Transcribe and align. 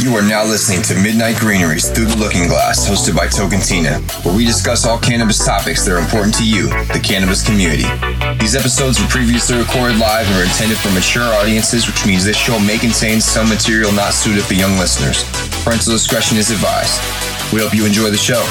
You 0.00 0.16
are 0.16 0.22
now 0.22 0.42
listening 0.44 0.82
to 0.90 0.98
Midnight 0.98 1.36
Greeneries 1.38 1.88
Through 1.88 2.06
the 2.06 2.16
Looking 2.16 2.48
Glass, 2.48 2.88
hosted 2.88 3.14
by 3.14 3.28
Tokin 3.28 3.62
Tina, 3.62 4.00
where 4.26 4.34
we 4.34 4.44
discuss 4.44 4.84
all 4.84 4.98
cannabis 4.98 5.44
topics 5.44 5.84
that 5.84 5.92
are 5.92 6.02
important 6.02 6.34
to 6.36 6.44
you, 6.44 6.66
the 6.90 7.00
cannabis 7.02 7.46
community. 7.46 7.86
These 8.40 8.56
episodes 8.56 9.00
were 9.00 9.06
previously 9.06 9.56
recorded 9.58 9.98
live 9.98 10.26
and 10.26 10.36
are 10.36 10.44
intended 10.44 10.78
for 10.78 10.90
mature 10.90 11.30
audiences, 11.38 11.86
which 11.86 12.04
means 12.04 12.24
this 12.24 12.36
show 12.36 12.58
may 12.58 12.78
contain 12.78 13.20
some 13.20 13.48
material 13.48 13.92
not 13.92 14.14
suited 14.14 14.42
for 14.42 14.54
young 14.54 14.76
listeners. 14.78 15.22
Parental 15.62 15.92
discretion 15.92 16.38
is 16.38 16.50
advised. 16.50 16.98
We 17.52 17.60
hope 17.60 17.72
you 17.72 17.86
enjoy 17.86 18.10
the 18.10 18.18
show. 18.18 18.42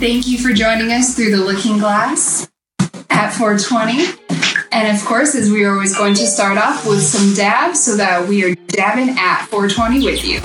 Thank 0.00 0.26
you 0.26 0.38
for 0.38 0.54
joining 0.54 0.90
us 0.92 1.14
through 1.14 1.30
the 1.30 1.44
Looking 1.44 1.76
Glass 1.76 2.48
at 3.10 3.32
420. 3.32 4.06
And 4.72 4.96
of 4.96 5.04
course, 5.04 5.34
as 5.34 5.50
we 5.50 5.62
are 5.64 5.74
always 5.74 5.94
going 5.94 6.14
to 6.14 6.26
start 6.26 6.56
off 6.56 6.86
with 6.86 7.02
some 7.02 7.34
dabs 7.34 7.84
so 7.84 7.98
that 7.98 8.26
we 8.26 8.42
are 8.42 8.54
dabbing 8.68 9.10
at 9.18 9.44
420 9.48 10.02
with 10.06 10.24
you. 10.24 10.40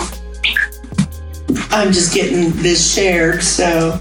I'm 1.72 1.94
just 1.94 2.14
getting 2.14 2.52
this 2.62 2.94
shared, 2.94 3.42
so. 3.42 3.98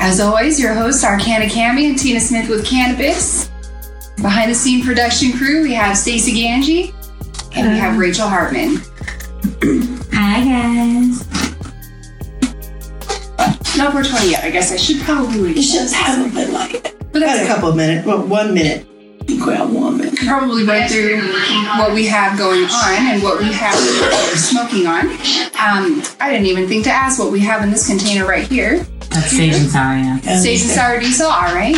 As 0.00 0.20
always, 0.20 0.60
your 0.60 0.74
hosts 0.74 1.02
are 1.02 1.18
CannaCamie 1.18 1.88
and 1.88 1.98
Tina 1.98 2.20
Smith 2.20 2.50
with 2.50 2.66
Cannabis. 2.66 3.50
Behind 4.16 4.50
the 4.50 4.54
scene 4.54 4.84
production 4.84 5.32
crew, 5.32 5.62
we 5.62 5.72
have 5.72 5.96
Stacey 5.96 6.32
Ganji 6.32 6.92
and 7.56 7.72
we 7.72 7.78
have 7.78 7.96
Rachel 7.96 8.28
Hartman. 8.28 8.82
Hi 10.14 10.44
guys. 10.44 11.26
Not 13.76 13.90
420 13.90 14.30
yet. 14.30 14.44
I 14.44 14.50
guess 14.50 14.70
I 14.70 14.76
should 14.76 15.00
probably 15.02 15.42
wait. 15.42 15.56
You 15.56 15.62
should 15.62 15.92
have 15.92 16.32
been 16.32 16.52
like. 16.52 16.94
But 17.12 17.22
Had 17.22 17.38
that's 17.38 17.42
a 17.42 17.46
couple 17.52 17.70
of 17.70 17.76
minutes. 17.76 18.06
Well, 18.06 18.24
one 18.24 18.54
minute. 18.54 18.86
Well, 19.28 19.66
one 19.68 19.98
minute. 19.98 20.16
probably 20.24 20.64
run 20.64 20.88
through 20.88 21.20
what 21.78 21.92
we 21.92 22.06
have 22.06 22.38
going 22.38 22.62
on 22.64 22.94
and 22.94 23.22
what 23.24 23.40
we 23.40 23.52
have 23.52 23.74
smoking 24.38 24.86
on. 24.86 25.06
Um, 25.58 26.02
I 26.20 26.30
didn't 26.30 26.46
even 26.46 26.68
think 26.68 26.84
to 26.84 26.90
ask 26.92 27.18
what 27.18 27.32
we 27.32 27.40
have 27.40 27.64
in 27.64 27.70
this 27.70 27.88
container 27.88 28.24
right 28.24 28.46
here. 28.46 28.84
That's 29.10 29.30
sage 29.30 29.54
and 29.54 29.68
sour, 29.68 29.96
yeah. 29.96 30.20
Sage 30.38 30.60
and 30.62 30.70
sour 30.70 31.00
diesel, 31.00 31.26
all 31.26 31.54
right. 31.54 31.76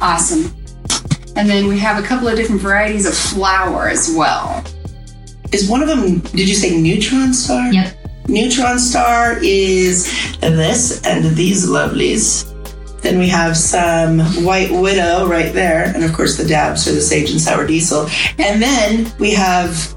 Awesome. 0.00 0.52
And 1.36 1.48
then 1.48 1.68
we 1.68 1.78
have 1.78 2.02
a 2.02 2.06
couple 2.06 2.26
of 2.26 2.36
different 2.36 2.60
varieties 2.60 3.06
of 3.06 3.14
flour 3.14 3.88
as 3.88 4.12
well. 4.16 4.64
Is 5.52 5.68
one 5.68 5.82
of 5.82 5.88
them? 5.88 6.18
Did 6.18 6.48
you 6.48 6.54
say 6.54 6.78
Neutron 6.78 7.32
Star? 7.32 7.72
Yep. 7.72 7.94
Neutron 8.28 8.78
Star 8.78 9.38
is 9.42 10.04
this 10.40 11.02
and 11.06 11.24
these 11.34 11.68
lovelies. 11.68 12.44
Then 13.00 13.18
we 13.18 13.28
have 13.28 13.56
some 13.56 14.20
White 14.44 14.70
Widow 14.70 15.26
right 15.26 15.52
there, 15.52 15.92
and 15.94 16.04
of 16.04 16.12
course 16.12 16.36
the 16.36 16.44
dabs 16.44 16.86
are 16.88 16.92
the 16.92 17.00
Sage 17.00 17.30
and 17.30 17.40
Sour 17.40 17.66
Diesel. 17.66 18.08
And 18.38 18.60
then 18.60 19.10
we 19.18 19.32
have 19.32 19.94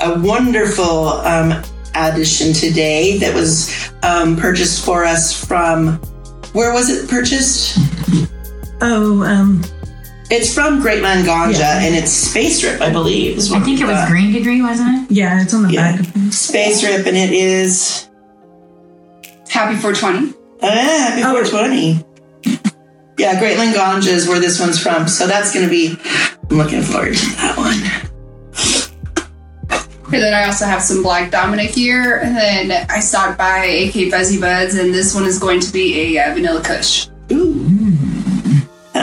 a 0.00 0.20
wonderful 0.20 1.08
um, 1.08 1.62
addition 1.94 2.52
today 2.52 3.16
that 3.18 3.34
was 3.34 3.90
um, 4.02 4.36
purchased 4.36 4.84
for 4.84 5.04
us 5.04 5.32
from. 5.44 5.98
Where 6.52 6.72
was 6.72 6.88
it 6.90 7.08
purchased? 7.10 7.78
Oh, 8.80 9.22
um, 9.24 9.62
It's 10.28 10.52
from 10.52 10.82
Greatland 10.82 11.24
Ganja, 11.24 11.58
Yeah. 11.58 11.80
and 11.82 11.94
it's 11.94 12.10
Space 12.10 12.64
Rip, 12.64 12.80
I 12.80 12.90
believe. 12.90 13.36
is 13.38 13.52
I 13.52 13.58
what 13.58 13.64
think 13.64 13.80
it 13.80 13.84
was 13.86 13.94
got. 13.94 14.08
green 14.08 14.32
degree, 14.32 14.60
wasn't 14.60 15.04
it? 15.10 15.14
yeah, 15.14 15.40
it's 15.42 15.54
on 15.54 15.62
the 15.62 15.72
Yeah. 15.72 15.96
back. 15.98 16.04
Space 16.32 16.82
Rip, 16.82 17.06
and 17.06 17.16
it 17.16 17.30
is 17.32 18.08
Happy 19.48 19.76
420. 19.76 20.34
ah, 20.62 20.66
happy 20.66 21.22
Oh. 21.22 21.30
420. 21.44 22.04
Yeah, 23.18 23.40
Greatland 23.40 23.72
Ganja 23.72 24.08
is 24.08 24.28
where 24.28 24.40
this 24.40 24.58
one's 24.60 24.78
from, 24.78 25.06
so 25.08 25.26
that's 25.26 25.52
going 25.54 25.64
to 25.64 25.70
be. 25.70 25.96
I'm 26.50 26.58
looking 26.58 26.82
forward 26.82 27.16
to 27.16 27.26
that 27.36 27.56
one. 27.56 27.80
And 30.12 30.22
then 30.22 30.34
I 30.34 30.44
also 30.46 30.66
have 30.66 30.82
some 30.82 31.02
Black 31.02 31.30
Domina 31.30 31.62
here. 31.64 32.16
And 32.22 32.36
then 32.36 32.86
I 32.90 33.00
stopped 33.00 33.38
by 33.38 33.64
AK 33.64 34.10
Fuzzy 34.10 34.38
Buds, 34.40 34.74
and 34.74 34.92
this 34.94 35.14
one 35.14 35.24
is 35.24 35.38
going 35.38 35.60
to 35.60 35.72
be 35.72 36.16
a 36.16 36.24
uh, 36.30 36.34
Vanilla 36.34 36.62
Kush. 36.62 37.08
Ooh, 37.32 37.65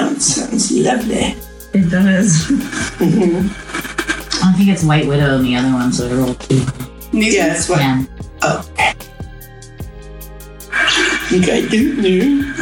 that 0.10 0.22
sounds 0.22 0.72
lovely. 0.72 1.36
It 1.74 1.90
does. 1.90 2.46
I 3.02 4.48
don't 4.48 4.54
think 4.58 4.70
it's 4.70 4.84
White 4.84 5.08
Widow 5.08 5.38
and 5.38 5.46
the 5.46 5.56
other 5.56 5.72
one, 5.74 5.92
so 5.94 6.08
they're 6.08 6.22
all 6.26 6.36
two. 6.36 6.64
These 7.12 7.36
Yeah, 7.36 7.48
ones- 7.48 7.68
that's 7.68 7.70
what. 7.70 7.80
Yeah. 7.80 8.04
Oh. 8.42 8.70
Okay. 11.32 11.64
Ooh, 11.76 12.54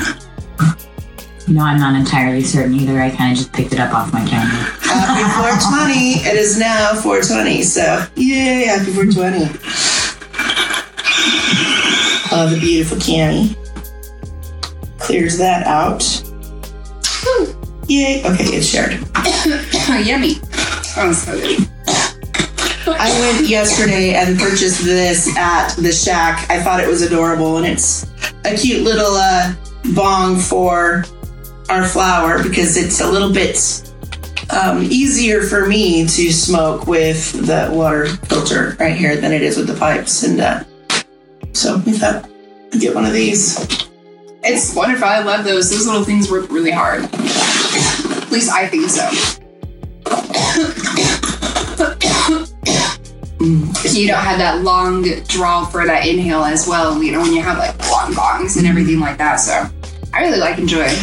No, 1.48 1.62
I'm 1.64 1.80
not 1.80 1.96
entirely 2.00 2.44
certain 2.44 2.76
either. 2.76 3.02
I 3.02 3.10
kind 3.10 3.32
of 3.34 3.38
just 3.38 3.52
picked 3.52 3.74
it 3.74 3.80
up 3.80 3.94
off 3.94 4.14
my 4.14 4.24
camera. 4.26 4.54
Uh, 4.86 5.16
happy 5.16 5.24
420. 5.42 6.30
It 6.30 6.36
is 6.38 6.58
now 6.58 6.94
420, 7.02 7.64
so 7.64 8.06
yay, 8.16 8.66
happy 8.66 8.92
420. 8.94 9.46
Oh, 12.34 12.48
the 12.50 12.58
beautiful 12.62 12.98
Cami. 12.98 13.56
Clears 15.00 15.38
that 15.38 15.68
out. 15.68 16.21
Whew. 17.22 17.56
Yay. 17.88 18.24
Okay, 18.24 18.46
it's 18.46 18.68
shared. 18.68 18.94
yummy. 20.08 20.36
Oh, 20.98 21.12
so 21.14 21.34
good. 21.40 21.68
I 22.88 23.10
went 23.20 23.48
yesterday 23.48 24.14
and 24.16 24.40
purchased 24.40 24.84
this 24.84 25.36
at 25.38 25.76
the 25.76 25.92
shack. 25.92 26.50
I 26.50 26.62
thought 26.62 26.80
it 26.80 26.88
was 26.88 27.02
adorable, 27.02 27.58
and 27.58 27.66
it's 27.66 28.06
a 28.46 28.56
cute 28.56 28.84
little 28.84 29.14
uh, 29.14 29.54
bong 29.94 30.38
for 30.38 31.06
our 31.70 31.88
flower 31.88 32.44
because 32.44 32.78
it's 32.78 33.02
a 33.02 33.10
little 33.10 33.32
bit 33.32 33.58
um, 34.52 34.84
easier 34.84 35.42
for 35.42 35.68
me 35.68 36.06
to 36.06 36.32
smoke 36.32 36.88
with 36.88 37.34
the 37.46 37.70
water 37.72 38.08
filter 38.28 38.76
right 38.80 38.96
here 38.96 39.16
than 39.16 39.32
it 39.32 39.42
is 39.42 39.58
with 39.58 39.68
the 39.68 39.76
pipes. 39.76 40.24
And 40.24 40.42
uh, 40.42 40.64
so 41.54 41.78
we 41.86 41.94
thought 41.94 42.30
I'd 42.74 42.82
get 42.82 42.96
one 42.96 43.06
of 43.06 43.14
these. 43.14 43.90
It's 44.44 44.74
wonderful. 44.74 45.08
I 45.08 45.20
love 45.20 45.46
those. 45.46 45.70
Those 45.70 45.86
little 45.86 46.04
things 46.04 46.32
work 46.32 46.50
really 46.52 46.72
hard. 46.72 47.04
At 47.04 48.32
least 48.32 48.52
I 48.52 48.68
think 48.68 48.90
so. 48.90 49.08
You 53.90 54.08
don't 54.08 54.24
have 54.24 54.38
that 54.40 54.62
long 54.64 55.04
draw 55.28 55.66
for 55.66 55.86
that 55.86 56.08
inhale 56.08 56.44
as 56.44 56.68
well, 56.68 57.02
you 57.04 57.12
know, 57.12 57.22
when 57.22 57.34
you 57.34 57.42
have 57.42 57.58
like 57.58 57.78
long 57.90 58.14
bongs 58.14 58.58
and 58.58 58.66
everything 58.66 59.00
like 59.00 59.18
that. 59.18 59.36
So 59.36 59.70
I 60.14 60.22
really 60.22 60.40
like 60.40 60.58
enjoying 60.58 60.96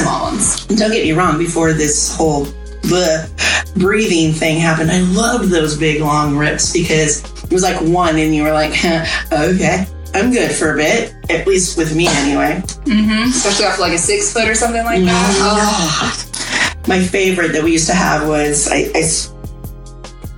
small 0.00 0.24
ones. 0.30 0.66
Don't 0.66 0.90
get 0.90 1.04
me 1.04 1.12
wrong, 1.12 1.38
before 1.38 1.72
this 1.72 2.14
whole 2.16 2.46
the 2.82 3.30
breathing 3.76 4.32
thing 4.32 4.58
happened, 4.58 4.90
I 4.90 5.00
loved 5.00 5.50
those 5.50 5.78
big 5.78 6.00
long 6.00 6.36
rips 6.36 6.72
because 6.72 7.24
it 7.44 7.52
was 7.52 7.62
like 7.62 7.80
one 7.80 8.18
and 8.18 8.34
you 8.34 8.42
were 8.42 8.52
like, 8.52 8.72
huh, 8.74 9.04
okay, 9.32 9.86
I'm 10.14 10.30
good 10.30 10.50
for 10.52 10.74
a 10.74 10.76
bit. 10.76 11.14
At 11.30 11.46
least 11.46 11.78
with 11.78 11.94
me 11.96 12.06
anyway. 12.08 12.62
Mm-hmm. 12.84 13.30
Especially 13.30 13.64
after 13.64 13.82
like 13.82 13.92
a 13.92 13.98
six 13.98 14.32
foot 14.32 14.48
or 14.48 14.54
something 14.54 14.84
like 14.84 15.02
that. 15.04 15.36
Oh. 15.40 16.82
My 16.88 17.00
favorite 17.00 17.52
that 17.52 17.62
we 17.62 17.72
used 17.72 17.86
to 17.86 17.94
have 17.94 18.28
was 18.28 18.68
I, 18.68 18.90
I 18.94 19.02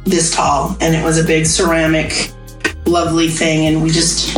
this 0.05 0.34
tall 0.34 0.77
and 0.81 0.95
it 0.95 1.03
was 1.03 1.19
a 1.19 1.25
big 1.25 1.47
ceramic 1.47 2.31
lovely 2.87 3.29
thing 3.29 3.67
and 3.67 3.83
we 3.83 3.91
just 3.91 4.37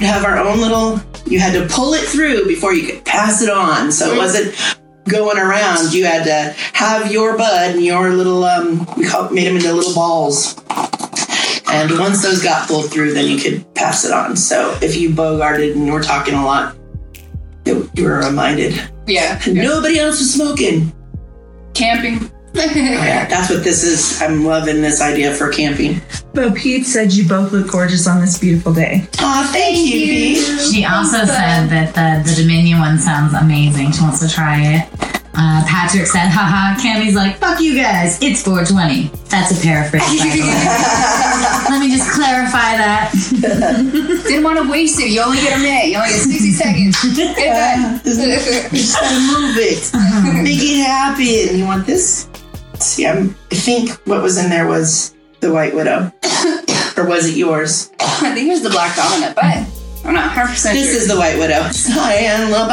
have 0.00 0.24
our 0.24 0.38
own 0.38 0.60
little 0.60 1.00
you 1.26 1.38
had 1.38 1.52
to 1.52 1.66
pull 1.72 1.92
it 1.94 2.04
through 2.08 2.46
before 2.46 2.72
you 2.72 2.86
could 2.86 3.04
pass 3.04 3.42
it 3.42 3.50
on 3.50 3.92
so 3.92 4.12
it 4.12 4.16
wasn't 4.16 4.54
going 5.06 5.36
around 5.36 5.92
you 5.92 6.04
had 6.04 6.24
to 6.24 6.56
have 6.72 7.12
your 7.12 7.36
bud 7.36 7.72
and 7.72 7.84
your 7.84 8.10
little 8.10 8.44
um 8.44 8.86
we 8.96 9.04
call, 9.04 9.28
made 9.30 9.46
them 9.46 9.56
into 9.56 9.72
little 9.72 9.94
balls 9.94 10.54
and 11.72 11.98
once 11.98 12.22
those 12.22 12.42
got 12.42 12.68
pulled 12.68 12.90
through 12.90 13.12
then 13.14 13.26
you 13.26 13.38
could 13.38 13.74
pass 13.74 14.04
it 14.04 14.12
on 14.12 14.36
so 14.36 14.76
if 14.82 14.96
you 14.96 15.10
bogarted 15.10 15.72
and 15.74 15.90
were 15.92 16.02
talking 16.02 16.34
a 16.34 16.44
lot 16.44 16.76
you 17.64 17.90
you 17.94 18.04
were 18.04 18.18
reminded 18.18 18.80
Yeah. 19.06 19.40
nobody 19.46 19.98
else 19.98 20.18
was 20.18 20.32
smoking 20.34 20.92
Camping. 21.74 22.30
Oh, 22.54 22.60
yeah, 22.74 23.24
that's 23.30 23.48
what 23.48 23.64
this 23.64 23.82
is. 23.82 24.20
I'm 24.20 24.44
loving 24.44 24.82
this 24.82 25.00
idea 25.00 25.32
for 25.34 25.48
camping. 25.50 26.02
Bo 26.34 26.52
Peep 26.52 26.84
said 26.84 27.10
you 27.14 27.26
both 27.26 27.50
look 27.50 27.70
gorgeous 27.70 28.06
on 28.06 28.20
this 28.20 28.38
beautiful 28.38 28.74
day. 28.74 29.08
Aw, 29.20 29.50
thank 29.54 29.78
you, 29.78 29.90
Pete. 30.06 30.60
She 30.70 30.84
also 30.84 31.24
said 31.24 31.68
that 31.68 31.94
the, 31.94 32.28
the 32.30 32.42
Dominion 32.42 32.78
one 32.80 32.98
sounds 32.98 33.32
amazing. 33.32 33.92
She 33.92 34.02
wants 34.02 34.20
to 34.20 34.28
try 34.28 34.60
it. 34.60 35.11
Uh, 35.34 35.64
Patrick 35.66 36.06
said, 36.06 36.28
haha, 36.28 36.78
Cammy's 36.78 37.14
like, 37.14 37.38
fuck 37.38 37.58
you 37.60 37.74
guys, 37.74 38.20
it's 38.20 38.42
420. 38.42 39.08
That's 39.30 39.56
a 39.56 39.62
paraphrase, 39.62 40.02
by 40.02 40.28
the 40.28 40.42
way. 40.44 40.52
Let 41.72 41.80
me 41.80 41.88
just 41.90 42.10
clarify 42.12 42.76
that. 42.76 43.12
Didn't 44.28 44.44
want 44.44 44.62
to 44.62 44.70
waste 44.70 45.00
it. 45.00 45.08
You 45.08 45.22
only 45.22 45.38
get 45.38 45.56
a 45.56 45.62
minute. 45.62 45.88
You 45.88 45.96
only 45.96 46.10
get 46.10 46.20
60 46.20 46.50
seconds. 46.52 47.16
Get 47.16 47.36
that. 47.36 48.02
You 48.04 48.78
just 48.78 49.00
gotta 49.00 49.20
move 49.20 49.56
it, 49.56 50.42
make 50.42 50.60
it 50.60 50.84
happen. 50.84 51.56
You 51.58 51.64
want 51.64 51.86
this? 51.86 52.28
See, 52.74 53.06
I'm, 53.06 53.34
I 53.50 53.54
think 53.54 53.90
what 54.06 54.22
was 54.22 54.36
in 54.36 54.50
there 54.50 54.66
was 54.66 55.14
the 55.40 55.52
White 55.52 55.74
Widow, 55.74 56.12
or 56.96 57.06
was 57.06 57.28
it 57.28 57.36
yours? 57.36 57.90
I 58.00 58.34
think 58.34 58.48
it 58.48 58.52
was 58.52 58.62
the 58.62 58.70
Black 58.70 58.94
Dominant, 58.96 59.34
but 59.34 59.44
I'm 60.04 60.14
not 60.14 60.26
100 60.36 60.48
percent 60.48 60.76
This 60.76 60.92
sure. 60.92 61.00
is 61.00 61.08
the 61.08 61.16
White 61.16 61.38
Widow. 61.38 61.62
I 62.00 62.14
am 62.14 62.50
Lil 62.50 62.68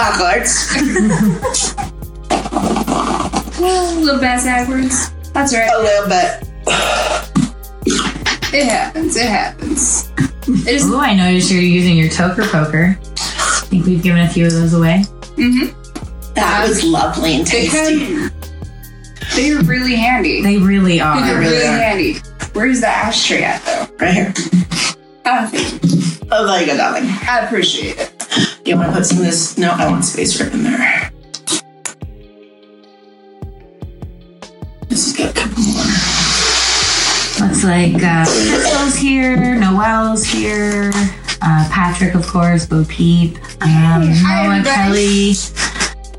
Cyan 0.45 1.98
little 3.59 3.69
backwards. 3.69 4.05
little 4.05 4.19
bass 4.21 4.43
backwards. 4.45 5.31
That's 5.31 5.53
right. 5.53 5.69
A 5.73 5.79
little 5.81 6.09
bit. 6.09 6.49
It 8.51 8.65
happens. 8.67 9.15
It 9.15 9.27
happens. 9.27 10.11
It 10.47 10.67
is. 10.67 10.89
Ooh, 10.89 10.97
I 10.99 11.13
noticed 11.13 11.51
you're 11.51 11.61
using 11.61 11.97
your 11.97 12.09
toker 12.09 12.49
poker. 12.49 12.97
I 12.99 13.65
think 13.69 13.85
we've 13.85 14.01
given 14.01 14.21
a 14.21 14.27
few 14.29 14.47
of 14.47 14.51
those 14.53 14.73
away. 14.73 15.03
Mm-hmm. 15.35 16.33
That 16.33 16.67
was 16.67 16.83
lovely 16.83 17.35
and 17.35 17.45
They 17.45 17.67
tasty. 17.67 18.29
They're 19.35 19.61
really 19.63 19.95
handy. 19.95 20.41
They 20.41 20.57
really 20.57 20.97
They're 20.97 21.39
really, 21.39 21.55
really 21.55 21.67
are. 21.67 21.77
handy. 21.77 22.15
Where's 22.53 22.81
the 22.81 22.87
ashtray 22.87 23.43
at 23.43 23.61
though? 23.63 23.87
Right 23.99 24.13
here. 24.13 24.33
Oh, 25.25 25.47
thank 25.47 25.83
you. 25.83 26.27
Oh, 26.31 26.47
there 26.47 26.61
you 26.61 26.65
go, 26.67 26.77
darling. 26.77 27.03
I 27.05 27.41
appreciate 27.45 27.97
it. 27.99 28.11
You 28.65 28.75
want 28.77 28.89
to 28.89 28.95
put 28.95 29.05
some 29.05 29.19
of 29.19 29.23
this? 29.25 29.57
No, 29.57 29.69
I 29.71 29.87
want 29.89 30.03
space 30.05 30.39
right 30.41 30.51
in 30.51 30.63
there. 30.63 31.11
Looks 37.39 37.63
like 37.63 38.01
uh, 38.03 38.25
Crystal's 38.25 38.95
here, 38.95 39.55
Noel's 39.55 40.23
here, 40.25 40.91
uh, 41.41 41.69
Patrick, 41.71 42.15
of 42.15 42.25
course, 42.27 42.65
Bo 42.65 42.85
Peep, 42.85 43.37
um, 43.61 44.07
Hi, 44.07 44.43
Noah 44.43 44.57
everybody. 44.57 45.33
Kelly. 45.33 45.33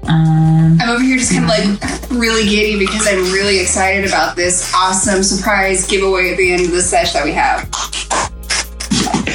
Um, 0.09 0.79
I'm 0.81 0.89
over 0.91 1.03
here 1.03 1.17
just 1.19 1.33
kind 1.33 1.45
of 1.45 1.51
like 1.51 2.11
really 2.11 2.49
giddy 2.49 2.79
because 2.79 3.07
I'm 3.07 3.33
really 3.33 3.59
excited 3.61 4.07
about 4.07 4.35
this 4.37 4.73
awesome 4.75 5.23
surprise 5.23 5.87
giveaway 5.87 6.33
at 6.33 6.37
the 6.37 6.53
end 6.53 6.65
of 6.67 6.73
the 6.73 6.83
sesh 6.83 7.13
that 7.13 7.25
we 7.25 7.33
have. 7.33 7.69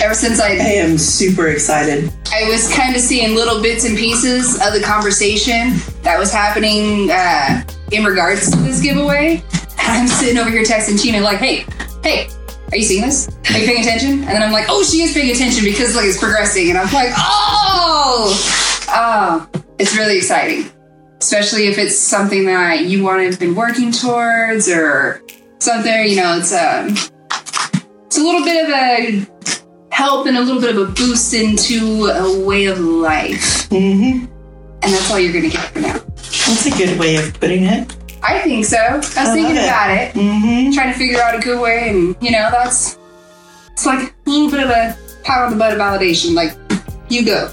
Ever 0.02 0.14
since 0.14 0.40
I 0.40 0.50
I 0.50 0.74
am 0.84 0.98
super 0.98 1.48
excited. 1.48 2.12
I 2.32 2.48
was 2.50 2.72
kind 2.74 2.96
of 2.96 3.02
seeing 3.02 3.34
little 3.36 3.62
bits 3.62 3.86
and 3.86 3.98
pieces 3.98 4.56
of 4.56 4.74
the 4.74 4.82
conversation 4.84 5.76
that 6.02 6.20
was 6.20 6.32
happening 6.34 7.10
uh, 7.10 7.64
in 7.92 8.04
regards 8.04 8.52
to 8.52 8.58
this 8.58 8.82
giveaway. 8.82 9.42
I'm 9.78 10.08
sitting 10.08 10.38
over 10.38 10.50
here 10.50 10.64
texting 10.64 11.00
Tina 11.00 11.22
like, 11.22 11.40
"Hey, 11.40 11.66
hey, 12.04 12.28
are 12.72 12.78
you 12.78 12.84
seeing 12.84 13.02
this? 13.02 13.30
Are 13.54 13.58
you 13.58 13.66
paying 13.66 13.82
attention?" 13.82 14.12
And 14.24 14.28
then 14.28 14.44
I'm 14.44 14.52
like, 14.52 14.66
"Oh, 14.70 14.84
she 14.84 15.02
is 15.02 15.14
paying 15.14 15.32
attention 15.32 15.64
because 15.64 15.96
like 15.96 16.06
it's 16.06 16.20
progressing." 16.20 16.70
And 16.70 16.78
I'm 16.78 16.92
like, 16.94 17.14
"Oh, 17.18 18.86
oh, 18.90 19.48
it's 19.80 19.96
really 19.96 20.18
exciting." 20.18 20.72
Especially 21.22 21.68
if 21.68 21.78
it's 21.78 21.98
something 21.98 22.46
that 22.46 22.86
you 22.86 23.04
want 23.04 23.20
to 23.20 23.26
have 23.26 23.40
been 23.40 23.56
working 23.56 23.92
towards 23.92 24.70
or 24.70 25.24
something, 25.60 26.08
you 26.08 26.18
know, 26.18 26.38
it's 26.38 26.54
um 26.54 26.90
it's 28.06 28.18
a 28.18 28.22
little 28.22 28.44
bit 28.44 28.66
of 28.66 28.72
a 28.72 29.28
help 29.92 30.28
and 30.28 30.38
a 30.38 30.42
little 30.42 30.62
bit 30.62 30.76
of 30.76 30.90
a 30.90 30.92
boost 30.92 31.34
into 31.34 32.08
a 32.08 32.46
way 32.46 32.66
of 32.66 32.80
life. 32.80 33.70
Mm-hmm. 33.70 34.26
And 34.84 34.94
that's 34.94 35.10
all 35.10 35.20
you're 35.20 35.34
gonna 35.34 35.50
get 35.50 35.66
for 35.70 35.80
now. 35.80 36.00
That's 36.16 36.66
a 36.68 36.72
good 36.72 37.00
way 37.00 37.16
of 37.16 37.34
putting 37.40 37.64
it. 37.64 37.96
I 38.28 38.40
think 38.44 38.66
so. 38.66 38.78
I 38.78 38.96
was 38.98 39.08
thinking 39.14 39.56
it. 39.56 39.64
about 39.66 39.92
it, 39.92 40.14
Mm-hmm. 40.16 40.72
trying 40.74 40.92
to 40.94 40.98
figure 40.98 41.22
out 41.22 41.36
a 41.36 41.40
good 41.40 41.62
way, 41.62 41.90
and 41.90 42.16
you 42.22 42.32
know, 42.32 42.50
that's 42.52 42.98
it's 43.74 43.86
like 43.86 44.14
a 44.26 44.30
little 44.30 44.50
bit 44.50 44.62
of 44.64 44.70
a 44.70 44.98
pat 45.24 45.44
on 45.44 45.52
the 45.52 45.58
butt 45.58 45.74
of 45.74 45.80
validation. 45.80 46.34
Like, 46.34 46.54
you 47.10 47.26
go. 47.26 47.50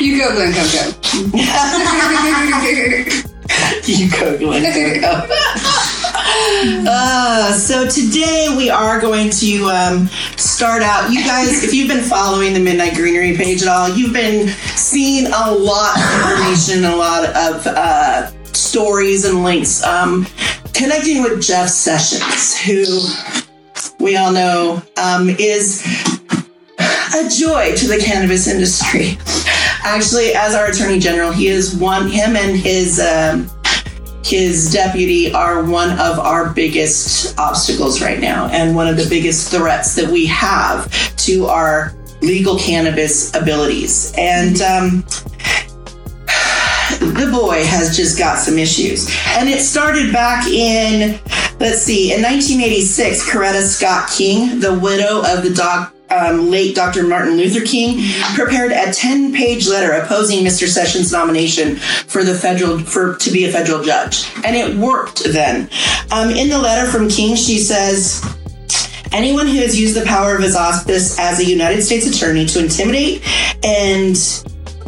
You 0.00 0.18
go, 0.18 0.32
Glen 0.34 0.52
Coco. 0.54 0.92
You 3.84 4.10
go, 4.10 4.38
Glenn. 4.38 5.00
Go, 5.00 5.00
go. 5.00 5.26
Uh, 6.88 7.52
so 7.52 7.86
today 7.88 8.46
we 8.56 8.70
are 8.70 9.00
going 9.00 9.28
to 9.30 9.64
um, 9.66 10.06
start 10.36 10.82
out. 10.82 11.10
You 11.10 11.22
guys, 11.24 11.62
if 11.64 11.74
you've 11.74 11.88
been 11.88 12.02
following 12.04 12.54
the 12.54 12.60
Midnight 12.60 12.94
Greenery 12.94 13.36
page 13.36 13.62
at 13.62 13.68
all, 13.68 13.88
you've 13.90 14.12
been 14.12 14.48
seeing 14.76 15.26
a 15.26 15.50
lot 15.52 15.96
of 15.96 16.02
information, 16.30 16.84
a 16.84 16.96
lot 16.96 17.24
of 17.24 17.66
uh, 17.66 18.30
stories 18.56 19.24
and 19.24 19.42
links. 19.42 19.82
Um, 19.84 20.26
connecting 20.74 21.22
with 21.22 21.42
Jeff 21.42 21.68
Sessions, 21.68 22.58
who 22.58 22.84
we 24.02 24.16
all 24.16 24.32
know 24.32 24.82
um, 24.96 25.30
is 25.30 25.82
a 27.14 27.28
joy 27.28 27.74
to 27.76 27.86
the 27.86 28.02
cannabis 28.04 28.46
industry. 28.48 29.18
Actually, 29.84 30.34
as 30.34 30.54
our 30.54 30.66
attorney 30.66 30.98
general, 30.98 31.32
he 31.32 31.48
is 31.48 31.74
one. 31.76 32.08
Him 32.08 32.36
and 32.36 32.56
his 32.56 33.00
um, 33.00 33.50
his 34.24 34.72
deputy 34.72 35.32
are 35.32 35.64
one 35.64 35.90
of 35.98 36.18
our 36.18 36.50
biggest 36.50 37.38
obstacles 37.38 38.00
right 38.00 38.20
now, 38.20 38.46
and 38.48 38.74
one 38.74 38.86
of 38.86 38.96
the 38.96 39.06
biggest 39.08 39.50
threats 39.50 39.94
that 39.96 40.08
we 40.08 40.26
have 40.26 40.90
to 41.16 41.46
our 41.46 41.94
legal 42.22 42.56
cannabis 42.56 43.34
abilities. 43.34 44.14
And 44.16 44.60
um, 44.62 45.04
the 47.14 47.30
boy 47.30 47.64
has 47.64 47.96
just 47.96 48.18
got 48.18 48.38
some 48.38 48.58
issues. 48.58 49.10
And 49.36 49.48
it 49.48 49.60
started 49.60 50.12
back 50.12 50.46
in, 50.46 51.20
let's 51.60 51.82
see, 51.82 52.12
in 52.12 52.22
1986, 52.22 53.30
Coretta 53.30 53.62
Scott 53.62 54.10
King, 54.10 54.60
the 54.60 54.78
widow 54.78 55.22
of 55.26 55.42
the 55.42 55.52
doc, 55.54 55.94
um, 56.10 56.50
late 56.50 56.74
Dr. 56.74 57.06
Martin 57.06 57.36
Luther 57.36 57.64
King, 57.64 58.02
prepared 58.34 58.72
a 58.72 58.92
10 58.92 59.32
page 59.32 59.66
letter 59.68 59.92
opposing 59.92 60.44
Mr. 60.44 60.66
Sessions' 60.66 61.12
nomination 61.12 61.76
for 61.76 62.22
the 62.22 62.34
federal, 62.34 62.78
for, 62.78 63.16
to 63.16 63.30
be 63.30 63.44
a 63.44 63.52
federal 63.52 63.82
judge. 63.82 64.30
And 64.44 64.56
it 64.56 64.76
worked 64.76 65.24
then. 65.24 65.70
Um, 66.10 66.30
in 66.30 66.48
the 66.48 66.58
letter 66.58 66.90
from 66.90 67.08
King, 67.08 67.36
she 67.36 67.58
says, 67.58 68.22
Anyone 69.12 69.46
who 69.46 69.58
has 69.58 69.78
used 69.78 69.94
the 69.94 70.06
power 70.06 70.34
of 70.34 70.42
his 70.42 70.56
office 70.56 71.18
as 71.18 71.38
a 71.38 71.44
United 71.44 71.82
States 71.82 72.06
attorney 72.06 72.46
to 72.46 72.60
intimidate 72.60 73.22
and 73.62 74.16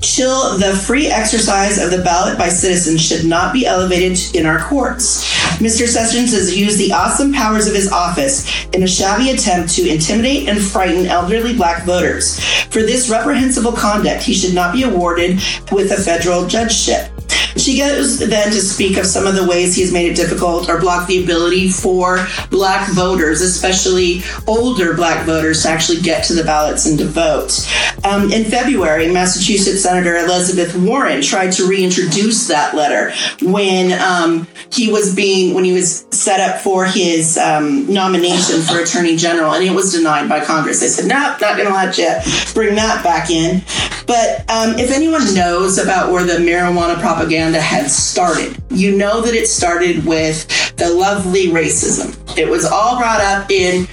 chill 0.04 0.58
the 0.58 0.76
free 0.76 1.08
exercise 1.08 1.78
of 1.78 1.90
the 1.90 2.02
ballot 2.02 2.36
by 2.36 2.48
citizens 2.48 3.04
should 3.04 3.24
not 3.24 3.52
be 3.52 3.66
elevated 3.66 4.18
in 4.34 4.46
our 4.46 4.58
courts. 4.58 5.24
Mr. 5.58 5.86
Sessions 5.86 6.32
has 6.32 6.56
used 6.56 6.78
the 6.78 6.92
awesome 6.92 7.32
powers 7.32 7.66
of 7.66 7.74
his 7.74 7.90
office 7.90 8.66
in 8.72 8.82
a 8.82 8.86
shabby 8.86 9.30
attempt 9.30 9.74
to 9.74 9.88
intimidate 9.88 10.48
and 10.48 10.60
frighten 10.60 11.06
elderly 11.06 11.56
black 11.56 11.84
voters. 11.84 12.38
For 12.66 12.82
this 12.82 13.08
reprehensible 13.08 13.72
conduct, 13.72 14.22
he 14.22 14.34
should 14.34 14.54
not 14.54 14.74
be 14.74 14.82
awarded 14.82 15.40
with 15.72 15.90
a 15.92 16.02
federal 16.02 16.46
judgeship. 16.46 17.13
She 17.56 17.78
goes 17.78 18.18
then 18.18 18.50
to 18.50 18.60
speak 18.60 18.96
of 18.96 19.06
some 19.06 19.26
of 19.26 19.34
the 19.34 19.46
ways 19.46 19.74
he 19.74 19.82
has 19.82 19.92
made 19.92 20.10
it 20.10 20.16
difficult 20.16 20.68
or 20.68 20.80
blocked 20.80 21.08
the 21.08 21.22
ability 21.22 21.70
for 21.70 22.26
black 22.50 22.90
voters, 22.92 23.40
especially 23.40 24.22
older 24.46 24.94
black 24.94 25.24
voters, 25.24 25.62
to 25.62 25.68
actually 25.68 26.00
get 26.00 26.24
to 26.24 26.34
the 26.34 26.44
ballots 26.44 26.86
and 26.86 26.98
to 26.98 27.04
vote. 27.04 27.66
Um, 28.04 28.32
in 28.32 28.44
February, 28.44 29.12
Massachusetts 29.12 29.82
Senator 29.82 30.16
Elizabeth 30.16 30.74
Warren 30.76 31.22
tried 31.22 31.52
to 31.52 31.68
reintroduce 31.68 32.48
that 32.48 32.74
letter 32.74 33.12
when 33.42 33.92
um, 34.00 34.46
he 34.70 34.90
was 34.90 35.14
being 35.14 35.54
when 35.54 35.64
he 35.64 35.72
was 35.72 36.06
set 36.10 36.40
up 36.40 36.60
for 36.60 36.84
his 36.84 37.38
um, 37.38 37.92
nomination 37.92 38.60
for 38.62 38.80
Attorney 38.80 39.16
General, 39.16 39.52
and 39.52 39.64
it 39.64 39.72
was 39.72 39.92
denied 39.92 40.28
by 40.28 40.44
Congress. 40.44 40.80
They 40.80 40.88
said, 40.88 41.06
"No, 41.06 41.36
not 41.40 41.56
going 41.56 41.68
to 41.68 41.74
let 41.74 41.96
you 41.96 42.12
bring 42.52 42.74
that 42.74 43.04
back 43.04 43.30
in." 43.30 43.62
But 44.06 44.40
um, 44.50 44.78
if 44.78 44.90
anyone 44.90 45.34
knows 45.34 45.78
about 45.78 46.12
where 46.12 46.24
the 46.24 46.34
marijuana 46.34 47.00
propaganda 47.00 47.43
had 47.52 47.90
started, 47.90 48.56
you 48.70 48.96
know 48.96 49.20
that 49.20 49.34
it 49.34 49.46
started 49.46 50.04
with 50.06 50.46
the 50.76 50.88
lovely 50.88 51.48
racism. 51.48 52.16
It 52.38 52.48
was 52.48 52.64
all 52.64 52.98
brought 52.98 53.20
up 53.20 53.50
in 53.50 53.86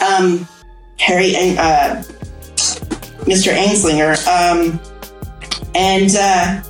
um, 0.00 0.46
Harry 0.98 1.34
uh, 1.36 2.02
Mr. 3.28 3.54
Anslinger. 3.54 4.16
Um, 4.26 4.80
and 5.74 6.10
uh, 6.18 6.62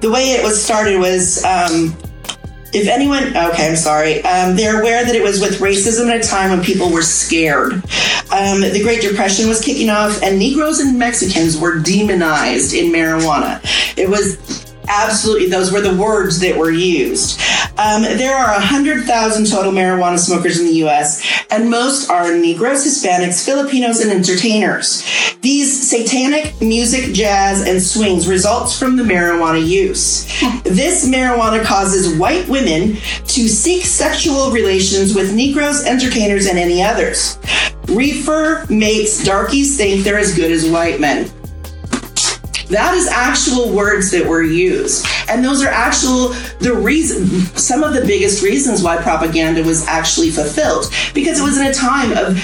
the 0.00 0.10
way 0.10 0.32
it 0.32 0.44
was 0.44 0.62
started 0.62 0.98
was 0.98 1.44
um, 1.44 1.96
if 2.72 2.88
anyone, 2.88 3.36
okay, 3.36 3.68
I'm 3.68 3.76
sorry, 3.76 4.22
um, 4.22 4.56
they're 4.56 4.80
aware 4.80 5.04
that 5.04 5.14
it 5.14 5.22
was 5.22 5.40
with 5.40 5.58
racism 5.58 6.08
at 6.08 6.24
a 6.24 6.28
time 6.28 6.50
when 6.50 6.62
people 6.62 6.90
were 6.90 7.02
scared. 7.02 7.74
Um, 8.32 8.60
the 8.60 8.80
Great 8.82 9.02
Depression 9.02 9.48
was 9.48 9.60
kicking 9.60 9.90
off, 9.90 10.22
and 10.22 10.38
Negroes 10.38 10.78
and 10.78 10.98
Mexicans 10.98 11.58
were 11.58 11.78
demonized 11.78 12.74
in 12.74 12.92
marijuana. 12.92 13.60
It 13.98 14.08
was 14.08 14.69
absolutely 14.90 15.48
those 15.48 15.72
were 15.72 15.80
the 15.80 15.94
words 15.94 16.40
that 16.40 16.56
were 16.56 16.70
used. 16.70 17.40
Um, 17.78 18.02
there 18.02 18.36
are 18.36 18.52
100,000 18.54 19.46
total 19.46 19.72
marijuana 19.72 20.18
smokers 20.18 20.58
in 20.58 20.66
the 20.66 20.84
US, 20.86 21.24
and 21.50 21.70
most 21.70 22.10
are 22.10 22.36
Negroes, 22.36 22.84
Hispanics, 22.84 23.44
Filipinos, 23.44 24.00
and 24.00 24.10
entertainers. 24.10 25.02
These 25.40 25.88
satanic 25.88 26.60
music, 26.60 27.14
jazz, 27.14 27.66
and 27.66 27.80
swings 27.80 28.28
results 28.28 28.78
from 28.78 28.96
the 28.96 29.02
marijuana 29.02 29.66
use. 29.66 30.28
This 30.64 31.08
marijuana 31.08 31.64
causes 31.64 32.16
white 32.18 32.48
women 32.48 32.96
to 33.26 33.48
seek 33.48 33.84
sexual 33.84 34.50
relations 34.50 35.14
with 35.14 35.34
Negroes, 35.34 35.84
entertainers, 35.84 36.46
and 36.46 36.58
any 36.58 36.82
others. 36.82 37.38
Reefer 37.88 38.66
makes 38.70 39.24
darkies 39.24 39.76
think 39.76 40.04
they're 40.04 40.18
as 40.18 40.34
good 40.34 40.52
as 40.52 40.68
white 40.68 41.00
men. 41.00 41.30
That 42.70 42.94
is 42.94 43.08
actual 43.08 43.72
words 43.74 44.12
that 44.12 44.26
were 44.26 44.42
used. 44.42 45.04
And 45.28 45.44
those 45.44 45.62
are 45.62 45.68
actual, 45.68 46.28
the 46.60 46.72
reason, 46.72 47.26
some 47.56 47.82
of 47.82 47.94
the 47.94 48.02
biggest 48.02 48.44
reasons 48.44 48.82
why 48.82 48.96
propaganda 48.96 49.62
was 49.64 49.86
actually 49.88 50.30
fulfilled. 50.30 50.86
Because 51.12 51.40
it 51.40 51.42
was 51.42 51.58
in 51.58 51.66
a 51.66 51.74
time 51.74 52.12
of, 52.12 52.38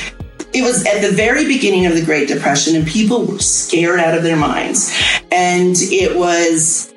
it 0.52 0.62
was 0.62 0.84
at 0.84 1.00
the 1.00 1.12
very 1.12 1.46
beginning 1.46 1.86
of 1.86 1.94
the 1.94 2.04
Great 2.04 2.26
Depression 2.26 2.74
and 2.74 2.86
people 2.86 3.24
were 3.24 3.38
scared 3.38 4.00
out 4.00 4.16
of 4.16 4.24
their 4.24 4.36
minds. 4.36 4.92
And 5.30 5.76
it 5.78 6.16
was, 6.16 6.92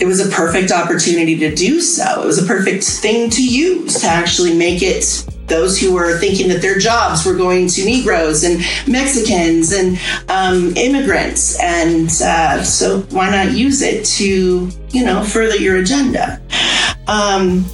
it 0.00 0.06
was 0.06 0.26
a 0.26 0.30
perfect 0.30 0.72
opportunity 0.72 1.36
to 1.38 1.54
do 1.54 1.80
so. 1.80 2.22
It 2.22 2.26
was 2.26 2.42
a 2.42 2.46
perfect 2.46 2.84
thing 2.84 3.30
to 3.30 3.44
use 3.46 4.00
to 4.00 4.06
actually 4.06 4.56
make 4.56 4.82
it 4.82 5.24
those 5.46 5.78
who 5.78 5.92
were 5.92 6.18
thinking 6.18 6.48
that 6.48 6.62
their 6.62 6.78
jobs 6.78 7.24
were 7.24 7.34
going 7.34 7.68
to 7.68 7.84
Negroes 7.84 8.44
and 8.44 8.60
Mexicans 8.88 9.72
and 9.72 9.98
um, 10.28 10.74
immigrants. 10.76 11.60
And 11.60 12.08
uh, 12.22 12.62
so 12.62 13.00
why 13.10 13.30
not 13.30 13.52
use 13.52 13.82
it 13.82 14.04
to, 14.16 14.70
you 14.90 15.04
know, 15.04 15.22
further 15.22 15.56
your 15.56 15.76
agenda? 15.76 16.40
Um, 17.06 17.64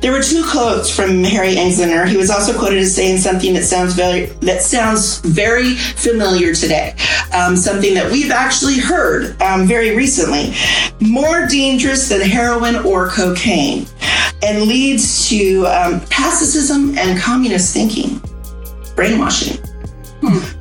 there 0.00 0.12
were 0.12 0.22
two 0.22 0.42
quotes 0.48 0.94
from 0.94 1.22
Harry 1.24 1.56
Anslinger. 1.56 2.06
He 2.08 2.16
was 2.16 2.30
also 2.30 2.58
quoted 2.58 2.78
as 2.78 2.94
saying 2.94 3.18
something 3.18 3.52
that 3.54 3.64
sounds 3.64 3.94
very 3.94 4.26
that 4.40 4.62
sounds 4.62 5.18
very 5.18 5.74
familiar 5.74 6.54
today. 6.54 6.94
Um, 7.34 7.54
something 7.54 7.94
that 7.94 8.10
we've 8.10 8.30
actually 8.30 8.78
heard 8.78 9.40
um, 9.42 9.66
very 9.66 9.94
recently. 9.94 10.54
More 11.00 11.46
dangerous 11.46 12.08
than 12.08 12.20
heroin 12.22 12.76
or 12.76 13.08
cocaine, 13.08 13.86
and 14.42 14.62
leads 14.62 15.28
to 15.28 15.66
um, 15.66 16.00
pacifism 16.06 16.96
and 16.96 17.20
communist 17.20 17.74
thinking, 17.74 18.22
brainwashing. 18.96 19.62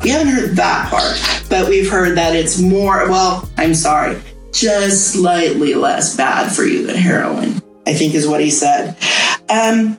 We 0.04 0.10
haven't 0.10 0.30
heard 0.30 0.56
that 0.56 0.90
part, 0.90 1.50
but 1.50 1.68
we've 1.68 1.90
heard 1.90 2.18
that 2.18 2.36
it's 2.36 2.62
more. 2.62 3.10
Well, 3.10 3.50
I'm 3.58 3.74
sorry, 3.74 4.22
just 4.52 5.14
slightly 5.14 5.76
less 5.76 6.16
bad 6.16 6.52
for 6.52 6.64
you 6.64 6.86
than 6.88 6.96
heroin. 6.96 7.62
I 7.90 7.96
think 7.96 8.14
is 8.14 8.28
what 8.28 8.40
he 8.40 8.52
said. 8.52 8.96
Um, 9.50 9.98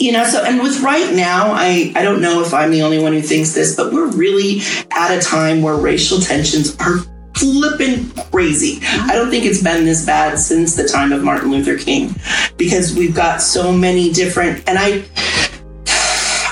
you 0.00 0.10
know, 0.10 0.24
so 0.24 0.42
and 0.42 0.60
with 0.60 0.80
right 0.80 1.14
now, 1.14 1.52
I 1.52 1.92
I 1.94 2.02
don't 2.02 2.20
know 2.20 2.42
if 2.42 2.52
I'm 2.52 2.72
the 2.72 2.82
only 2.82 2.98
one 2.98 3.12
who 3.12 3.22
thinks 3.22 3.52
this, 3.54 3.76
but 3.76 3.92
we're 3.92 4.10
really 4.10 4.62
at 4.90 5.16
a 5.16 5.20
time 5.20 5.62
where 5.62 5.76
racial 5.76 6.18
tensions 6.18 6.76
are 6.80 6.98
flipping 7.36 8.10
crazy. 8.32 8.80
I 8.82 9.14
don't 9.14 9.30
think 9.30 9.44
it's 9.44 9.62
been 9.62 9.84
this 9.84 10.04
bad 10.04 10.40
since 10.40 10.74
the 10.74 10.88
time 10.88 11.12
of 11.12 11.22
Martin 11.22 11.52
Luther 11.52 11.78
King, 11.78 12.16
because 12.56 12.96
we've 12.96 13.14
got 13.14 13.40
so 13.40 13.72
many 13.72 14.12
different 14.12 14.68
and 14.68 14.76
I. 14.78 15.04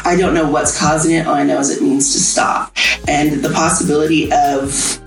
I 0.03 0.17
don't 0.17 0.33
know 0.33 0.51
what's 0.51 0.79
causing 0.79 1.15
it. 1.15 1.27
All 1.27 1.35
I 1.35 1.43
know 1.43 1.59
is 1.59 1.71
it 1.77 1.83
needs 1.83 2.13
to 2.15 2.21
stop. 2.21 2.75
And 3.09 3.43
the 3.43 3.51
possibility 3.51 4.33
of. 4.33 4.99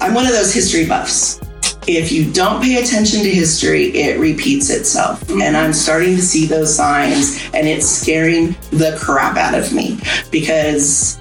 I'm 0.00 0.14
one 0.14 0.26
of 0.26 0.32
those 0.32 0.54
history 0.54 0.86
buffs 0.86 1.40
if 1.88 2.12
you 2.12 2.30
don't 2.30 2.62
pay 2.62 2.82
attention 2.82 3.22
to 3.22 3.30
history, 3.30 3.86
it 3.96 4.20
repeats 4.20 4.68
itself. 4.68 5.28
And 5.30 5.56
I'm 5.56 5.72
starting 5.72 6.16
to 6.16 6.22
see 6.22 6.44
those 6.44 6.74
signs, 6.74 7.42
and 7.54 7.66
it's 7.66 7.86
scaring 7.86 8.48
the 8.70 8.96
crap 9.00 9.38
out 9.38 9.58
of 9.58 9.72
me 9.72 9.98
because 10.30 11.18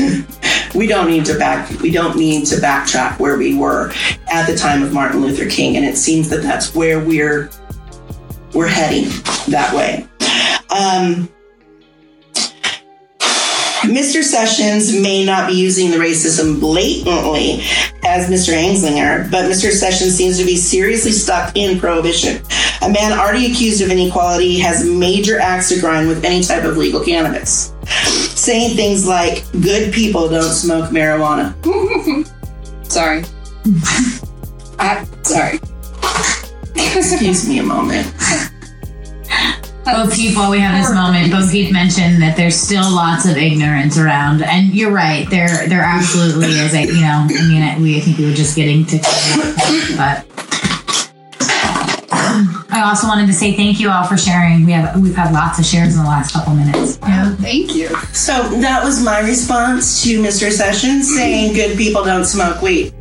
we 0.74 0.86
don't 0.86 1.08
need 1.08 1.26
to 1.26 1.38
back 1.38 1.68
we 1.80 1.90
don't 1.90 2.16
need 2.16 2.46
to 2.46 2.56
backtrack 2.56 3.18
where 3.18 3.36
we 3.36 3.56
were 3.56 3.92
at 4.32 4.46
the 4.46 4.56
time 4.56 4.82
of 4.82 4.92
Martin 4.92 5.20
Luther 5.20 5.48
King, 5.48 5.76
and 5.76 5.84
it 5.84 5.98
seems 5.98 6.30
that 6.30 6.42
that's 6.42 6.74
where 6.74 6.98
we're 6.98 7.50
we're 8.54 8.68
heading 8.68 9.04
that 9.48 9.74
way. 9.74 10.08
Um, 10.70 11.28
Mr. 13.82 14.22
Sessions 14.22 14.98
may 14.98 15.24
not 15.24 15.46
be 15.46 15.54
using 15.54 15.90
the 15.90 15.96
racism 15.98 16.58
blatantly 16.58 17.62
as 18.06 18.30
Mr. 18.30 18.54
Anslinger, 18.54 19.30
but 19.30 19.50
Mr. 19.50 19.70
Sessions 19.70 20.14
seems 20.14 20.38
to 20.38 20.44
be 20.44 20.56
seriously 20.56 21.12
stuck 21.12 21.56
in 21.56 21.78
prohibition. 21.78 22.42
A 22.82 22.88
man 22.88 23.12
already 23.12 23.50
accused 23.50 23.82
of 23.82 23.90
inequality 23.90 24.58
has 24.60 24.88
major 24.88 25.38
axe 25.38 25.68
to 25.70 25.80
grind 25.80 26.08
with 26.08 26.24
any 26.24 26.42
type 26.42 26.64
of 26.64 26.76
legal 26.76 27.04
cannabis. 27.04 27.72
Saying 28.34 28.76
things 28.76 29.06
like, 29.06 29.44
good 29.60 29.92
people 29.92 30.28
don't 30.28 30.52
smoke 30.52 30.90
marijuana. 30.90 31.54
Sorry. 32.90 33.24
I, 34.78 35.04
sorry. 35.22 35.58
Excuse 36.74 37.48
me 37.48 37.58
a 37.58 37.62
moment. 37.62 38.06
Bo 39.86 40.08
Peep, 40.10 40.36
while 40.36 40.50
we 40.50 40.58
have 40.58 40.80
this 40.82 40.92
moment, 40.94 41.30
Bo 41.30 41.48
Peep 41.48 41.72
mentioned 41.72 42.20
that 42.20 42.36
there's 42.36 42.56
still 42.56 42.90
lots 42.90 43.24
of 43.24 43.36
ignorance 43.36 43.96
around, 43.96 44.42
and 44.42 44.74
you're 44.74 44.90
right. 44.90 45.28
There, 45.30 45.68
there 45.68 45.80
absolutely 45.82 46.48
is. 46.48 46.74
A, 46.74 46.86
you 46.86 47.00
know, 47.00 47.26
I 47.30 47.48
mean, 47.48 47.62
I- 47.62 47.78
we 47.78 47.96
I 47.96 48.00
think 48.00 48.18
we 48.18 48.24
were 48.26 48.32
just 48.34 48.56
getting 48.56 48.84
to, 48.86 48.98
but 49.96 50.24
I 52.68 52.82
also 52.84 53.06
wanted 53.06 53.26
to 53.28 53.32
say 53.32 53.52
thank 53.54 53.78
you 53.80 53.88
all 53.90 54.04
for 54.04 54.16
sharing. 54.16 54.66
We 54.66 54.72
have 54.72 55.00
we've 55.00 55.14
had 55.14 55.32
lots 55.32 55.58
of 55.58 55.64
shares 55.64 55.94
in 55.96 56.02
the 56.02 56.08
last 56.08 56.32
couple 56.32 56.54
minutes. 56.54 56.98
Wow, 57.00 57.34
thank 57.40 57.74
you. 57.74 57.88
So 58.12 58.32
that 58.60 58.82
was 58.84 59.02
my 59.02 59.20
response 59.20 60.02
to 60.02 60.20
Mr. 60.20 60.50
Sessions 60.50 61.14
saying 61.14 61.54
good 61.54 61.78
people 61.78 62.04
don't 62.04 62.24
smoke 62.24 62.60
weed. 62.60 62.92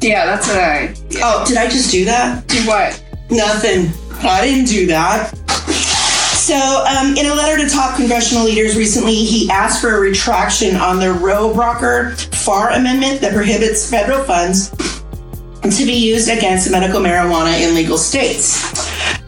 Yeah, 0.00 0.26
that's 0.26 0.46
what 0.46 0.58
I. 0.58 0.94
Oh, 1.22 1.44
did 1.48 1.56
I 1.56 1.68
just 1.68 1.90
do 1.90 2.04
that? 2.04 2.46
Do 2.48 2.58
what? 2.68 3.02
Nothing. 3.30 3.90
I 4.22 4.42
didn't 4.46 4.66
do 4.66 4.86
that. 4.86 5.32
So, 6.46 6.84
um, 6.86 7.16
in 7.16 7.26
a 7.26 7.34
letter 7.34 7.60
to 7.60 7.68
top 7.68 7.96
congressional 7.96 8.44
leaders 8.44 8.76
recently, 8.76 9.16
he 9.16 9.50
asked 9.50 9.80
for 9.80 9.96
a 9.96 10.00
retraction 10.00 10.76
on 10.76 11.00
the 11.00 11.06
Rohrabacher 11.06 12.14
Farr 12.36 12.70
Amendment 12.70 13.20
that 13.22 13.34
prohibits 13.34 13.90
federal 13.90 14.22
funds 14.22 14.70
to 14.70 15.84
be 15.84 15.94
used 15.94 16.30
against 16.30 16.70
medical 16.70 17.00
marijuana 17.00 17.60
in 17.60 17.74
legal 17.74 17.98
states. 17.98 18.62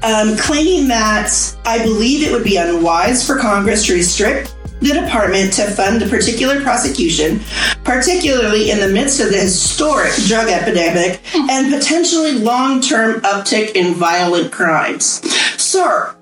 Um, 0.04 0.36
claiming 0.36 0.86
that 0.86 1.32
I 1.66 1.82
believe 1.82 2.24
it 2.24 2.30
would 2.30 2.44
be 2.44 2.56
unwise 2.56 3.26
for 3.26 3.36
Congress 3.36 3.84
to 3.86 3.94
restrict 3.94 4.54
the 4.80 4.92
department 4.92 5.52
to 5.54 5.64
fund 5.72 6.00
a 6.00 6.06
particular 6.06 6.60
prosecution, 6.60 7.40
particularly 7.82 8.70
in 8.70 8.78
the 8.78 8.90
midst 8.90 9.20
of 9.20 9.30
the 9.32 9.40
historic 9.40 10.14
drug 10.28 10.46
epidemic 10.46 11.20
and 11.34 11.74
potentially 11.74 12.34
long 12.34 12.80
term 12.80 13.20
uptick 13.22 13.72
in 13.72 13.94
violent 13.94 14.52
crimes. 14.52 15.20
Sir, 15.60 16.14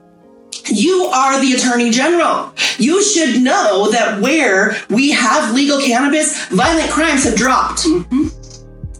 you 0.69 1.05
are 1.07 1.41
the 1.41 1.53
attorney 1.53 1.91
general. 1.91 2.53
You 2.79 3.03
should 3.03 3.43
know 3.43 3.91
that 3.91 4.21
where 4.21 4.77
we 4.91 5.11
have 5.13 5.55
legal 5.55 5.81
cannabis, 5.81 6.47
violent 6.49 6.91
crimes 6.91 7.25
have 7.25 7.37
dropped. 7.37 7.87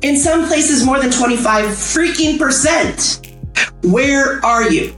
In 0.03 0.17
some 0.17 0.47
places, 0.47 0.85
more 0.85 1.01
than 1.01 1.11
25 1.11 1.65
freaking 1.67 2.39
percent. 2.39 3.27
Where 3.83 4.45
are 4.45 4.71
you? 4.71 4.95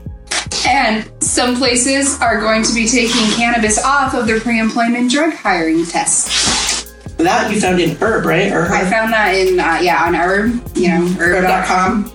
And 0.67 1.09
some 1.21 1.55
places 1.55 2.19
are 2.21 2.39
going 2.39 2.63
to 2.63 2.73
be 2.73 2.87
taking 2.87 3.29
cannabis 3.35 3.83
off 3.83 4.13
of 4.13 4.27
their 4.27 4.39
pre-employment 4.39 5.11
drug 5.11 5.33
hiring 5.33 5.85
tests. 5.85 6.93
That 7.17 7.51
you 7.53 7.59
found 7.59 7.79
in 7.81 7.97
Herb, 7.97 8.25
right? 8.25 8.51
Or 8.51 8.71
I 8.71 8.89
found 8.89 9.11
that 9.11 9.35
in 9.35 9.59
uh, 9.59 9.79
yeah 9.81 10.05
on 10.05 10.15
Herb, 10.15 10.77
you 10.77 10.87
know 10.87 11.05
Herb.com. 11.19 12.05
Herb.com. 12.05 12.11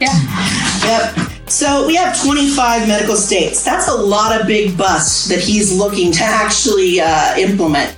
Yeah, 0.00 1.14
Yep. 1.16 1.29
So 1.50 1.86
we 1.86 1.96
have 1.96 2.18
25 2.22 2.86
medical 2.86 3.16
states. 3.16 3.64
That's 3.64 3.88
a 3.88 3.94
lot 3.94 4.40
of 4.40 4.46
big 4.46 4.78
busts 4.78 5.28
that 5.28 5.40
he's 5.40 5.76
looking 5.76 6.12
to 6.12 6.22
actually 6.22 7.00
uh, 7.00 7.36
implement. 7.36 7.96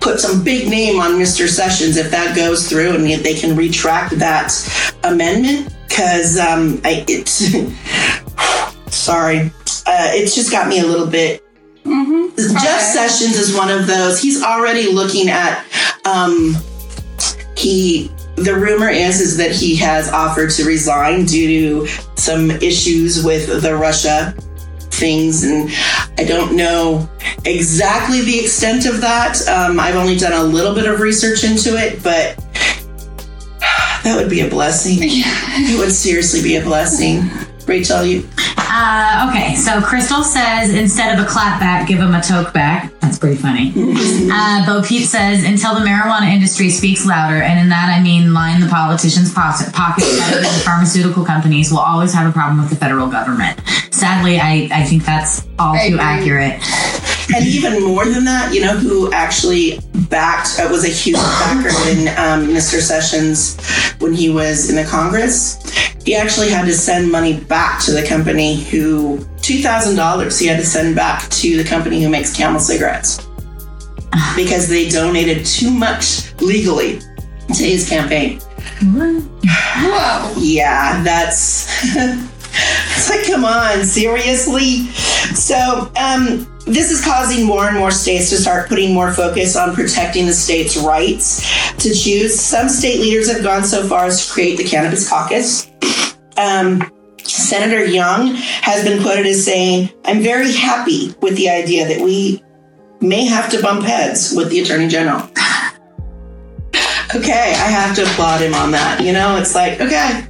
Put 0.00 0.20
some 0.20 0.42
big 0.42 0.70
name 0.70 1.00
on 1.00 1.12
Mr. 1.12 1.48
Sessions 1.48 1.96
if 1.96 2.10
that 2.10 2.36
goes 2.36 2.68
through 2.68 2.94
and 2.94 3.06
if 3.06 3.22
they 3.22 3.34
can 3.34 3.56
retract 3.56 4.18
that 4.18 4.52
amendment. 5.02 5.74
Because 5.88 6.38
um, 6.38 6.80
I, 6.84 7.04
sorry, 8.86 9.38
uh, 9.40 10.10
it's 10.14 10.36
just 10.36 10.52
got 10.52 10.68
me 10.68 10.78
a 10.78 10.86
little 10.86 11.08
bit 11.08 11.44
Jeff 11.84 12.50
Okay. 12.50 13.08
Sessions 13.08 13.36
is 13.36 13.56
one 13.56 13.70
of 13.70 13.86
those. 13.86 14.20
He's 14.20 14.42
already 14.42 14.92
looking 14.92 15.28
at 15.28 15.64
um 16.04 16.56
he 17.56 18.10
the 18.44 18.54
rumor 18.54 18.88
is 18.88 19.20
is 19.20 19.36
that 19.36 19.52
he 19.52 19.76
has 19.76 20.10
offered 20.10 20.50
to 20.50 20.64
resign 20.64 21.24
due 21.24 21.86
to 21.86 21.86
some 22.16 22.50
issues 22.50 23.24
with 23.24 23.62
the 23.62 23.76
Russia 23.76 24.34
things 24.90 25.44
and 25.44 25.70
I 26.18 26.24
don't 26.24 26.56
know 26.56 27.08
exactly 27.44 28.20
the 28.22 28.38
extent 28.38 28.86
of 28.86 29.00
that. 29.00 29.46
Um, 29.48 29.80
I've 29.80 29.96
only 29.96 30.16
done 30.16 30.32
a 30.32 30.42
little 30.42 30.74
bit 30.74 30.86
of 30.86 31.00
research 31.00 31.44
into 31.44 31.76
it, 31.76 32.02
but 32.02 32.36
that 34.04 34.14
would 34.16 34.30
be 34.30 34.40
a 34.40 34.48
blessing. 34.48 34.98
It 35.00 35.78
would 35.78 35.92
seriously 35.92 36.42
be 36.42 36.56
a 36.56 36.62
blessing. 36.62 37.30
Rachel, 37.70 38.04
you 38.04 38.28
Uh, 38.72 39.28
okay, 39.30 39.54
so 39.54 39.80
Crystal 39.80 40.22
says 40.24 40.70
instead 40.74 41.16
of 41.18 41.24
a 41.24 41.28
clap 41.28 41.60
back, 41.60 41.86
give 41.88 41.98
him 42.00 42.14
a 42.14 42.20
toke 42.20 42.52
back. 42.52 42.92
That's 43.00 43.18
pretty 43.18 43.36
funny. 43.36 43.72
Uh, 44.32 44.64
Bo 44.64 44.80
Peep 44.86 45.02
says 45.04 45.44
until 45.44 45.74
the 45.74 45.80
marijuana 45.80 46.32
industry 46.32 46.70
speaks 46.70 47.04
louder, 47.04 47.42
and 47.42 47.58
in 47.58 47.68
that 47.68 47.92
I 47.96 48.00
mean 48.02 48.32
line 48.32 48.60
the 48.60 48.68
politicians' 48.68 49.32
pocket- 49.32 49.72
pockets 49.72 50.06
the 50.30 50.62
pharmaceutical 50.64 51.24
companies, 51.24 51.70
will 51.72 51.78
always 51.80 52.12
have 52.12 52.28
a 52.28 52.32
problem 52.32 52.60
with 52.60 52.70
the 52.70 52.76
federal 52.76 53.08
government. 53.08 53.60
Sadly, 53.90 54.38
I, 54.38 54.68
I 54.72 54.84
think 54.84 55.04
that's 55.04 55.46
all 55.58 55.74
I 55.74 55.88
too 55.88 55.94
agree. 55.94 56.00
accurate. 56.00 57.34
and 57.34 57.44
even 57.46 57.82
more 57.82 58.04
than 58.04 58.24
that, 58.24 58.54
you 58.54 58.60
know 58.62 58.76
who 58.76 59.12
actually 59.12 59.80
backed 60.08 60.58
uh, 60.60 60.68
was 60.70 60.84
a 60.84 60.88
huge 60.88 61.16
backer 61.16 61.70
in 61.90 62.08
um, 62.16 62.48
Mr. 62.54 62.80
Sessions 62.80 63.56
when 64.00 64.12
he 64.12 64.30
was 64.30 64.70
in 64.70 64.76
the 64.76 64.84
Congress. 64.84 65.56
He 66.04 66.14
actually 66.14 66.48
had 66.48 66.64
to 66.64 66.72
send 66.72 67.10
money 67.10 67.38
back 67.40 67.82
to 67.84 67.92
the 67.92 68.06
company 68.06 68.62
who 68.64 69.24
two 69.42 69.60
thousand 69.60 69.96
dollars 69.96 70.38
he 70.38 70.46
had 70.46 70.58
to 70.58 70.66
send 70.66 70.96
back 70.96 71.28
to 71.30 71.56
the 71.56 71.64
company 71.64 72.02
who 72.02 72.08
makes 72.08 72.34
Camel 72.34 72.60
cigarettes 72.60 73.26
because 74.36 74.68
they 74.68 74.88
donated 74.88 75.44
too 75.44 75.70
much 75.70 76.32
legally 76.40 77.00
to 77.54 77.64
his 77.64 77.88
campaign. 77.88 78.40
Whoa. 78.82 80.34
Yeah, 80.38 81.02
that's. 81.02 81.68
it's 81.94 83.10
like, 83.10 83.26
come 83.26 83.44
on, 83.44 83.84
seriously? 83.84 84.86
So, 85.34 85.92
um, 85.96 86.46
this 86.66 86.90
is 86.90 87.04
causing 87.04 87.44
more 87.44 87.68
and 87.68 87.76
more 87.76 87.90
states 87.90 88.30
to 88.30 88.36
start 88.36 88.68
putting 88.68 88.94
more 88.94 89.12
focus 89.12 89.56
on 89.56 89.74
protecting 89.74 90.26
the 90.26 90.32
state's 90.32 90.76
rights 90.76 91.40
to 91.76 91.94
choose. 91.94 92.38
Some 92.38 92.68
state 92.68 93.00
leaders 93.00 93.30
have 93.30 93.42
gone 93.42 93.64
so 93.64 93.86
far 93.86 94.06
as 94.06 94.26
to 94.26 94.32
create 94.32 94.56
the 94.56 94.64
Cannabis 94.64 95.08
Caucus. 95.08 95.69
Um, 96.40 96.90
Senator 97.22 97.84
Young 97.84 98.34
has 98.34 98.82
been 98.82 99.02
quoted 99.02 99.26
as 99.26 99.44
saying, 99.44 99.90
I'm 100.06 100.22
very 100.22 100.52
happy 100.52 101.14
with 101.20 101.36
the 101.36 101.50
idea 101.50 101.86
that 101.86 102.00
we 102.00 102.42
may 103.00 103.26
have 103.26 103.50
to 103.50 103.60
bump 103.60 103.84
heads 103.84 104.34
with 104.34 104.48
the 104.48 104.60
Attorney 104.60 104.88
General. 104.88 105.20
okay, 107.14 107.52
I 107.52 107.68
have 107.68 107.94
to 107.96 108.04
applaud 108.04 108.40
him 108.40 108.54
on 108.54 108.70
that. 108.70 109.02
You 109.02 109.12
know, 109.12 109.36
it's 109.36 109.54
like, 109.54 109.82
okay, 109.82 110.26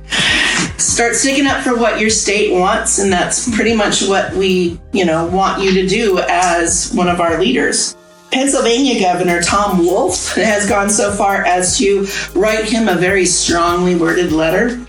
start 0.78 1.14
sticking 1.14 1.46
up 1.46 1.62
for 1.62 1.76
what 1.76 2.00
your 2.00 2.10
state 2.10 2.52
wants, 2.52 2.98
and 2.98 3.12
that's 3.12 3.54
pretty 3.54 3.76
much 3.76 4.02
what 4.02 4.32
we, 4.34 4.80
you 4.92 5.04
know, 5.04 5.26
want 5.26 5.62
you 5.62 5.72
to 5.74 5.86
do 5.86 6.18
as 6.28 6.92
one 6.92 7.08
of 7.08 7.20
our 7.20 7.40
leaders. 7.40 7.96
Pennsylvania 8.32 9.00
Governor 9.00 9.42
Tom 9.42 9.78
Wolf 9.78 10.34
has 10.34 10.68
gone 10.68 10.90
so 10.90 11.12
far 11.12 11.44
as 11.44 11.78
to 11.78 12.08
write 12.34 12.64
him 12.64 12.88
a 12.88 12.96
very 12.96 13.26
strongly 13.26 13.94
worded 13.94 14.32
letter. 14.32 14.84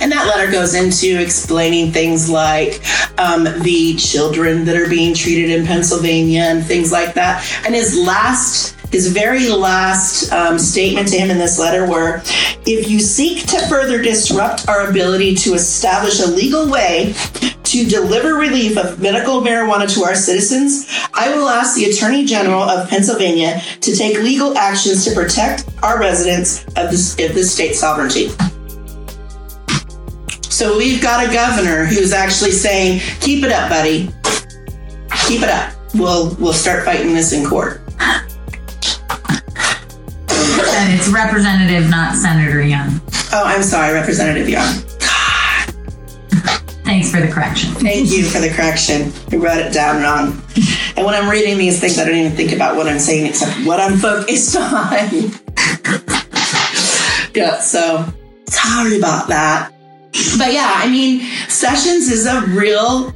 And 0.00 0.10
that 0.12 0.26
letter 0.26 0.50
goes 0.50 0.74
into 0.74 1.20
explaining 1.20 1.92
things 1.92 2.28
like 2.28 2.82
um, 3.18 3.44
the 3.44 3.96
children 3.96 4.64
that 4.64 4.76
are 4.76 4.88
being 4.88 5.14
treated 5.14 5.50
in 5.50 5.66
Pennsylvania 5.66 6.42
and 6.42 6.64
things 6.64 6.92
like 6.92 7.14
that. 7.14 7.44
And 7.64 7.74
his 7.74 7.96
last, 7.98 8.76
his 8.92 9.12
very 9.12 9.48
last 9.48 10.32
um, 10.32 10.58
statement 10.58 11.08
to 11.08 11.18
him 11.18 11.30
in 11.30 11.38
this 11.38 11.58
letter 11.58 11.88
were 11.88 12.22
if 12.66 12.90
you 12.90 13.00
seek 13.00 13.46
to 13.46 13.66
further 13.68 14.02
disrupt 14.02 14.68
our 14.68 14.88
ability 14.88 15.34
to 15.36 15.54
establish 15.54 16.20
a 16.20 16.26
legal 16.26 16.70
way 16.70 17.14
to 17.66 17.84
deliver 17.84 18.34
relief 18.34 18.78
of 18.78 19.00
medical 19.00 19.40
marijuana 19.40 19.92
to 19.92 20.04
our 20.04 20.14
citizens, 20.14 20.86
I 21.12 21.34
will 21.34 21.48
ask 21.48 21.76
the 21.76 21.86
Attorney 21.86 22.24
General 22.24 22.62
of 22.62 22.88
Pennsylvania 22.88 23.60
to 23.80 23.94
take 23.94 24.18
legal 24.18 24.56
actions 24.56 25.04
to 25.04 25.14
protect 25.14 25.68
our 25.82 25.98
residents 25.98 26.64
of 26.76 26.90
this, 26.90 27.12
of 27.14 27.34
this 27.34 27.52
state 27.52 27.74
sovereignty. 27.74 28.30
So 30.56 30.78
we've 30.78 31.02
got 31.02 31.22
a 31.22 31.30
governor 31.30 31.84
who's 31.84 32.14
actually 32.14 32.52
saying, 32.52 33.02
"Keep 33.20 33.44
it 33.44 33.52
up, 33.52 33.68
buddy. 33.68 34.10
Keep 35.26 35.42
it 35.42 35.50
up. 35.50 35.70
We'll 35.94 36.34
we'll 36.36 36.54
start 36.54 36.82
fighting 36.82 37.12
this 37.12 37.34
in 37.34 37.44
court." 37.44 37.82
And 38.00 38.22
it's 40.98 41.08
Representative, 41.08 41.90
not 41.90 42.16
Senator 42.16 42.62
Young. 42.62 43.02
Oh, 43.34 43.42
I'm 43.44 43.62
sorry, 43.62 43.92
Representative 43.92 44.48
Young. 44.48 44.76
Thanks 46.86 47.10
for 47.10 47.20
the 47.20 47.28
correction. 47.30 47.72
Thank 47.72 48.10
you 48.10 48.24
for 48.24 48.38
the 48.38 48.48
correction. 48.48 49.12
I 49.30 49.36
wrote 49.36 49.58
it 49.58 49.74
down 49.74 50.02
wrong. 50.02 50.42
And 50.96 51.04
when 51.04 51.14
I'm 51.14 51.28
reading 51.28 51.58
these 51.58 51.80
things, 51.80 51.98
I 51.98 52.06
don't 52.06 52.16
even 52.16 52.32
think 52.32 52.52
about 52.52 52.76
what 52.76 52.88
I'm 52.88 52.98
saying 52.98 53.26
except 53.26 53.62
what 53.66 53.78
I'm 53.78 53.98
focused 53.98 54.56
on. 54.56 55.34
yeah, 57.34 57.60
so 57.60 58.06
sorry 58.48 58.96
about 58.96 59.28
that. 59.28 59.75
But 60.38 60.52
yeah, 60.52 60.72
I 60.76 60.88
mean, 60.88 61.20
Sessions 61.48 62.08
is 62.08 62.26
a 62.26 62.42
real 62.46 63.14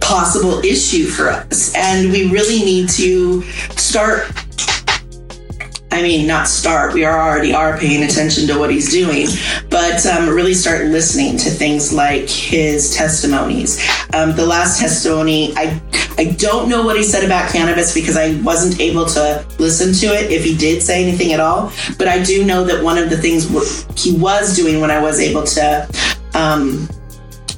possible 0.00 0.58
issue 0.60 1.06
for 1.06 1.30
us. 1.30 1.74
And 1.74 2.10
we 2.10 2.30
really 2.30 2.64
need 2.64 2.88
to 2.90 3.42
start 3.76 4.30
I 5.90 6.02
mean, 6.02 6.26
not 6.26 6.46
start. 6.46 6.92
We 6.92 7.04
are 7.04 7.18
already 7.18 7.54
are 7.54 7.78
paying 7.78 8.02
attention 8.02 8.46
to 8.48 8.58
what 8.58 8.70
he's 8.70 8.90
doing, 8.90 9.26
but 9.70 10.04
um, 10.06 10.28
really 10.28 10.52
start 10.52 10.84
listening 10.86 11.38
to 11.38 11.50
things 11.50 11.92
like 11.92 12.28
his 12.28 12.94
testimonies. 12.94 13.80
Um, 14.12 14.36
the 14.36 14.44
last 14.44 14.78
testimony, 14.78 15.54
I 15.56 15.80
I 16.18 16.36
don't 16.36 16.68
know 16.68 16.84
what 16.84 16.96
he 16.96 17.02
said 17.02 17.24
about 17.24 17.50
cannabis 17.50 17.94
because 17.94 18.16
I 18.16 18.38
wasn't 18.42 18.80
able 18.80 19.06
to 19.06 19.46
listen 19.58 19.94
to 19.94 20.06
it 20.14 20.30
if 20.30 20.44
he 20.44 20.56
did 20.56 20.82
say 20.82 21.02
anything 21.02 21.32
at 21.32 21.40
all. 21.40 21.72
But 21.96 22.08
I 22.08 22.22
do 22.22 22.44
know 22.44 22.64
that 22.64 22.84
one 22.84 22.98
of 22.98 23.08
the 23.08 23.16
things 23.16 23.48
he 24.00 24.16
was 24.16 24.54
doing 24.54 24.80
when 24.80 24.90
I 24.90 25.00
was 25.00 25.20
able 25.20 25.44
to. 25.44 25.88
Um, 26.38 26.88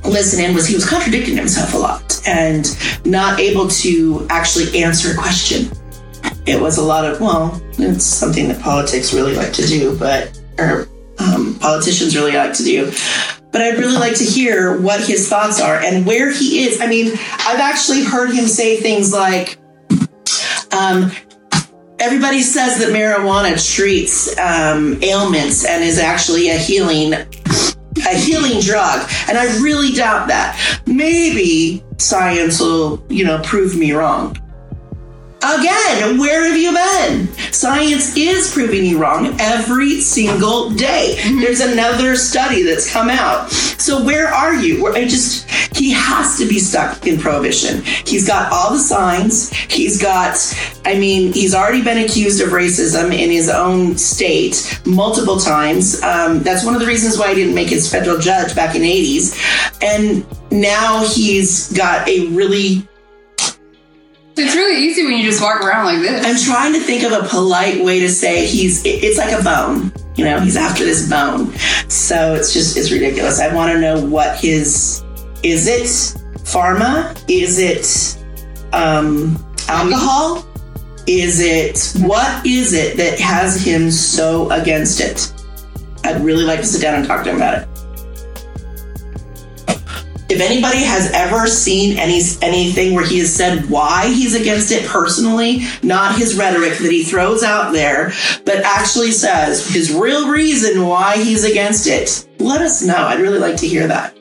listen 0.05 0.43
in 0.43 0.55
was 0.55 0.67
he 0.67 0.75
was 0.75 0.89
contradicting 0.89 1.37
himself 1.37 1.75
a 1.75 1.77
lot 1.77 2.27
and 2.27 2.77
not 3.05 3.39
able 3.39 3.69
to 3.69 4.27
actually 4.31 4.83
answer 4.83 5.13
a 5.13 5.15
question. 5.15 5.71
It 6.47 6.61
was 6.61 6.79
a 6.79 6.83
lot 6.83 7.05
of 7.05 7.21
well 7.21 7.61
it's 7.79 8.05
something 8.05 8.49
that 8.49 8.61
politics 8.61 9.13
really 9.13 9.35
like 9.35 9.53
to 9.55 9.67
do 9.67 9.97
but 9.99 10.41
or 10.59 10.89
um, 11.19 11.59
politicians 11.61 12.17
really 12.17 12.33
like 12.33 12.55
to 12.55 12.65
do. 12.65 12.91
But 13.53 13.63
i'd 13.63 13.79
really 13.79 13.99
like 13.99 14.15
to 14.17 14.25
hear 14.25 14.81
what 14.81 15.05
his 15.05 15.29
thoughts 15.29 15.61
are 15.61 15.77
and 15.77 16.07
where 16.07 16.33
he 16.33 16.65
is. 16.65 16.81
I 16.81 16.87
mean 16.87 17.13
i've 17.13 17.61
actually 17.61 18.03
heard 18.05 18.31
him 18.31 18.47
say 18.47 18.79
things 18.79 19.13
like 19.13 19.59
um, 20.73 21.11
everybody 21.99 22.41
says 22.41 22.79
that 22.79 22.95
marijuana 22.95 23.55
treats 23.75 24.39
um, 24.39 25.03
ailments 25.03 25.67
and 25.67 25.85
is 25.85 25.99
actually 25.99 26.49
a 26.49 26.57
healing 26.57 27.13
a 28.07 28.15
healing 28.15 28.61
drug 28.61 29.09
and 29.29 29.37
i 29.39 29.45
really 29.61 29.93
doubt 29.93 30.29
that. 30.29 30.57
Maybe 30.87 31.85
science 31.99 32.61
will 32.61 33.05
you 33.09 33.25
know 33.25 33.41
prove 33.43 33.77
me 33.77 33.93
wrong 33.93 34.37
Again, 35.43 36.19
where 36.19 36.45
have 36.47 36.57
you 36.59 36.73
been? 36.75 37.27
Science 37.51 38.15
is 38.15 38.53
proving 38.53 38.85
you 38.85 38.99
wrong 38.99 39.35
every 39.41 40.03
single 40.03 40.69
day. 40.69 41.19
There's 41.41 41.61
another 41.61 42.15
study 42.15 42.63
that's 42.63 42.93
come 42.93 43.09
out. 43.09 43.51
So 43.51 44.05
where 44.05 44.29
are 44.29 44.55
you? 44.55 44.83
Where- 44.83 44.93
I 44.95 45.05
just 45.05 45.49
he 45.75 45.93
has 45.93 46.37
to 46.37 46.47
be 46.47 46.59
stuck 46.59 47.07
in 47.07 47.19
prohibition. 47.19 47.83
He's 48.05 48.27
got 48.27 48.53
all 48.53 48.73
the 48.73 48.79
signs. 48.79 49.51
He's 49.51 50.01
got 50.01 50.37
I 50.85 50.99
mean, 50.99 51.33
he's 51.33 51.55
already 51.55 51.83
been 51.83 52.05
accused 52.05 52.43
of 52.43 52.51
racism 52.51 53.07
in 53.07 53.31
his 53.31 53.49
own 53.49 53.97
state 53.97 54.79
multiple 54.85 55.39
times. 55.39 56.03
Um, 56.03 56.41
that's 56.41 56.67
one 56.67 56.75
of 56.75 56.81
the 56.81 56.87
reasons 56.87 57.17
why 57.19 57.31
he 57.31 57.35
didn't 57.35 57.55
make 57.55 57.69
his 57.69 57.91
federal 57.91 58.19
judge 58.19 58.55
back 58.55 58.75
in 58.75 58.83
the 58.83 58.91
80s. 58.91 59.83
And 59.83 60.27
now 60.51 61.03
he's 61.07 61.73
got 61.73 62.07
a 62.07 62.27
really 62.29 62.87
It's 64.43 64.55
really 64.57 64.83
easy 64.83 65.05
when 65.05 65.19
you 65.19 65.25
just 65.25 65.43
walk 65.43 65.61
around 65.61 65.85
like 65.85 66.01
this. 66.01 66.25
I'm 66.25 66.53
trying 66.53 66.73
to 66.73 66.81
think 66.81 67.05
of 67.05 67.13
a 67.13 67.29
polite 67.29 67.85
way 67.85 68.01
to 68.01 68.09
say 68.09 68.47
he's 68.47 68.83
it's 68.85 69.19
like 69.19 69.39
a 69.39 69.43
bone. 69.43 69.93
You 70.17 70.25
know, 70.25 70.41
he's 70.41 70.57
after 70.57 70.85
this 70.85 71.09
bone. 71.09 71.53
So 71.89 72.35
it's 72.35 72.53
just 72.53 72.77
it's 72.77 72.91
ridiculous. 72.91 73.41
I 73.41 73.55
want 73.55 73.73
to 73.73 73.81
know 73.81 74.05
what 74.05 74.39
his 74.39 75.05
is 75.43 75.67
it 75.67 75.83
pharma? 76.45 77.23
Is 77.29 77.59
it 77.59 78.19
um 78.73 79.39
alcohol? 79.69 80.47
Is 81.07 81.41
it 81.41 81.93
what 82.03 82.47
is 82.47 82.73
it 82.73 82.97
that 82.97 83.19
has 83.21 83.63
him 83.63 83.91
so 83.91 84.51
against 84.51 85.01
it? 85.01 85.33
I'd 86.05 86.23
really 86.23 86.45
like 86.45 86.61
to 86.61 86.67
sit 86.67 86.81
down 86.81 86.95
and 86.95 87.07
talk 87.07 87.25
to 87.25 87.31
him 87.31 87.37
about 87.37 87.63
it. 87.63 87.70
If 90.31 90.41
anybody 90.41 90.85
has 90.85 91.11
ever 91.13 91.49
seen 91.49 91.99
any 91.99 92.21
anything 92.41 92.95
where 92.95 93.05
he 93.05 93.19
has 93.19 93.35
said 93.35 93.69
why 93.69 94.07
he's 94.07 94.41
against 94.41 94.71
it 94.71 94.87
personally, 94.87 95.63
not 95.83 96.17
his 96.17 96.37
rhetoric 96.37 96.79
that 96.79 96.93
he 96.93 97.03
throws 97.03 97.43
out 97.43 97.73
there, 97.73 98.13
but 98.45 98.59
actually 98.59 99.11
says 99.11 99.67
his 99.67 99.93
real 99.93 100.31
reason 100.31 100.87
why 100.87 101.17
he's 101.17 101.45
against 101.45 101.89
it, 101.89 102.29
let 102.39 102.63
us 102.63 102.81
know. 102.81 102.95
I'd 102.95 103.19
really 103.19 103.41
like 103.41 103.57
to 103.57 103.67
hear 103.67 103.89
that. 103.89 104.17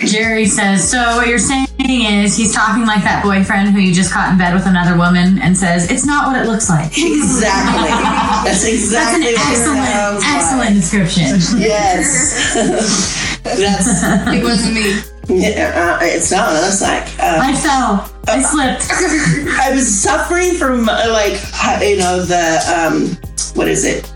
Jerry 0.00 0.46
says, 0.46 0.88
so 0.88 1.16
what 1.16 1.26
you're 1.26 1.38
saying 1.38 1.66
is 1.80 2.36
he's 2.36 2.54
talking 2.54 2.86
like 2.86 3.02
that 3.02 3.22
boyfriend 3.24 3.70
who 3.70 3.80
you 3.80 3.92
just 3.92 4.12
caught 4.12 4.30
in 4.30 4.38
bed 4.38 4.54
with 4.54 4.66
another 4.66 4.96
woman 4.96 5.40
and 5.40 5.56
says, 5.56 5.90
it's 5.90 6.06
not 6.06 6.28
what 6.28 6.40
it 6.40 6.48
looks 6.48 6.70
like. 6.70 6.92
Exactly. 6.96 8.14
That's 8.44 8.62
That's 8.62 8.64
an 8.64 8.74
exactly 8.74 9.32
what 9.34 9.50
excellent, 9.50 10.24
excellent 10.24 10.74
description. 10.74 11.60
Yes. 11.60 12.54
That's 13.44 14.02
it 14.34 14.42
wasn't 14.42 14.74
me. 14.74 15.54
uh, 15.54 15.98
it's 16.02 16.30
not 16.30 16.52
looks 16.52 16.82
like. 16.82 17.06
Um, 17.20 17.40
I 17.40 17.54
fell. 17.54 18.12
I 18.28 18.42
slipped. 18.42 18.86
I 19.60 19.72
was 19.72 19.86
suffering 19.88 20.54
from 20.54 20.88
uh, 20.88 21.06
like 21.10 21.40
you 21.82 21.96
know 21.98 22.22
the 22.22 22.58
um 22.74 23.16
what 23.54 23.68
is 23.68 23.84
it 23.84 24.06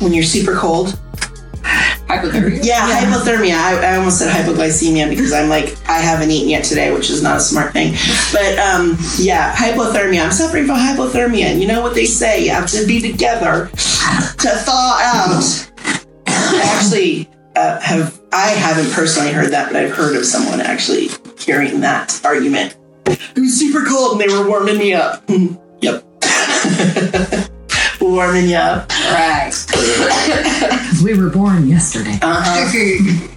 when 0.00 0.12
you're 0.12 0.22
super 0.24 0.54
cold 0.54 0.98
Hypothermia. 2.08 2.64
Yeah, 2.64 3.04
hypothermia. 3.04 3.52
I, 3.52 3.92
I 3.92 3.96
almost 3.96 4.18
said 4.18 4.34
hypoglycemia 4.34 5.10
because 5.10 5.30
I'm 5.34 5.50
like, 5.50 5.76
I 5.88 5.98
haven't 5.98 6.30
eaten 6.30 6.48
yet 6.48 6.64
today, 6.64 6.90
which 6.90 7.10
is 7.10 7.22
not 7.22 7.36
a 7.36 7.40
smart 7.40 7.74
thing. 7.74 7.92
But 8.32 8.58
um, 8.58 8.96
yeah, 9.18 9.54
hypothermia. 9.54 10.24
I'm 10.24 10.32
suffering 10.32 10.64
from 10.64 10.76
hypothermia. 10.78 11.44
And 11.44 11.60
you 11.60 11.68
know 11.68 11.82
what 11.82 11.94
they 11.94 12.06
say? 12.06 12.44
You 12.44 12.50
have 12.52 12.70
to 12.70 12.86
be 12.86 13.00
together 13.00 13.66
to 13.66 14.48
thaw 14.64 14.98
out. 15.02 15.70
I 16.26 16.62
actually 16.64 17.28
uh, 17.54 17.78
have, 17.80 18.18
I 18.32 18.52
haven't 18.52 18.90
personally 18.92 19.32
heard 19.32 19.50
that, 19.52 19.70
but 19.70 19.76
I've 19.76 19.94
heard 19.94 20.16
of 20.16 20.24
someone 20.24 20.62
actually 20.62 21.08
hearing 21.38 21.80
that 21.80 22.18
argument. 22.24 22.78
It 23.04 23.36
was 23.36 23.58
super 23.58 23.84
cold 23.84 24.12
and 24.12 24.20
they 24.20 24.34
were 24.34 24.48
warming 24.48 24.78
me 24.78 24.94
up. 24.94 25.22
yep. 25.82 26.04
warming 28.10 28.48
you 28.48 28.56
up. 28.56 28.90
Right. 29.10 29.52
We 31.02 31.16
were 31.16 31.30
born 31.30 31.68
yesterday. 31.68 32.18
Uh-huh. 32.20 33.28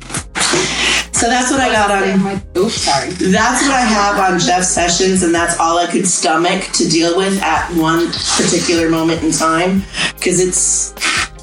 So 1.21 1.27
that's 1.27 1.51
what 1.51 1.59
I 1.59 1.71
got 1.71 1.91
on 1.91 2.23
My, 2.23 2.41
oops, 2.57 2.73
sorry. 2.73 3.09
That's 3.11 3.61
what 3.61 3.71
I 3.71 3.81
have 3.81 4.17
on 4.17 4.39
Jeff 4.39 4.63
Sessions, 4.63 5.21
and 5.21 5.35
that's 5.35 5.59
all 5.59 5.77
I 5.77 5.85
could 5.85 6.07
stomach 6.07 6.63
to 6.73 6.89
deal 6.89 7.15
with 7.15 7.39
at 7.43 7.71
one 7.75 8.07
particular 8.07 8.89
moment 8.89 9.21
in 9.21 9.31
time 9.31 9.83
because 10.15 10.39
it's 10.39 10.95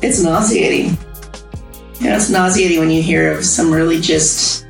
it's 0.03 0.21
nauseating. 0.21 0.99
You 2.01 2.11
know, 2.11 2.17
it's 2.17 2.29
nauseating 2.29 2.81
when 2.81 2.91
you 2.91 3.03
hear 3.03 3.39
of 3.39 3.45
some 3.45 3.73
really 3.73 4.01
just 4.01 4.67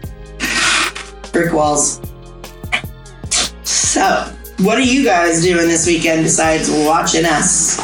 brick 1.32 1.54
walls. 1.54 2.02
So, 3.64 4.30
what 4.58 4.76
are 4.76 4.82
you 4.82 5.04
guys 5.04 5.42
doing 5.42 5.68
this 5.68 5.86
weekend 5.86 6.22
besides 6.24 6.70
watching 6.70 7.24
us? 7.24 7.78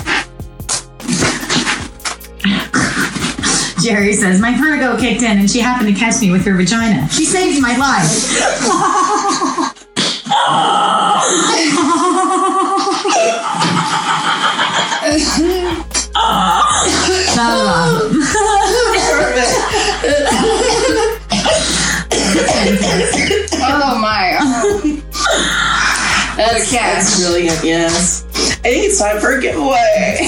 Jerry 3.85 4.14
says, 4.14 4.40
My 4.40 4.57
Virgo 4.57 4.99
kicked 4.99 5.20
in 5.20 5.37
and 5.37 5.51
she 5.51 5.61
happened 5.61 5.94
to 5.94 5.94
catch 5.94 6.18
me 6.23 6.31
with 6.31 6.47
her 6.47 6.55
vagina. 6.55 7.07
She 7.11 7.27
saved 7.27 7.61
my 7.61 7.77
life. 7.77 9.35
Oh 23.66 23.99
my. 24.01 24.37
Oh. 24.40 25.01
That's, 26.37 26.66
Okay. 26.66 26.77
that's 26.83 27.20
brilliant. 27.20 27.62
Yes, 27.62 28.25
I 28.35 28.70
think 28.70 28.87
it's 28.87 28.99
time 28.99 29.20
for 29.20 29.38
a 29.38 29.40
giveaway. 29.40 30.18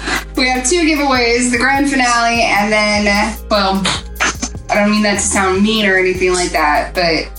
we 0.38 0.48
have 0.48 0.64
two 0.68 0.82
giveaways: 0.82 1.50
the 1.50 1.58
grand 1.58 1.90
finale, 1.90 2.42
and 2.42 2.72
then, 2.72 3.04
well, 3.50 3.82
I 4.70 4.74
don't 4.74 4.90
mean 4.90 5.02
that 5.02 5.14
to 5.14 5.20
sound 5.20 5.62
mean 5.62 5.86
or 5.86 5.96
anything 5.96 6.32
like 6.32 6.50
that, 6.50 6.94
but 6.94 7.30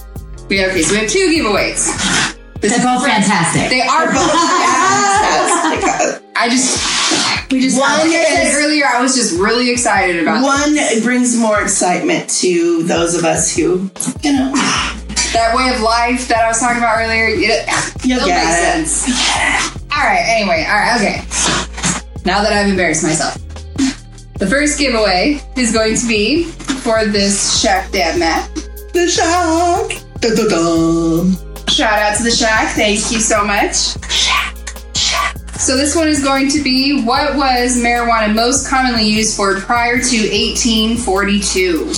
we 0.50 0.58
have, 0.58 0.72
okay. 0.72 0.82
So 0.84 0.94
we 0.94 1.00
have 1.02 1.10
two 1.10 1.28
giveaways. 1.30 2.36
This 2.60 2.76
They're 2.76 2.84
both 2.86 3.06
fantastic. 3.06 3.70
They 3.70 3.82
are 3.82 4.06
both 4.08 4.32
fantastic. 4.32 6.26
I 6.36 6.50
just, 6.50 7.52
we 7.52 7.62
just, 7.62 7.80
One 7.80 8.02
is- 8.08 8.56
earlier, 8.56 8.86
I 8.86 9.02
was 9.02 9.16
just 9.16 9.40
really 9.40 9.70
excited 9.72 10.22
about 10.22 10.42
One 10.44 10.76
it 10.76 11.04
brings 11.04 11.38
more 11.38 11.62
excitement 11.62 12.30
to 12.42 12.84
those 12.84 13.16
of 13.16 13.24
us 13.26 13.56
who, 13.56 13.90
you 14.24 14.34
know, 14.34 14.52
that 15.34 15.54
way 15.56 15.74
of 15.74 15.82
life 15.82 16.28
that 16.28 16.44
I 16.44 16.48
was 16.48 16.60
talking 16.60 16.80
about 16.80 16.98
earlier. 17.00 17.28
It, 17.30 17.36
you 18.06 18.16
it'll 18.16 18.28
get 18.28 18.44
make 18.44 18.84
it. 18.84 18.88
sense. 18.88 19.08
All 19.96 20.04
right. 20.04 20.24
Anyway. 20.28 20.66
All 20.68 20.76
right. 20.76 20.96
Okay. 21.00 21.69
Now 22.30 22.44
that 22.44 22.54
I've 22.54 22.70
embarrassed 22.70 23.02
myself, 23.02 23.42
the 24.38 24.46
first 24.46 24.78
giveaway 24.78 25.42
is 25.58 25.74
going 25.74 25.96
to 25.96 26.08
be 26.08 26.44
for 26.44 27.06
this 27.06 27.60
Shack 27.60 27.92
dab 27.92 28.20
mat. 28.20 28.48
The 28.94 29.08
shock. 29.10 29.90
Dun, 30.22 30.36
dun, 30.36 30.48
dun. 30.48 31.36
Shout 31.68 31.98
out 31.98 32.16
to 32.18 32.24
the 32.24 32.30
Shack. 32.30 32.76
Thank 32.76 33.12
you 33.12 33.18
so 33.18 33.44
much. 33.44 34.00
Shack. 34.12 34.56
Shack. 34.94 35.38
So 35.58 35.76
this 35.76 35.96
one 35.96 36.08
is 36.08 36.24
going 36.24 36.50
to 36.50 36.62
be 36.62 37.02
what 37.04 37.36
was 37.36 37.82
marijuana 37.82 38.32
most 38.32 38.70
commonly 38.70 39.08
used 39.08 39.36
for 39.36 39.60
prior 39.62 39.98
to 39.98 40.00
1842? 40.00 41.92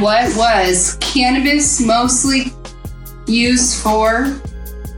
What 0.00 0.36
was 0.36 0.98
cannabis 1.00 1.80
mostly 1.80 2.52
used 3.28 3.80
for 3.80 4.40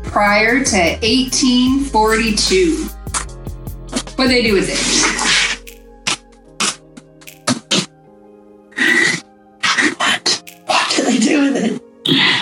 prior 0.04 0.64
to 0.64 0.78
1842? 1.02 2.88
What 4.20 4.28
they 4.28 4.42
do 4.42 4.52
with 4.52 4.68
it? 4.68 4.76
What 10.66 10.90
did 10.94 11.06
I 11.06 11.16
do 11.18 11.40
with 11.40 11.56
it? 11.56 11.82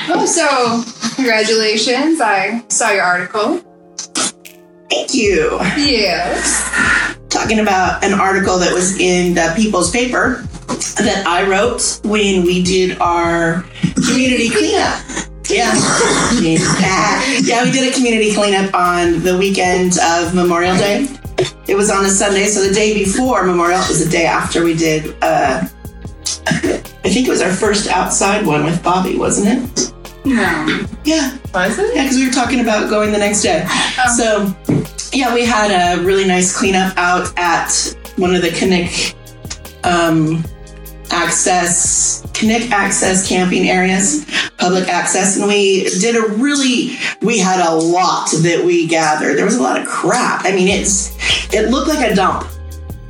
Oh, 0.08 0.26
so 0.26 1.14
congratulations! 1.14 2.20
I 2.20 2.64
saw 2.66 2.90
your 2.90 3.04
article. 3.04 3.58
Thank 4.90 5.14
you. 5.14 5.56
Yes. 5.76 6.68
Talking 7.28 7.60
about 7.60 8.02
an 8.02 8.12
article 8.12 8.58
that 8.58 8.74
was 8.74 8.98
in 8.98 9.34
the 9.34 9.54
People's 9.56 9.92
Paper 9.92 10.42
that 10.96 11.22
I 11.28 11.48
wrote 11.48 12.00
when 12.02 12.42
we 12.44 12.64
did 12.64 12.98
our 12.98 13.62
community 14.04 14.50
cleanup. 14.50 15.00
Yeah. 15.48 15.72
Yeah, 17.40 17.64
we 17.64 17.70
did 17.70 17.88
a 17.90 17.94
community 17.94 18.34
cleanup 18.34 18.74
on 18.74 19.22
the 19.22 19.38
weekend 19.38 19.96
of 20.02 20.34
Memorial 20.34 20.76
Day. 20.76 21.06
It 21.66 21.76
was 21.76 21.90
on 21.90 22.04
a 22.04 22.08
Sunday, 22.08 22.46
so 22.46 22.66
the 22.66 22.74
day 22.74 22.94
before 22.94 23.44
Memorial 23.44 23.80
it 23.80 23.88
was 23.88 24.04
the 24.04 24.10
day 24.10 24.26
after 24.26 24.64
we 24.64 24.74
did 24.74 25.14
uh 25.22 25.66
I 26.46 27.10
think 27.10 27.26
it 27.26 27.30
was 27.30 27.40
our 27.40 27.52
first 27.52 27.88
outside 27.88 28.44
one 28.46 28.64
with 28.64 28.82
Bobby, 28.82 29.16
wasn't 29.16 29.48
it? 29.48 29.92
No. 30.24 30.84
Yeah. 31.04 31.38
Was 31.54 31.78
it? 31.78 31.94
Yeah, 31.94 32.02
because 32.02 32.16
we 32.16 32.26
were 32.26 32.32
talking 32.32 32.60
about 32.60 32.90
going 32.90 33.12
the 33.12 33.18
next 33.18 33.42
day. 33.42 33.66
So, 34.16 34.54
yeah, 35.12 35.32
we 35.32 35.44
had 35.46 35.70
a 35.70 36.02
really 36.04 36.26
nice 36.26 36.56
cleanup 36.56 36.96
out 36.98 37.32
at 37.38 37.96
one 38.16 38.34
of 38.34 38.42
the 38.42 38.48
Kinnick 38.48 39.14
um, 39.84 40.44
access, 41.10 42.26
Kinnick 42.38 42.70
access 42.70 43.28
camping 43.28 43.68
areas, 43.68 44.24
public 44.58 44.88
access, 44.88 45.36
and 45.36 45.48
we 45.48 45.84
did 45.98 46.14
a 46.14 46.34
really, 46.36 46.96
we 47.20 47.36
had 47.36 47.58
a 47.66 47.74
lot 47.74 48.30
that 48.42 48.62
we 48.64 48.86
gathered. 48.86 49.36
There 49.36 49.44
was 49.44 49.56
a 49.56 49.62
lot 49.62 49.80
of 49.80 49.88
crap. 49.88 50.44
I 50.44 50.52
mean, 50.52 50.68
it's, 50.68 51.16
it 51.52 51.68
looked 51.70 51.88
like 51.88 52.08
a 52.08 52.14
dump. 52.14 52.48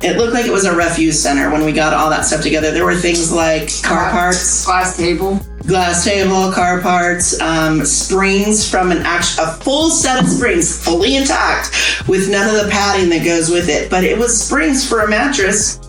It 0.01 0.17
looked 0.17 0.33
like 0.33 0.47
it 0.47 0.51
was 0.51 0.65
a 0.65 0.75
refuse 0.75 1.21
center 1.21 1.51
when 1.51 1.63
we 1.63 1.73
got 1.73 1.93
all 1.93 2.09
that 2.09 2.25
stuff 2.25 2.41
together. 2.41 2.71
There 2.71 2.85
were 2.85 2.95
things 2.95 3.31
like 3.31 3.69
car 3.83 4.09
parts, 4.09 4.65
Glass 4.65 4.97
table. 4.97 5.39
glass 5.67 6.03
table, 6.03 6.51
car 6.51 6.81
parts, 6.81 7.39
um, 7.39 7.85
springs 7.85 8.67
from 8.67 8.91
an 8.91 8.99
actual, 8.99 9.43
a 9.43 9.47
full 9.57 9.91
set 9.91 10.23
of 10.23 10.27
springs, 10.27 10.83
fully 10.83 11.17
intact, 11.17 12.07
with 12.07 12.31
none 12.31 12.47
of 12.47 12.63
the 12.65 12.71
padding 12.71 13.09
that 13.09 13.23
goes 13.23 13.51
with 13.51 13.69
it. 13.69 13.91
But 13.91 14.03
it 14.03 14.17
was 14.17 14.41
springs 14.41 14.87
for 14.87 15.01
a 15.01 15.07
mattress. 15.07 15.79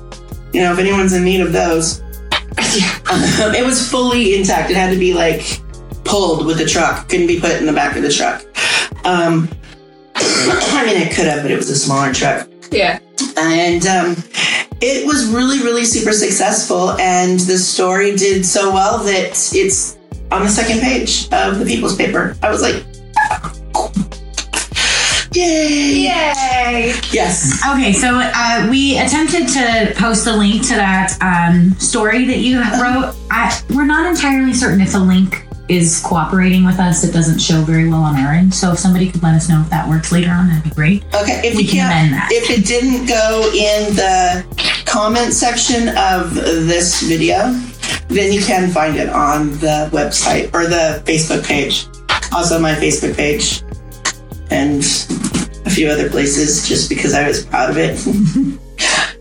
You 0.53 0.61
know, 0.61 0.73
if 0.75 0.79
anyone's 0.79 1.15
in 1.15 1.25
need 1.25 1.41
of 1.41 1.53
those, 1.53 2.03
um, 2.59 3.55
it 3.55 3.65
was 3.65 3.89
fully 3.91 4.35
intact. 4.37 4.71
It 4.71 4.77
had 4.77 4.93
to 4.93 4.99
be 4.99 5.15
like 5.15 5.61
pulled 6.05 6.47
with 6.47 6.59
the 6.59 6.67
truck. 6.67 7.09
Couldn't 7.09 7.27
be 7.27 7.41
put 7.41 7.53
in 7.53 7.67
the 7.67 7.73
back 7.73 7.97
of 7.97 8.03
the 8.03 8.11
truck. 8.13 8.45
Um, 9.07 9.49
I 10.17 10.85
mean, 10.87 11.01
it 11.01 11.15
could 11.15 11.27
have, 11.27 11.43
but 11.43 11.51
it 11.51 11.57
was 11.57 11.71
a 11.71 11.77
smaller 11.77 12.13
truck 12.13 12.49
Yeah. 12.71 12.99
and 13.37 13.87
um, 13.87 14.17
it 14.83 15.07
was 15.07 15.27
really 15.27 15.59
really 15.61 15.85
super 15.85 16.13
successful 16.13 16.93
and 16.93 17.39
the 17.41 17.57
story 17.59 18.17
did 18.17 18.45
so 18.45 18.73
well 18.73 18.99
that 19.05 19.31
it's 19.55 19.99
on 20.31 20.43
the 20.43 20.49
second 20.49 20.81
page 20.81 21.29
of 21.33 21.59
the 21.59 21.65
people's 21.67 21.97
paper 21.97 22.35
i 22.43 22.51
was 22.51 22.63
like 22.63 22.85
yay 25.41 26.11
Yay! 26.11 26.93
yes 27.13 27.61
Okay, 27.73 27.93
so 27.93 28.21
uh, 28.23 28.67
we 28.71 28.99
attempted 28.99 29.49
to 29.49 29.93
post 29.97 30.27
a 30.27 30.33
link 30.37 30.63
to 30.69 30.75
that 30.75 31.17
um, 31.21 31.73
story 31.79 32.25
that 32.27 32.39
you 32.39 32.61
wrote. 32.81 33.15
I, 33.31 33.61
we're 33.75 33.85
not 33.87 34.07
entirely 34.07 34.53
certain 34.53 34.81
if 34.81 34.93
the 34.93 35.01
link 35.01 35.47
is 35.69 36.01
cooperating 36.05 36.65
with 36.65 36.79
us. 36.81 37.05
It 37.05 37.13
doesn't 37.13 37.39
show 37.39 37.63
very 37.63 37.89
well 37.89 38.03
on 38.03 38.17
our 38.17 38.33
end. 38.33 38.53
So 38.53 38.73
if 38.73 38.79
somebody 38.79 39.11
could 39.11 39.23
let 39.23 39.35
us 39.35 39.49
know 39.49 39.61
if 39.61 39.71
that 39.71 39.89
works 39.89 40.11
later 40.11 40.31
on, 40.31 40.49
that'd 40.49 40.65
be 40.65 40.71
great. 40.71 41.05
okay 41.15 41.41
if 41.45 41.55
We 41.57 41.63
you 41.63 41.69
can 41.69 41.89
can't 41.89 41.93
amend 42.09 42.13
that. 42.15 42.29
if 42.33 42.51
it 42.51 42.67
didn't 42.67 43.07
go 43.07 43.51
in 43.55 43.95
the 43.95 44.45
comment 44.87 45.33
section 45.33 45.89
of 45.97 46.35
this 46.35 47.03
video 47.03 47.53
then 48.09 48.33
you 48.33 48.43
can 48.43 48.69
find 48.71 48.97
it 48.97 49.09
on 49.09 49.51
the 49.61 49.89
website 49.93 50.53
or 50.53 50.67
the 50.67 51.01
facebook 51.07 51.45
page 51.47 51.87
also 52.35 52.59
my 52.59 52.75
facebook 52.75 53.15
page 53.17 53.63
and 54.51 54.83
a 55.67 55.71
few 55.71 55.89
other 55.89 56.09
places 56.11 56.69
just 56.69 56.89
because 56.89 57.15
I 57.15 57.27
was 57.27 57.45
proud 57.45 57.71
of 57.71 57.77
it. 57.79 57.99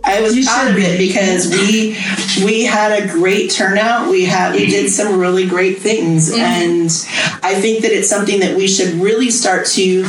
I 0.04 0.22
was 0.22 0.36
You 0.36 0.44
proud 0.46 0.72
of 0.72 0.78
it 0.78 0.98
be. 0.98 1.08
because 1.08 1.50
we 1.52 1.98
we 2.46 2.64
had 2.66 3.04
a 3.04 3.08
great 3.08 3.52
turnout. 3.52 4.10
We 4.10 4.26
had 4.26 4.56
we 4.56 4.66
did 4.66 4.90
some 4.90 5.20
really 5.20 5.48
great 5.48 5.80
things, 5.80 6.32
and 6.32 6.90
I 7.44 7.60
think 7.60 7.82
that 7.84 7.92
it's 7.92 8.10
something 8.10 8.40
that 8.40 8.56
we 8.58 8.68
should 8.68 8.94
really 8.96 9.30
start 9.30 9.68
to 9.68 10.06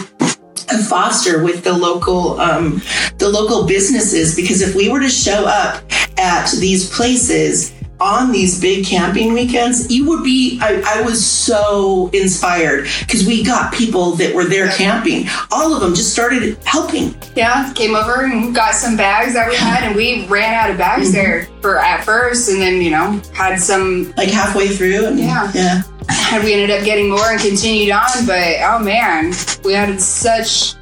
foster 0.88 1.42
with 1.42 1.64
the 1.64 1.72
local 1.72 2.40
um, 2.40 2.80
the 3.18 3.28
local 3.28 3.66
businesses 3.66 4.34
because 4.36 4.62
if 4.62 4.74
we 4.74 4.88
were 4.88 5.00
to 5.00 5.08
show 5.08 5.44
up 5.44 5.82
at 6.16 6.50
these 6.60 6.88
places 6.94 7.72
on 8.00 8.32
these 8.32 8.60
big 8.60 8.86
camping 8.86 9.32
weekends, 9.32 9.90
you 9.90 10.08
would 10.08 10.24
be, 10.24 10.58
I, 10.62 10.82
I 10.86 11.02
was 11.02 11.24
so 11.24 12.10
inspired 12.12 12.88
because 13.00 13.26
we 13.26 13.44
got 13.44 13.72
people 13.72 14.12
that 14.12 14.34
were 14.34 14.44
there 14.44 14.68
camping. 14.70 15.26
All 15.50 15.74
of 15.74 15.80
them 15.80 15.94
just 15.94 16.12
started 16.12 16.56
helping. 16.64 17.14
Yeah, 17.36 17.72
came 17.74 17.94
over 17.94 18.24
and 18.24 18.54
got 18.54 18.74
some 18.74 18.96
bags 18.96 19.34
that 19.34 19.48
we 19.48 19.56
had, 19.56 19.84
and 19.84 19.94
we 19.94 20.26
ran 20.26 20.54
out 20.54 20.70
of 20.70 20.78
bags 20.78 21.08
mm-hmm. 21.08 21.16
there 21.16 21.48
for 21.60 21.78
at 21.78 22.04
first, 22.04 22.48
and 22.48 22.60
then 22.60 22.80
you 22.80 22.90
know 22.90 23.20
had 23.34 23.60
some. 23.60 24.12
Like 24.16 24.30
halfway 24.30 24.68
through. 24.68 25.06
And, 25.06 25.18
Yeah. 25.18 25.50
Yeah. 25.54 25.82
Had 26.10 26.42
we 26.42 26.54
ended 26.54 26.70
up 26.70 26.84
getting 26.84 27.08
more 27.08 27.30
and 27.30 27.40
continued 27.40 27.92
on, 27.92 28.26
but 28.26 28.56
oh 28.62 28.80
man, 28.80 29.32
we 29.64 29.74
had 29.74 30.00
such. 30.00 30.74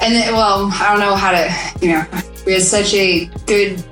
And 0.00 0.14
then, 0.14 0.32
well, 0.32 0.70
I 0.72 0.90
don't 0.90 1.00
know 1.00 1.14
how 1.14 1.32
to, 1.32 1.84
you 1.84 1.92
know, 1.92 2.06
we 2.46 2.54
had 2.54 2.62
such 2.62 2.94
a 2.94 3.26
good 3.46 3.82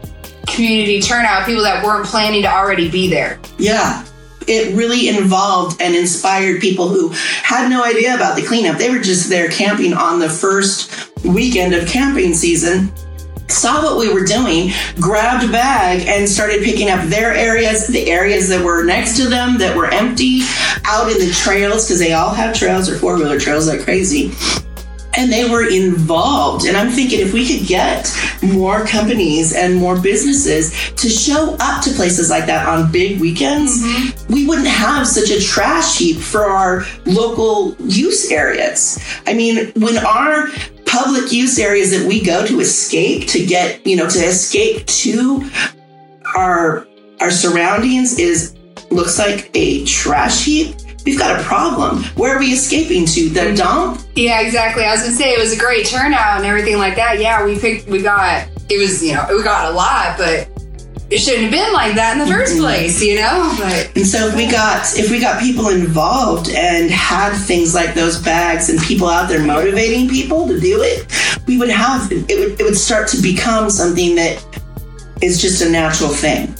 community 0.55 1.01
turnout. 1.01 1.47
People 1.47 1.63
that 1.63 1.85
weren't 1.85 2.07
planning 2.07 2.43
to 2.43 2.49
already 2.49 2.91
be 2.91 3.09
there. 3.09 3.39
Yeah. 3.59 4.05
It 4.49 4.75
really 4.75 5.09
involved 5.09 5.81
and 5.81 5.95
inspired 5.95 6.61
people 6.61 6.89
who 6.89 7.11
had 7.11 7.71
no 7.71 7.85
idea 7.85 8.15
about 8.15 8.35
the 8.37 8.43
cleanup. 8.43 8.77
They 8.77 8.91
were 8.91 8.99
just 8.99 9.29
there 9.29 9.49
camping 9.49 9.95
on 9.95 10.19
the 10.19 10.29
first 10.29 11.11
weekend 11.25 11.75
of 11.75 11.89
camping 11.89 12.35
season, 12.35 12.91
saw 13.49 13.83
what 13.83 13.99
we 13.99 14.13
were 14.13 14.25
doing, 14.25 14.73
grabbed 15.01 15.45
a 15.45 15.53
bag, 15.53 16.09
and 16.09 16.29
started 16.29 16.65
picking 16.65 16.91
up 16.91 17.05
their 17.09 17.33
areas, 17.33 17.87
the 17.87 18.11
areas 18.11 18.49
that 18.49 18.65
were 18.65 18.83
next 18.83 19.17
to 19.19 19.29
them 19.29 19.59
that 19.59 19.77
were 19.77 19.87
empty, 19.87 20.41
out 20.87 21.11
in 21.13 21.19
the 21.19 21.33
trails, 21.33 21.85
because 21.85 22.01
they 22.01 22.13
all 22.13 22.35
have 22.35 22.53
trails 22.53 22.89
or 22.89 22.97
four 22.97 23.17
wheeler 23.17 23.39
trails 23.39 23.69
like 23.69 23.83
crazy 23.83 24.33
and 25.15 25.33
they 25.33 25.49
were 25.49 25.69
involved. 25.69 26.67
And 26.67 26.77
I'm 26.77 26.91
thinking 26.91 27.21
if 27.21 27.33
we 27.33 27.47
could 27.47 27.67
get 27.67 28.11
more 28.43 28.85
companies 28.87 29.55
and 29.55 29.77
more 29.77 30.01
businesses 30.01 30.93
to 30.93 31.09
show 31.09 31.57
up 31.61 31.83
to 31.85 31.91
places 31.91 32.31
like 32.31 32.47
that 32.47 32.67
on 32.67 32.91
big 32.91 33.21
weekends, 33.21 33.83
mm-hmm. 33.83 34.33
we 34.33 34.47
wouldn't 34.47 34.69
have 34.69 35.07
such 35.07 35.31
a 35.31 35.41
trash 35.41 35.99
heap 35.99 36.19
for 36.19 36.45
our 36.45 36.85
local 37.07 37.75
use 37.81 38.31
areas. 38.31 38.99
I 39.27 39.35
mean, 39.35 39.73
when 39.77 39.99
our 39.99 40.49
public 40.87 41.33
use 41.33 41.59
areas 41.59 41.91
that 41.91 42.07
we 42.07 42.23
go 42.23 42.47
to 42.47 42.61
escape 42.61 43.27
to 43.29 43.45
get, 43.45 43.87
you 43.87 43.97
know, 43.97 44.09
to 44.09 44.19
escape 44.19 44.87
to 44.87 45.51
our 46.37 46.87
our 47.21 47.31
surroundings 47.31 48.19
is 48.19 48.57
looks 48.91 49.19
like 49.19 49.51
a 49.55 49.85
trash 49.85 50.45
heap. 50.45 50.77
We've 51.05 51.19
got 51.19 51.41
a 51.41 51.43
problem. 51.43 52.05
Where 52.17 52.37
are 52.37 52.39
we 52.39 52.53
escaping 52.53 53.07
to? 53.07 53.29
The 53.29 53.55
dump? 53.55 54.01
Yeah, 54.15 54.41
exactly. 54.41 54.85
I 54.85 54.93
was 54.93 55.03
gonna 55.03 55.15
say 55.15 55.31
it 55.31 55.39
was 55.39 55.53
a 55.53 55.59
great 55.59 55.87
turnout 55.87 56.39
and 56.39 56.47
everything 56.47 56.79
like 56.79 56.97
that. 56.97 57.19
Yeah, 57.19 57.45
we 57.45 57.59
picked, 57.59 57.89
we 57.89 58.03
got, 58.03 58.47
it 58.71 58.79
was, 58.79 59.03
you 59.03 59.15
know, 59.15 59.27
we 59.31 59.43
got 59.43 59.73
a 59.73 59.75
lot, 59.75 60.17
but 60.17 60.49
it 61.13 61.19
shouldn't 61.19 61.43
have 61.43 61.53
been 61.53 61.73
like 61.75 61.95
that 61.95 62.17
in 62.17 62.27
the 62.27 62.33
1st 62.33 62.59
place, 62.59 63.03
you 63.03 63.17
know? 63.17 63.55
But 63.59 63.95
And 63.97 64.07
so 64.07 64.29
if 64.29 64.35
we 64.35 64.51
got 64.51 64.99
if 64.99 65.11
we 65.11 65.21
got 65.21 65.41
people 65.43 65.69
involved 65.69 66.49
and 66.49 66.91
had 66.91 67.37
things 67.37 67.75
like 67.75 67.95
those 67.95 68.19
bags 68.23 68.71
and 68.71 68.81
people 68.81 69.09
out 69.09 69.29
there 69.29 69.45
motivating 69.45 70.09
people 70.09 70.49
to 70.49 70.59
do 70.59 70.81
it, 70.83 71.07
we 71.47 71.59
would 71.59 71.69
have 71.69 72.11
it 72.11 72.39
would 72.39 72.59
it 72.59 72.65
would 72.65 72.79
start 72.79 73.09
to 73.09 73.21
become 73.21 73.69
something 73.69 74.15
that 74.15 74.43
is 75.21 75.41
just 75.41 75.61
a 75.61 75.69
natural 75.69 76.09
thing. 76.11 76.55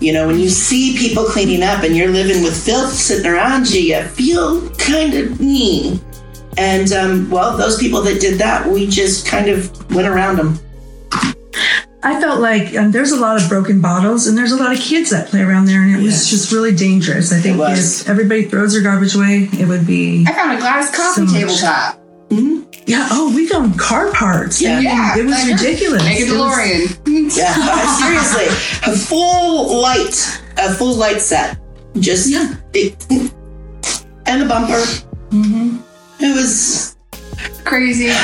You 0.00 0.12
know, 0.12 0.26
when 0.28 0.38
you 0.38 0.48
see 0.48 0.96
people 0.96 1.24
cleaning 1.24 1.62
up 1.62 1.82
and 1.82 1.96
you're 1.96 2.08
living 2.08 2.42
with 2.42 2.56
filth 2.64 2.92
sitting 2.92 3.26
around 3.30 3.68
you, 3.70 3.80
you 3.80 4.02
feel 4.04 4.68
kind 4.76 5.14
of 5.14 5.40
mean. 5.40 6.00
And 6.56 6.92
um, 6.92 7.30
well, 7.30 7.56
those 7.56 7.78
people 7.78 8.02
that 8.02 8.20
did 8.20 8.38
that, 8.38 8.66
we 8.66 8.86
just 8.86 9.26
kind 9.26 9.48
of 9.48 9.94
went 9.94 10.06
around 10.08 10.36
them. 10.36 10.58
I 12.00 12.20
felt 12.20 12.40
like 12.40 12.76
um, 12.76 12.92
there's 12.92 13.10
a 13.10 13.16
lot 13.16 13.42
of 13.42 13.48
broken 13.48 13.80
bottles 13.80 14.28
and 14.28 14.38
there's 14.38 14.52
a 14.52 14.56
lot 14.56 14.72
of 14.72 14.78
kids 14.80 15.10
that 15.10 15.28
play 15.28 15.40
around 15.40 15.64
there, 15.64 15.82
and 15.82 15.94
it 15.96 16.02
was 16.02 16.30
just 16.30 16.52
really 16.52 16.74
dangerous. 16.74 17.32
I 17.32 17.40
think 17.40 17.56
It 17.56 17.58
was. 17.58 18.02
if 18.02 18.08
everybody 18.08 18.44
throws 18.44 18.72
their 18.72 18.82
garbage 18.82 19.16
away, 19.16 19.48
it 19.52 19.66
would 19.66 19.86
be. 19.86 20.24
I 20.26 20.32
found 20.32 20.56
a 20.56 20.60
glass 20.60 20.94
coffee 20.94 21.26
So 21.26 21.46
much. 21.46 21.97
Tabletop. 22.30 22.74
Yeah. 22.86 23.08
Oh, 23.10 23.32
we 23.34 23.46
found 23.46 23.78
car 23.78 24.10
parts. 24.12 24.60
Yeah. 24.62 24.72
I 24.72 24.76
mean, 24.76 24.84
Yeah, 24.84 25.16
it 25.18 25.24
was 25.24 25.32
like- 25.34 25.52
ridiculous. 25.60 26.02
Make 26.04 26.18
a 26.20 26.22
It 26.22 26.30
was- 26.30 26.40
DeLorean. 26.40 27.36
Yeah, 27.36 27.98
seriously, 28.00 28.46
a 28.90 28.96
full 28.96 29.80
light, 29.82 30.40
a 30.56 30.72
full 30.74 30.94
light 30.94 31.20
set, 31.20 31.58
just 32.00 32.28
Yeah. 32.30 32.54
and 34.26 34.42
a 34.42 34.46
bumper. 34.46 34.80
Mm-hmm. 35.30 35.76
It 36.20 36.34
was. 36.36 36.96
Crazy. 37.68 38.08
Uh, 38.08 38.14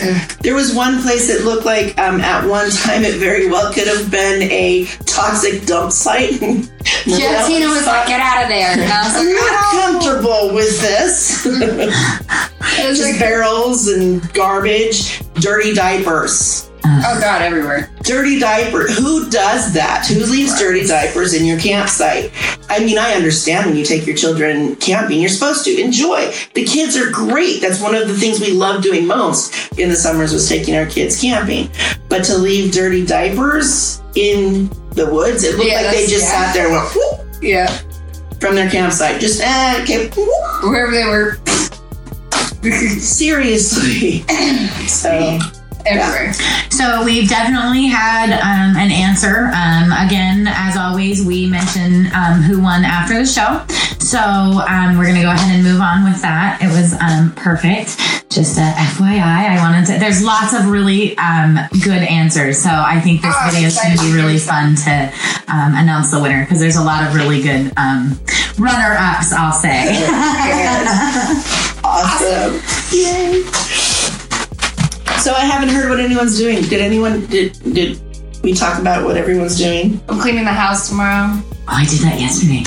uh, 0.00 0.28
There 0.40 0.54
was 0.54 0.74
one 0.74 1.02
place 1.02 1.28
that 1.28 1.44
looked 1.44 1.66
like 1.66 1.98
um, 1.98 2.22
at 2.22 2.48
one 2.48 2.70
time 2.70 3.04
it 3.04 3.16
very 3.16 3.48
well 3.50 3.70
could 3.70 3.86
have 3.86 4.10
been 4.10 4.42
a 4.50 4.86
toxic 5.04 5.66
dump 5.66 5.92
site. 5.92 6.32
yeah, 7.06 7.46
Tina 7.46 7.66
was 7.68 7.84
like, 7.86 8.08
get 8.08 8.20
out 8.20 8.44
of 8.44 8.48
there. 8.48 8.70
And 8.70 8.80
I 8.80 9.02
was 9.04 9.14
I'm 9.14 9.32
not 9.34 9.74
no. 9.74 10.00
comfortable 10.00 10.54
with 10.54 10.80
this. 10.80 11.44
Just 12.76 13.02
like, 13.02 13.18
barrels 13.20 13.88
and 13.88 14.32
garbage, 14.32 15.20
dirty 15.34 15.74
diapers. 15.74 16.65
Oh 16.88 17.18
God, 17.20 17.42
everywhere. 17.42 17.90
Dirty 18.02 18.38
diaper. 18.38 18.86
Who 18.88 19.28
does 19.30 19.72
that? 19.74 20.06
Who 20.06 20.20
leaves 20.24 20.58
dirty 20.58 20.86
diapers 20.86 21.34
in 21.34 21.44
your 21.44 21.58
campsite? 21.58 22.30
I 22.68 22.78
mean, 22.80 22.98
I 22.98 23.12
understand 23.14 23.66
when 23.66 23.76
you 23.76 23.84
take 23.84 24.06
your 24.06 24.16
children 24.16 24.76
camping, 24.76 25.20
you're 25.20 25.28
supposed 25.28 25.64
to 25.64 25.80
enjoy. 25.80 26.32
The 26.54 26.64
kids 26.64 26.96
are 26.96 27.10
great. 27.10 27.60
That's 27.60 27.80
one 27.80 27.94
of 27.94 28.08
the 28.08 28.14
things 28.16 28.40
we 28.40 28.52
love 28.52 28.82
doing 28.82 29.06
most 29.06 29.78
in 29.78 29.88
the 29.88 29.96
summers 29.96 30.32
was 30.32 30.48
taking 30.48 30.76
our 30.76 30.86
kids 30.86 31.20
camping. 31.20 31.70
But 32.08 32.24
to 32.24 32.36
leave 32.38 32.72
dirty 32.72 33.04
diapers 33.04 34.00
in 34.14 34.68
the 34.90 35.08
woods, 35.12 35.44
it 35.44 35.56
looked 35.56 35.70
Yeah, 35.70 35.82
like 35.82 35.90
they 35.96 36.06
just 36.06 36.24
yeah. 36.24 36.44
sat 36.46 36.54
there 36.54 36.66
and 36.66 36.72
went 36.74 36.94
whoop 36.94 37.42
Yeah. 37.42 37.78
from 38.40 38.54
their 38.54 38.70
campsite. 38.70 39.20
Just 39.20 39.40
eh, 39.42 39.80
okay. 39.82 40.08
Wherever 40.62 40.92
they 40.92 41.04
were. 41.04 41.38
seriously. 42.98 44.22
so 44.88 45.38
everywhere. 45.88 46.32
So 46.70 47.04
we've 47.04 47.28
definitely 47.28 47.86
had 47.86 48.32
um, 48.40 48.76
an 48.76 48.90
answer. 48.90 49.50
Um, 49.54 49.92
again, 49.92 50.46
as 50.48 50.76
always, 50.76 51.24
we 51.24 51.46
mention 51.46 52.06
um, 52.14 52.42
who 52.42 52.60
won 52.60 52.84
after 52.84 53.14
the 53.14 53.26
show. 53.26 53.64
So 53.98 54.18
um, 54.18 54.98
we're 54.98 55.04
going 55.04 55.16
to 55.16 55.22
go 55.22 55.30
ahead 55.30 55.54
and 55.54 55.64
move 55.64 55.80
on 55.80 56.04
with 56.04 56.20
that. 56.22 56.60
It 56.62 56.68
was 56.68 56.92
um, 57.00 57.32
perfect. 57.34 57.98
Just 58.30 58.58
a 58.58 58.60
FYI, 58.60 59.22
I 59.22 59.56
wanted 59.58 59.86
to. 59.86 59.98
There's 59.98 60.22
lots 60.22 60.52
of 60.52 60.66
really 60.68 61.16
um, 61.16 61.58
good 61.82 62.02
answers. 62.02 62.62
So 62.62 62.68
I 62.70 63.00
think 63.00 63.22
this 63.22 63.34
Ah, 63.34 63.50
video 63.50 63.68
is 63.68 63.78
going 63.80 63.96
to 63.96 64.02
be 64.02 64.12
really 64.12 64.38
fun 64.38 64.74
to 64.84 65.12
um, 65.48 65.74
announce 65.74 66.10
the 66.10 66.20
winner 66.20 66.44
because 66.44 66.60
there's 66.60 66.76
a 66.76 66.84
lot 66.84 67.06
of 67.06 67.14
really 67.14 67.40
good 67.40 67.72
um, 67.76 68.20
runner 68.58 68.96
ups, 68.98 69.32
I'll 69.32 69.52
say. 69.52 69.88
awesome. 71.84 72.60
Yay. 72.92 73.95
So 75.26 75.34
I 75.34 75.40
haven't 75.40 75.70
heard 75.70 75.90
what 75.90 75.98
anyone's 75.98 76.38
doing. 76.38 76.62
Did 76.62 76.80
anyone 76.80 77.26
did 77.26 77.58
did 77.74 78.00
we 78.44 78.52
talk 78.52 78.80
about 78.80 79.04
what 79.04 79.16
everyone's 79.16 79.58
doing? 79.58 80.00
I'm 80.08 80.20
cleaning 80.20 80.44
the 80.44 80.52
house 80.52 80.88
tomorrow. 80.88 81.42
Oh, 81.42 81.64
I 81.66 81.84
did 81.84 81.98
that 82.02 82.20
yesterday. 82.20 82.62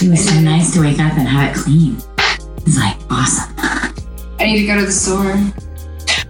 It 0.00 0.08
was 0.08 0.26
so 0.26 0.40
nice 0.40 0.72
to 0.72 0.80
wake 0.80 0.98
up 0.98 1.12
and 1.18 1.28
have 1.28 1.54
it 1.54 1.60
clean. 1.60 1.98
It's 2.64 2.78
like 2.78 2.96
awesome. 3.10 3.54
I 3.58 4.46
need 4.46 4.60
to 4.60 4.66
go 4.66 4.80
to 4.80 4.86
the 4.86 4.90
store. 4.90 5.36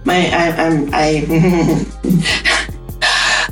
My 0.03 0.27
I, 0.33 0.51
I'm 0.51 0.89
I 0.91 1.23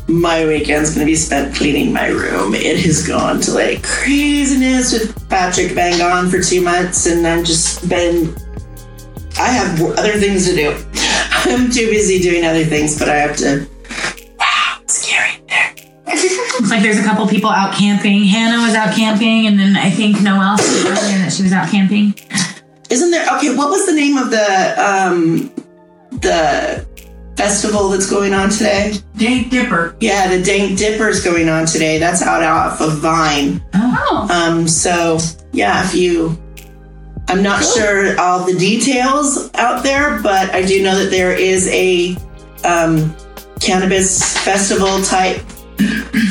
my 0.12 0.45
weekend's 0.45 0.93
gonna 0.93 1.06
be 1.06 1.15
spent 1.15 1.56
cleaning 1.56 1.93
my 1.93 2.08
room. 2.08 2.54
It 2.54 2.78
has 2.82 3.08
gone 3.08 3.39
to 3.39 3.54
like 3.54 3.84
craziness 3.84 4.91
with 4.91 5.30
Patrick 5.30 5.76
being 5.76 5.97
gone 5.97 6.30
for 6.30 6.41
two 6.41 6.62
months, 6.62 7.06
and 7.06 7.26
I've 7.26 7.45
just 7.45 7.88
been. 7.88 8.36
I 9.37 9.49
have 9.49 9.81
other 9.97 10.13
things 10.13 10.47
to 10.49 10.55
do. 10.55 10.85
I'm 11.43 11.71
too 11.71 11.87
busy 11.89 12.19
doing 12.19 12.45
other 12.45 12.63
things, 12.63 12.97
but 12.97 13.09
I 13.09 13.15
have 13.15 13.37
to. 13.37 13.67
Wow, 14.39 14.81
scary 14.87 15.41
there. 15.47 15.73
Looks 16.05 16.69
like 16.69 16.81
there's 16.83 16.99
a 16.99 17.03
couple 17.03 17.27
people 17.27 17.49
out 17.49 17.73
camping. 17.73 18.23
Hannah 18.25 18.63
was 18.63 18.75
out 18.75 18.95
camping, 18.95 19.47
and 19.47 19.59
then 19.59 19.75
I 19.75 19.89
think 19.89 20.21
Noelle 20.21 20.57
said 20.57 20.85
earlier 20.85 21.17
that 21.19 21.33
she 21.33 21.43
was 21.43 21.53
out 21.53 21.69
camping. 21.69 22.13
Isn't 22.89 23.11
there 23.11 23.25
okay? 23.37 23.55
What 23.55 23.69
was 23.69 23.85
the 23.85 23.93
name 23.93 24.17
of 24.17 24.29
the 24.31 24.75
um 24.77 25.51
the 26.19 26.85
festival 27.37 27.89
that's 27.89 28.09
going 28.09 28.33
on 28.33 28.49
today? 28.49 28.93
Dank 29.17 29.49
Dipper. 29.49 29.95
Yeah, 29.99 30.27
the 30.35 30.43
Dank 30.43 30.77
Dipper's 30.77 31.23
going 31.23 31.47
on 31.49 31.65
today. 31.65 31.97
That's 31.97 32.21
out 32.21 32.43
off 32.43 32.81
of 32.81 32.97
Vine. 32.97 33.63
Oh. 33.73 34.27
Um, 34.29 34.67
so 34.67 35.17
yeah, 35.53 35.85
if 35.85 35.95
you, 35.95 36.37
I'm 37.31 37.41
not 37.41 37.63
sure 37.63 38.19
all 38.19 38.45
the 38.45 38.53
details 38.59 39.49
out 39.55 39.83
there, 39.83 40.21
but 40.21 40.49
I 40.51 40.63
do 40.65 40.83
know 40.83 41.01
that 41.01 41.09
there 41.11 41.31
is 41.31 41.67
a 41.69 42.15
um, 42.65 43.15
cannabis 43.61 44.37
festival 44.43 45.01
type 45.01 45.41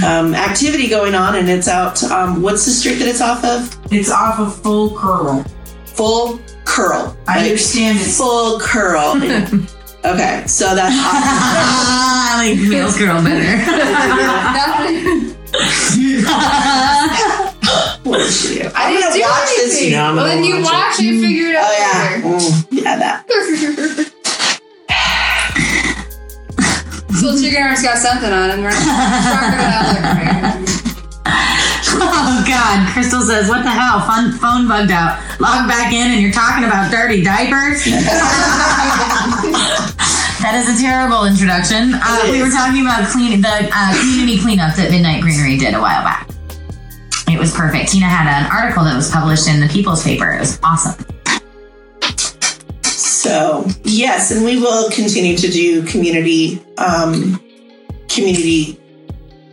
um, 0.05 0.35
activity 0.35 0.89
going 0.89 1.15
on, 1.15 1.37
and 1.37 1.49
it's 1.49 1.69
out. 1.69 2.03
Um, 2.05 2.43
what's 2.43 2.67
the 2.67 2.71
street 2.71 2.97
that 2.97 3.09
it's 3.09 3.23
off 3.23 3.43
of? 3.45 3.75
It's 3.91 4.11
off 4.11 4.39
of 4.39 4.55
full 4.63 4.97
curl. 4.97 5.43
Full 5.87 6.39
Curl. 6.67 7.17
I 7.27 7.39
Like, 7.39 7.45
understand 7.47 7.99
it's 7.99 8.17
full 8.19 8.61
curl. 8.61 9.17
Okay, 10.03 10.45
so 10.47 10.75
that's 10.75 10.97
I 10.99 12.55
like 12.57 12.59
Wheels 12.71 12.97
Girl 12.97 13.23
better. 13.23 13.61
what 18.05 18.19
did 18.19 18.33
she 18.33 18.55
do? 18.61 18.69
I 18.75 18.87
I'm 18.87 18.93
didn't 18.93 19.03
gonna 19.03 19.15
do 19.15 19.21
watch 19.23 19.49
this, 19.57 19.73
anything. 19.77 19.91
you 19.91 19.97
know. 19.97 20.05
I'm 20.05 20.17
well, 20.17 20.25
gonna 20.27 20.41
then 20.41 20.45
you 20.45 20.63
watch 20.63 20.99
it. 20.99 21.05
it 21.05 21.09
and 21.13 21.21
figure 21.25 21.49
it 21.51 21.57
out 21.57 21.65
Oh 21.67 21.73
yeah. 21.79 22.23
Mm, 22.23 22.67
yeah, 22.71 22.97
that. 22.97 23.27
So 27.21 27.27
chicken 27.39 27.61
heart's 27.63 27.83
got 27.83 27.99
something 27.99 28.33
on 28.33 28.51
him, 28.51 28.63
right? 28.65 28.75
Oh 31.93 32.45
God, 32.47 32.89
Crystal 32.93 33.21
says, 33.21 33.49
"What 33.49 33.65
the 33.65 33.71
hell? 33.71 34.01
Fun 34.07 34.33
phone 34.39 34.69
bugged 34.69 34.91
out. 34.93 35.19
Log 35.41 35.67
back 35.69 35.93
in, 35.93 36.13
and 36.13 36.21
you're 36.23 36.31
talking 36.33 36.65
about 36.65 36.91
dirty 36.91 37.23
diapers." 37.23 37.85
that 40.41 40.55
is 40.55 40.69
a 40.71 40.77
terrible 40.81 41.25
introduction. 41.27 41.93
Uh, 41.95 42.29
we 42.31 42.41
were 42.41 42.49
talking 42.51 42.83
about 42.83 43.09
clean 43.09 43.41
the 43.43 43.69
uh, 43.75 43.93
community 44.01 44.39
cleanup 44.41 44.77
that 44.77 44.91
Midnight 44.91 45.21
Greenery 45.23 45.57
did 45.59 45.75
a 45.75 45.81
while 45.81 46.03
back. 46.05 46.29
It 47.31 47.39
was 47.39 47.55
perfect. 47.55 47.93
Tina 47.93 48.07
had 48.07 48.27
an 48.27 48.51
article 48.51 48.85
that 48.85 48.95
was 48.97 49.11
published 49.11 49.49
in 49.49 49.61
the 49.61 49.69
People's 49.69 50.03
Paper. 50.03 50.33
It 50.33 50.41
was 50.41 50.59
awesome. 50.63 51.05
So 52.83 53.67
yes, 53.85 54.31
and 54.31 54.45
we 54.45 54.59
will 54.59 54.91
continue 54.91 55.37
to 55.37 55.49
do 55.49 55.85
community 55.85 56.61
um, 56.79 57.41
community 58.09 58.81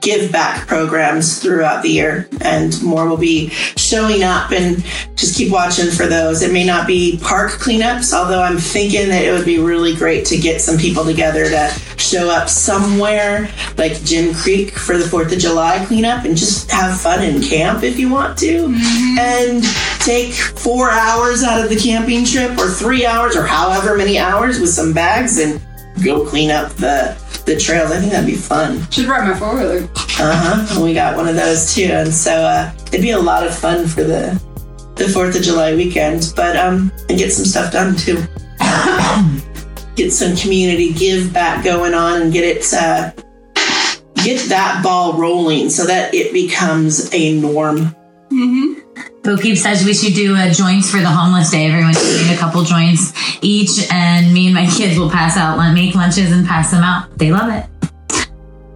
give 0.02 0.32
back 0.32 0.66
programs 0.68 1.42
throughout 1.42 1.84
the 1.84 1.90
year, 1.90 2.30
and 2.40 2.82
more 2.82 3.08
will 3.08 3.18
be 3.18 3.50
showing 3.50 4.24
up. 4.24 4.52
And 4.52 4.84
just 5.16 5.36
keep 5.36 5.52
watching 5.52 5.92
for 5.92 6.08
those. 6.08 6.42
It 6.42 6.54
may 6.54 6.66
not 6.66 6.88
be 6.88 7.20
park 7.22 7.52
cleanups, 7.52 8.14
although 8.14 8.42
I'm 8.42 8.58
thinking 8.58 9.10
that 9.10 9.24
it 9.24 9.32
would 9.32 9.46
be 9.46 9.60
really 9.60 9.96
great 9.96 10.26
to 10.28 10.38
get 10.38 10.62
some 10.62 10.78
people 10.78 11.04
together 11.04 11.50
to 11.50 11.70
show 12.08 12.30
up 12.30 12.48
somewhere 12.50 13.50
like 13.78 14.02
Jim 14.04 14.34
Creek 14.34 14.72
for 14.72 14.98
the 14.98 15.08
Fourth 15.08 15.32
of 15.34 15.40
July 15.40 15.84
cleanup, 15.86 16.26
and 16.26 16.38
just 16.38 16.72
have 16.72 17.00
fun 17.00 17.24
and 17.24 17.44
camp 17.44 17.84
if 17.84 18.00
you 18.00 18.10
want 18.10 18.38
to, 18.40 18.74
and 19.20 19.64
take 20.00 20.34
four 20.34 20.90
hours 20.90 21.44
out 21.44 21.64
of 21.64 21.70
the 21.70 21.76
camping 21.76 22.26
trip 22.26 22.58
or 22.58 22.70
three 22.70 23.06
hours 23.06 23.36
or 23.36 23.46
however 23.46 23.98
many 23.98 24.18
hours 24.18 24.60
with 24.60 24.70
some 24.70 24.94
bags 24.94 25.40
and 25.40 25.62
go 26.04 26.26
clean 26.26 26.52
up 26.52 26.72
the 26.74 27.18
the 27.46 27.58
trails. 27.58 27.92
I 27.92 28.00
think 28.00 28.12
that'd 28.12 28.26
be 28.26 28.36
fun. 28.36 28.90
Should 28.92 29.06
brought 29.06 29.28
my 29.28 29.38
four 29.38 29.56
wheeler. 29.56 29.84
Uh 30.20 30.36
huh. 30.36 30.68
And 30.70 30.84
we 30.84 30.94
got 30.94 31.16
one 31.16 31.28
of 31.28 31.36
those 31.36 31.74
too, 31.74 31.90
and 31.92 32.14
so 32.14 32.32
uh, 32.32 32.72
it'd 32.88 33.02
be 33.02 33.12
a 33.12 33.20
lot 33.20 33.46
of 33.46 33.58
fun 33.58 33.88
for 33.88 34.04
the 34.04 34.42
the 34.96 35.08
Fourth 35.10 35.36
of 35.36 35.42
July 35.42 35.76
weekend. 35.76 36.34
But 36.36 36.56
um, 36.58 36.92
and 37.10 37.18
get 37.18 37.32
some 37.32 37.46
stuff 37.46 37.72
done 37.72 37.96
too. 37.96 38.24
get 39.98 40.12
some 40.14 40.36
community 40.38 40.94
give 40.94 41.34
back 41.34 41.64
going 41.66 41.94
on 41.94 42.22
and 42.22 42.32
get 42.32 42.44
it 42.46 42.74
uh, 42.74 43.12
get 44.24 44.48
that 44.50 44.82
ball 44.84 45.14
rolling 45.20 45.70
so 45.70 45.86
that 45.86 46.14
it 46.14 46.32
becomes 46.32 47.14
a 47.14 47.40
norm. 47.40 47.94
Bo 49.24 49.36
Peep 49.36 49.58
says 49.58 49.84
we 49.84 49.94
should 49.94 50.14
do 50.14 50.36
a 50.38 50.50
joints 50.52 50.90
for 50.90 50.98
the 51.00 51.10
homeless 51.10 51.50
day. 51.52 51.68
Everyone 51.68 51.94
should 51.94 52.26
make 52.28 52.36
a 52.36 52.40
couple 52.40 52.64
joints 52.64 53.12
each, 53.42 53.92
and 53.92 54.34
me 54.34 54.46
and 54.46 54.56
my 54.56 54.68
kids 54.78 54.98
will 54.98 55.10
pass 55.10 55.36
out, 55.36 55.58
lun- 55.58 55.74
make 55.74 55.96
lunches, 55.96 56.32
and 56.32 56.48
pass 56.48 56.72
them 56.72 56.84
out. 56.84 57.18
They 57.18 57.32
love 57.32 57.50
it. 57.52 57.66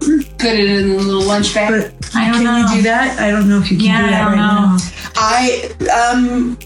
Put 0.01 0.53
it 0.53 0.69
in 0.69 0.91
a 0.91 0.95
little 0.95 1.21
lunch 1.23 1.53
bag. 1.53 1.69
But 2.01 2.15
I 2.15 2.25
don't 2.31 2.41
can 2.41 2.43
know. 2.43 2.57
you 2.57 2.77
do 2.77 2.81
that? 2.83 3.19
I 3.19 3.29
don't 3.31 3.47
know 3.47 3.59
if 3.59 3.71
you 3.71 3.77
can 3.77 3.85
Yeah, 3.85 4.01
do 4.01 4.07
I 4.07 4.09
that 4.11 4.23
don't 4.23 4.31
right 4.33 4.37
know. 4.37 4.77
now. 4.77 4.77
I 5.15 6.09
um 6.09 6.57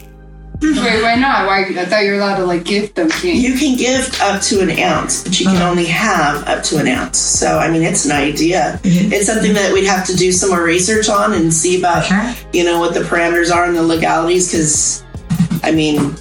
Wait, 0.62 1.02
why 1.04 1.16
not? 1.16 1.46
Why? 1.48 1.66
I 1.66 1.86
thought 1.86 2.04
you 2.04 2.12
were 2.12 2.18
allowed 2.18 2.38
to 2.38 2.46
like 2.46 2.64
gift 2.64 2.96
them. 2.96 3.10
You? 3.24 3.58
Can 3.58 3.78
gift 3.78 4.22
up 4.22 4.42
to 4.44 4.62
an 4.62 4.72
ounce, 4.80 5.24
but 5.24 5.40
you 5.40 5.46
can 5.48 5.58
Uh-huh. 5.58 5.70
only 5.70 5.86
have 5.86 6.48
up 6.48 6.64
to 6.66 6.78
an 6.78 6.88
ounce. 6.88 7.18
So, 7.18 7.58
I 7.60 7.70
mean, 7.70 7.84
it's 7.84 8.06
an 8.06 8.12
idea. 8.12 8.80
Mm-hmm. 8.84 9.14
It's 9.14 9.26
something 9.28 9.54
that 9.54 9.74
we'd 9.74 9.86
have 9.86 10.06
to 10.08 10.16
do 10.16 10.32
some 10.32 10.50
more 10.50 10.64
research 10.64 11.10
on 11.10 11.34
and 11.34 11.54
see 11.54 11.80
about, 11.80 12.06
Sure. 12.06 12.34
you 12.54 12.64
know, 12.64 12.80
what 12.80 12.94
the 12.94 13.02
parameters 13.02 13.54
are 13.54 13.66
and 13.66 13.76
the 13.76 13.84
legalities. 13.84 14.52
Because, 14.52 15.04
I 15.64 15.72
mean, 15.72 16.16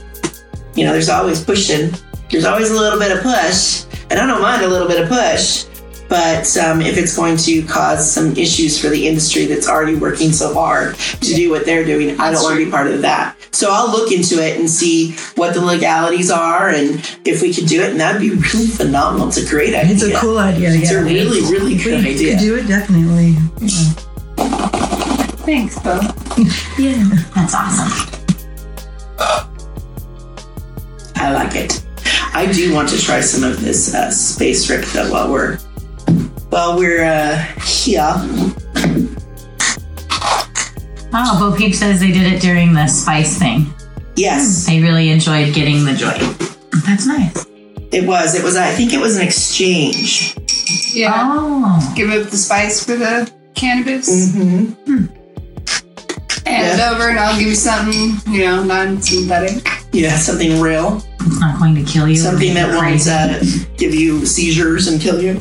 you 0.74 0.84
know, 0.84 0.92
there's 0.92 1.08
always 1.08 1.42
pushing. 1.42 1.92
There's 2.30 2.44
always 2.44 2.70
a 2.70 2.74
little 2.78 2.98
bit 2.98 3.12
of 3.16 3.22
push, 3.22 3.84
and 4.10 4.18
I 4.18 4.26
don't 4.26 4.42
mind 4.42 4.62
a 4.62 4.68
little 4.68 4.88
bit 4.88 5.00
of 5.02 5.08
push. 5.08 5.64
But 6.14 6.56
um, 6.58 6.80
if 6.80 6.96
it's 6.96 7.16
going 7.16 7.36
to 7.38 7.66
cause 7.66 8.08
some 8.08 8.36
issues 8.36 8.80
for 8.80 8.88
the 8.88 9.08
industry 9.08 9.46
that's 9.46 9.68
already 9.68 9.96
working 9.96 10.30
so 10.30 10.54
hard 10.54 10.94
to 10.94 11.34
do 11.34 11.50
what 11.50 11.66
they're 11.66 11.84
doing, 11.84 12.20
I 12.20 12.30
don't 12.30 12.40
want 12.40 12.56
to 12.56 12.64
be 12.64 12.70
part 12.70 12.86
of 12.86 13.02
that. 13.02 13.36
So 13.50 13.72
I'll 13.72 13.90
look 13.90 14.12
into 14.12 14.40
it 14.40 14.56
and 14.56 14.70
see 14.70 15.16
what 15.34 15.54
the 15.54 15.60
legalities 15.60 16.30
are 16.30 16.68
and 16.68 17.00
if 17.24 17.42
we 17.42 17.52
could 17.52 17.66
do 17.66 17.82
it. 17.82 17.90
And 17.90 18.00
that'd 18.00 18.20
be 18.20 18.30
really 18.30 18.68
phenomenal. 18.68 19.26
It's 19.26 19.38
a 19.38 19.50
great 19.50 19.74
idea. 19.74 19.92
It's 19.92 20.04
a 20.04 20.14
cool 20.14 20.38
idea. 20.38 20.70
It's 20.70 20.92
yeah. 20.92 21.00
a 21.00 21.02
really, 21.02 21.40
really 21.50 21.74
If 21.74 21.84
we 21.84 21.90
good 21.90 22.06
idea. 22.06 22.34
could 22.34 22.38
do 22.38 22.56
it, 22.58 22.68
definitely. 22.68 23.32
Thanks, 25.42 25.80
Bo. 25.80 25.98
Yeah. 26.78 27.10
That's 27.34 27.54
awesome. 27.56 28.20
I 31.16 31.32
like 31.32 31.56
it. 31.56 31.84
I 32.32 32.48
do 32.52 32.72
want 32.72 32.88
to 32.90 33.00
try 33.00 33.20
some 33.20 33.42
of 33.42 33.60
this 33.60 33.92
uh, 33.92 34.12
space 34.12 34.70
rip 34.70 34.84
though 34.86 35.10
while 35.10 35.32
we're 35.32 35.58
while 36.54 36.78
we're 36.78 37.02
uh, 37.04 37.36
here. 37.64 38.12
Oh, 41.16 41.36
Bo 41.50 41.56
Peep 41.56 41.74
says 41.74 41.98
they 41.98 42.12
did 42.12 42.32
it 42.32 42.40
during 42.40 42.72
the 42.72 42.86
spice 42.86 43.36
thing. 43.38 43.66
Yes, 44.16 44.66
They 44.66 44.80
really 44.80 45.10
enjoyed 45.10 45.52
getting 45.52 45.84
the 45.84 45.94
joy. 45.94 46.16
That's 46.86 47.06
nice. 47.06 47.44
it 47.90 48.06
was. 48.06 48.36
It 48.36 48.44
was. 48.44 48.56
I 48.56 48.70
think 48.70 48.92
it 48.92 49.00
was 49.00 49.16
an 49.16 49.26
exchange. 49.26 50.36
Yeah. 50.94 51.12
Oh. 51.34 51.92
Give 51.96 52.10
up 52.10 52.30
the 52.30 52.36
spice 52.36 52.84
for 52.84 52.94
the 52.94 53.28
cannabis. 53.56 54.08
Mm-hmm. 54.36 55.06
Hand 56.46 56.74
it 56.74 56.78
Yeah. 56.78 56.90
over, 56.94 57.08
and 57.10 57.18
I'll 57.18 57.36
give 57.36 57.48
you 57.48 57.54
something, 57.56 58.32
you 58.32 58.44
know, 58.44 58.62
non-synthetic. 58.62 59.66
Yeah, 59.92 60.16
something 60.16 60.60
real, 60.60 61.02
It's 61.20 61.40
not 61.40 61.58
going 61.58 61.74
to 61.74 61.82
kill 61.84 62.06
you. 62.08 62.16
something 62.16 62.54
that 62.54 62.68
won't 62.68 62.80
Crazy. 62.80 63.10
uh, 63.10 63.40
give 63.76 63.94
you 63.94 64.24
seizures 64.26 64.86
and 64.86 65.00
kill 65.00 65.20
you. 65.20 65.40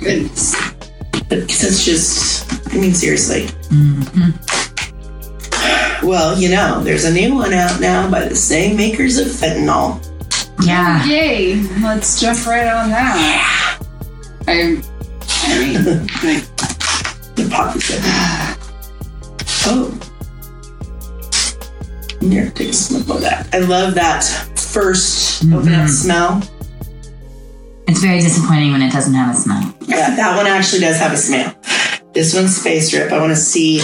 Goodness. 0.00 0.54
Because 1.28 1.64
it's 1.64 1.84
just. 1.84 2.72
I 2.72 2.78
mean, 2.78 2.94
seriously. 2.94 3.46
Mhm. 3.70 4.34
Well, 6.02 6.38
you 6.38 6.48
know, 6.50 6.80
there's 6.82 7.04
a 7.04 7.12
new 7.12 7.34
one 7.34 7.52
out 7.52 7.80
now 7.80 8.08
by 8.10 8.26
the 8.28 8.34
same 8.36 8.76
makers 8.76 9.18
of 9.18 9.26
fentanyl. 9.26 10.00
Yeah. 10.64 11.04
Yay! 11.04 11.56
Let's 11.82 12.20
jump 12.20 12.46
right 12.46 12.66
on 12.66 12.90
that. 12.90 13.78
I, 14.46 14.80
I 15.44 15.58
mean, 15.58 15.76
like, 16.24 16.46
The 17.34 17.48
poppy 17.50 17.80
said. 17.80 18.00
Oh. 19.66 19.92
Here, 22.20 22.50
take 22.50 22.70
a 22.70 22.72
sniff 22.72 23.08
of 23.10 23.20
that. 23.20 23.48
I 23.52 23.58
love 23.58 23.94
that 23.94 24.22
1st 24.54 25.52
open 25.54 25.74
up 25.74 25.88
smell. 25.88 26.42
It's 27.88 28.00
very 28.00 28.20
disappointing 28.20 28.72
when 28.72 28.82
it 28.82 28.92
doesn't 28.92 29.14
have 29.14 29.34
a 29.34 29.38
smell. 29.38 29.74
Yeah, 29.80 30.14
that 30.14 30.36
one 30.36 30.46
actually 30.46 30.80
does 30.80 30.98
have 30.98 31.12
a 31.12 31.16
smell. 31.16 31.54
This 32.12 32.34
one's 32.34 32.54
Space 32.54 32.90
Drip. 32.90 33.10
I 33.10 33.18
want 33.18 33.30
to 33.30 33.36
see. 33.36 33.80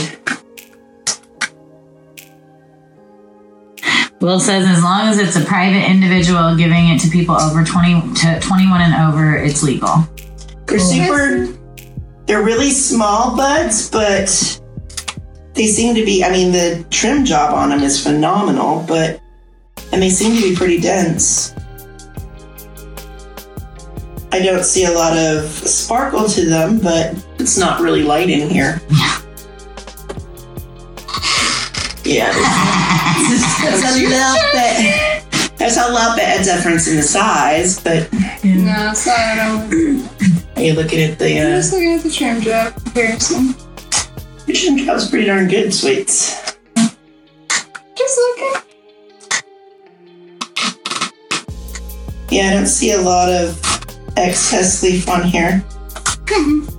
Will 4.20 4.40
says 4.40 4.66
as 4.66 4.82
long 4.82 5.08
as 5.08 5.18
it's 5.18 5.36
a 5.36 5.44
private 5.46 5.88
individual 5.88 6.54
giving 6.54 6.88
it 6.88 7.00
to 7.00 7.08
people 7.08 7.34
over 7.34 7.64
20 7.64 8.14
to 8.14 8.40
21 8.40 8.80
and 8.82 8.94
over, 9.08 9.36
it's 9.36 9.62
legal. 9.62 10.06
They're 10.66 10.78
super. 10.78 11.48
They're 12.26 12.44
really 12.44 12.70
small 12.70 13.34
buds, 13.34 13.88
but 13.88 14.60
they 15.54 15.66
seem 15.66 15.94
to 15.94 16.04
be. 16.04 16.22
I 16.22 16.30
mean, 16.30 16.52
the 16.52 16.84
trim 16.90 17.24
job 17.24 17.54
on 17.54 17.70
them 17.70 17.80
is 17.80 18.02
phenomenal, 18.02 18.84
but 18.86 19.18
and 19.92 20.02
they 20.02 20.10
seem 20.10 20.36
to 20.36 20.42
be 20.42 20.54
pretty 20.54 20.78
dense. 20.78 21.53
I 24.34 24.42
don't 24.42 24.64
see 24.64 24.84
a 24.84 24.90
lot 24.90 25.16
of 25.16 25.48
sparkle 25.48 26.28
to 26.30 26.44
them, 26.44 26.80
but 26.80 27.14
it's 27.38 27.56
not 27.56 27.80
really 27.80 28.02
light 28.02 28.28
in 28.28 28.50
here. 28.50 28.80
Yeah, 32.04 32.32
there's 33.62 33.84
a 33.84 33.94
little 34.02 34.34
bit. 34.52 35.56
There's 35.56 35.76
a 35.76 35.86
little 35.88 36.16
bit 36.16 36.40
of 36.40 36.44
difference 36.44 36.88
in 36.88 36.96
the 36.96 37.02
size, 37.04 37.78
but 37.80 38.12
no, 38.12 38.90
it's 38.90 39.06
not. 39.06 39.16
I 39.16 39.36
don't. 39.36 40.02
are 40.56 40.62
you 40.62 40.72
looking 40.74 41.00
at 41.00 41.16
the? 41.20 41.40
I'm 41.40 41.46
Uh, 41.52 41.56
just 41.58 41.72
looking 41.72 41.92
at 41.94 42.02
the 42.02 42.10
trim 42.10 42.40
job 42.40 42.74
comparison. 42.74 43.54
your 44.48 44.56
trim 44.56 44.78
job's 44.78 45.08
pretty 45.08 45.26
darn 45.26 45.46
good, 45.46 45.72
sweets. 45.72 46.56
Just 47.96 48.18
looking. 48.18 48.62
Yeah, 52.30 52.50
I 52.50 52.54
don't 52.54 52.66
see 52.66 52.90
a 52.90 53.00
lot 53.00 53.30
of 53.30 53.60
excess 54.16 54.82
leaf 54.82 55.08
on 55.08 55.24
here, 55.24 55.64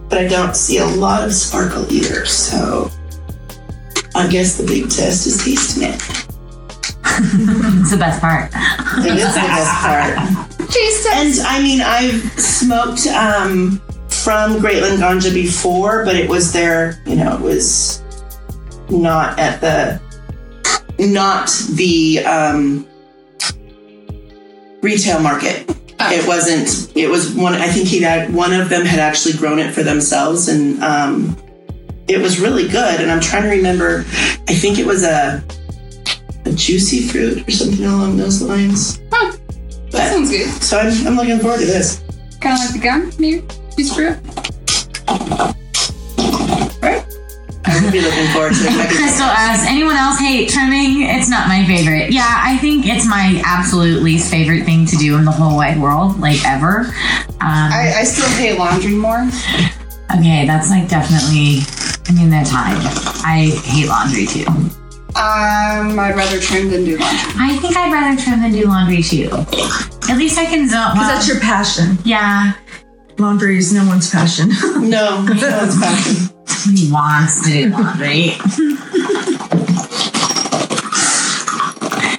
but 0.09 0.17
I 0.17 0.27
don't 0.27 0.55
see 0.55 0.77
a 0.77 0.85
lot 0.85 1.23
of 1.23 1.33
sparkle 1.33 1.91
either. 1.91 2.25
So 2.25 2.89
I 4.15 4.27
guess 4.27 4.57
the 4.57 4.65
big 4.65 4.83
test 4.89 5.27
is 5.27 5.43
tasting 5.43 5.89
it. 5.89 6.01
It's 7.17 7.91
the 7.91 7.97
best 7.97 8.19
part. 8.19 8.51
It 9.05 9.17
is 9.17 9.33
the 9.33 9.39
best 9.39 9.71
part. 9.81 10.69
Jesus. 10.69 11.39
And 11.39 11.47
I 11.47 11.61
mean, 11.61 11.81
I've 11.81 12.21
smoked 12.39 13.07
um, 13.07 13.81
from 14.09 14.57
Greatland 14.57 14.97
Ganja 14.97 15.33
before, 15.33 16.03
but 16.03 16.15
it 16.15 16.29
was 16.29 16.51
there, 16.51 17.01
you 17.05 17.15
know, 17.15 17.35
it 17.35 17.41
was 17.41 18.03
not 18.89 19.37
at 19.39 19.61
the, 19.61 20.01
not 20.99 21.49
the 21.75 22.19
um, 22.25 22.87
retail 24.81 25.19
market. 25.19 25.69
Oh. 25.99 26.11
It 26.11 26.27
wasn't, 26.27 26.95
it 26.95 27.09
was 27.09 27.33
one, 27.33 27.53
I 27.53 27.67
think 27.67 27.87
he 27.87 28.01
had, 28.01 28.33
one 28.33 28.51
of 28.53 28.69
them 28.69 28.85
had 28.85 28.99
actually 28.99 29.37
grown 29.37 29.59
it 29.59 29.73
for 29.73 29.81
themselves 29.81 30.49
and 30.49 30.83
um, 30.83 31.37
it 32.07 32.19
was 32.19 32.39
really 32.39 32.67
good. 32.67 32.99
And 32.99 33.09
I'm 33.09 33.21
trying 33.21 33.43
to 33.43 33.49
remember, 33.49 33.99
I 34.47 34.53
think 34.53 34.77
it 34.77 34.85
was 34.85 35.03
a, 35.03 35.43
a 36.45 36.51
juicy 36.51 37.07
fruit 37.07 37.47
or 37.47 37.51
something 37.51 37.85
along 37.85 38.17
those 38.17 38.41
lines. 38.41 39.01
Huh. 39.11 39.37
That 39.91 40.11
sounds 40.11 40.29
good. 40.29 40.49
So 40.61 40.77
I'm, 40.77 41.07
I'm 41.07 41.15
looking 41.15 41.39
forward 41.39 41.61
to 41.61 41.65
this. 41.65 42.03
Kind 42.41 42.59
of 42.59 42.65
like 42.65 42.73
the 42.73 42.79
gum, 42.79 43.11
maybe. 43.17 43.47
Juice 43.77 43.95
fruit. 43.95 44.19
I 47.67 47.81
will 47.83 47.91
be 47.91 48.01
looking 48.01 48.27
forward 48.31 48.53
to 48.53 48.65
it. 48.67 48.89
Crystal 48.95 49.25
asks, 49.25 49.65
anyone 49.67 49.95
else 49.95 50.19
hate 50.19 50.49
trimming? 50.49 51.01
It's 51.03 51.29
not 51.29 51.47
my 51.47 51.65
favorite. 51.65 52.11
Yeah, 52.11 52.27
I 52.43 52.57
think 52.57 52.85
it's 52.87 53.07
my 53.07 53.41
absolute 53.45 54.03
least 54.03 54.29
favorite 54.31 54.63
thing 54.65 54.85
to 54.87 54.95
do 54.97 55.17
in 55.17 55.25
the 55.25 55.31
whole 55.31 55.55
wide 55.57 55.79
world, 55.81 56.19
like 56.19 56.43
ever. 56.45 56.81
Um, 57.41 57.71
I, 57.73 57.93
I 57.97 58.03
still 58.03 58.29
hate 58.37 58.57
laundry 58.57 58.93
more. 58.95 59.27
okay, 60.15 60.45
that's 60.45 60.69
like 60.69 60.87
definitely, 60.89 61.59
I 62.07 62.13
mean, 62.13 62.29
they're 62.29 62.45
tied. 62.45 62.77
I 63.25 63.49
hate 63.65 63.87
laundry 63.87 64.25
too. 64.27 64.45
Um, 65.15 65.97
I'd 65.97 66.13
rather 66.15 66.39
trim 66.39 66.69
than 66.69 66.83
do 66.83 66.97
laundry. 66.97 67.31
I 67.37 67.57
think 67.61 67.77
I'd 67.77 67.91
rather 67.91 68.21
trim 68.21 68.41
than 68.41 68.51
do 68.51 68.65
laundry 68.67 69.01
too. 69.01 69.29
At 70.11 70.17
least 70.17 70.37
I 70.37 70.45
can 70.45 70.67
zone. 70.67 70.91
Because 70.93 71.07
that's 71.07 71.27
your 71.27 71.39
passion. 71.39 71.97
yeah, 72.03 72.53
Laundry 73.17 73.57
is 73.57 73.71
no 73.73 73.87
one's 73.87 74.11
passion. 74.11 74.49
No, 74.89 75.23
no, 75.23 75.23
it's 75.39 75.79
passion. 75.79 76.34
He 76.73 76.91
wants 76.91 77.43
to 77.45 77.51
do 77.51 77.69
the 77.69 77.77
laundry. 77.77 78.35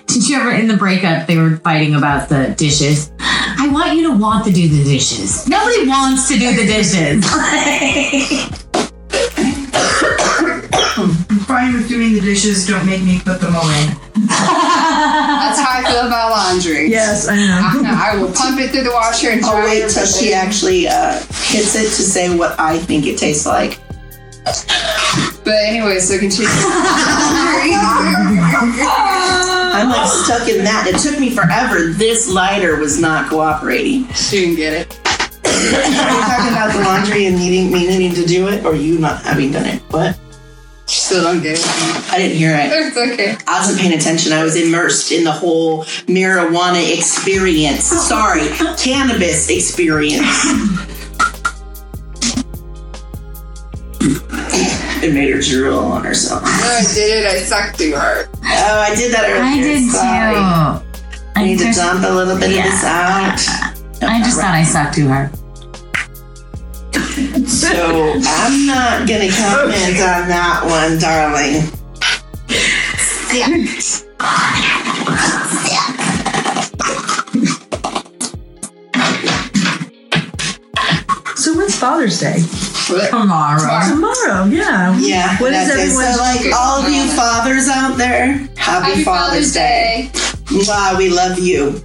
Did 0.06 0.28
you 0.28 0.36
ever, 0.38 0.52
in 0.52 0.66
the 0.66 0.76
breakup, 0.76 1.26
they 1.26 1.36
were 1.36 1.56
fighting 1.58 1.94
about 1.94 2.28
the 2.28 2.54
dishes? 2.56 3.10
I 3.20 3.68
want 3.70 3.96
you 3.96 4.10
to 4.10 4.16
want 4.16 4.44
to 4.46 4.52
do 4.52 4.68
the 4.68 4.82
dishes. 4.82 5.46
Nobody 5.48 5.86
wants 5.86 6.28
to 6.28 6.38
do 6.38 6.54
the 6.54 6.66
dishes. 6.66 7.24
I'm 10.98 11.38
fine 11.40 11.74
with 11.74 11.88
doing 11.88 12.14
the 12.14 12.20
dishes. 12.20 12.66
Don't 12.66 12.86
make 12.86 13.02
me 13.02 13.20
put 13.20 13.40
them 13.40 13.54
away. 13.54 13.92
That's 14.26 15.60
how 15.60 15.80
I 15.80 15.84
feel 15.86 16.06
about 16.06 16.30
laundry. 16.30 16.88
Yes, 16.88 17.28
I 17.28 17.36
know. 17.36 17.88
I, 17.88 18.12
I 18.12 18.16
will 18.16 18.32
pump 18.32 18.58
it 18.58 18.70
through 18.70 18.84
the 18.84 18.90
washer 18.90 19.30
and 19.30 19.40
dry 19.40 19.50
I'll 19.50 19.64
wait 19.64 19.82
it 19.82 19.90
till 19.90 20.06
she 20.06 20.32
actually 20.32 20.88
uh, 20.88 21.18
hits 21.18 21.74
it 21.74 21.84
to 21.84 22.02
say 22.02 22.36
what 22.36 22.58
I 22.58 22.78
think 22.78 23.06
it 23.06 23.18
tastes 23.18 23.46
like. 23.46 23.78
But 24.46 25.54
anyway, 25.64 25.98
so 25.98 26.18
continue. 26.18 26.48
I'm 29.76 29.88
like 29.90 30.08
stuck 30.08 30.48
in 30.48 30.64
that. 30.64 30.86
It 30.86 30.98
took 31.00 31.18
me 31.18 31.30
forever. 31.30 31.92
This 31.92 32.30
lighter 32.30 32.76
was 32.76 33.00
not 33.00 33.28
cooperating. 33.28 34.06
she 34.12 34.40
didn't 34.40 34.56
get 34.56 34.72
it. 34.72 35.00
Are 35.44 35.62
you 35.62 35.70
talking 35.72 36.52
about 36.52 36.72
the 36.72 36.80
laundry 36.84 37.26
and 37.26 37.36
needing 37.36 37.72
me 37.72 37.86
needing 37.88 38.14
to 38.14 38.24
do 38.24 38.48
it, 38.48 38.64
or 38.64 38.74
you 38.74 38.98
not 38.98 39.22
having 39.22 39.52
done 39.52 39.66
it? 39.66 39.82
What? 39.90 40.18
She 40.86 41.00
still 41.00 41.24
don't 41.24 41.42
get 41.42 41.58
it. 41.58 41.66
I 42.12 42.18
didn't 42.18 42.36
hear 42.36 42.54
it. 42.54 42.70
It's 42.72 42.96
okay. 42.96 43.36
I 43.48 43.58
wasn't 43.58 43.80
paying 43.80 43.98
attention. 43.98 44.32
I 44.32 44.44
was 44.44 44.54
immersed 44.54 45.10
in 45.10 45.24
the 45.24 45.32
whole 45.32 45.84
marijuana 46.06 46.96
experience. 46.96 47.84
Sorry, 47.84 48.48
cannabis 48.78 49.50
experience. 49.50 50.95
It 55.06 55.14
made 55.14 55.34
her 55.34 55.40
drool 55.40 55.78
on 55.78 56.04
herself. 56.04 56.42
No, 56.42 56.48
I 56.50 56.84
did 56.94 57.24
it. 57.24 57.26
I 57.26 57.38
sucked 57.38 57.78
too 57.78 57.94
hard. 57.96 58.28
Oh, 58.34 58.80
I 58.80 58.94
did 58.94 59.12
that 59.12 59.24
earlier. 59.28 59.42
I 59.42 59.56
did 59.62 59.90
Sorry. 59.90 60.34
too. 60.34 60.86
I 61.36 61.44
need 61.44 61.58
to 61.58 61.64
just- 61.66 61.78
dump 61.78 62.04
a 62.04 62.12
little 62.12 62.36
bit 62.36 62.50
of 62.50 62.56
this 62.56 62.82
Yeah. 62.82 63.32
out. 63.32 63.40
I 64.02 64.22
just 64.22 64.38
thought 64.40 64.54
I 64.54 64.62
sucked 64.64 64.94
too 64.94 65.08
hard. 65.08 65.30
So 67.48 67.68
I'm 68.26 68.66
not 68.66 69.08
gonna 69.08 69.28
comment 69.30 70.00
on 70.00 70.28
that 70.28 70.62
one, 70.64 70.98
darling. 70.98 71.62
So 73.28 74.06
Father's 81.86 82.18
Day? 82.18 82.42
Tomorrow. 83.10 83.88
Tomorrow, 83.88 84.46
yeah. 84.46 84.98
Yeah. 84.98 85.38
What 85.38 85.52
is 85.52 85.68
that's 85.68 85.80
it. 85.84 85.90
So, 85.92 86.20
like, 86.20 86.52
all 86.52 86.82
of 86.84 86.90
you 86.90 87.06
fathers 87.14 87.68
out 87.68 87.96
there, 87.96 88.38
happy, 88.56 88.90
Happy 88.90 89.04
Father's 89.04 89.52
Day. 89.54 90.10
Wow, 90.66 90.96
we 90.98 91.10
love 91.10 91.38
you. 91.38 91.80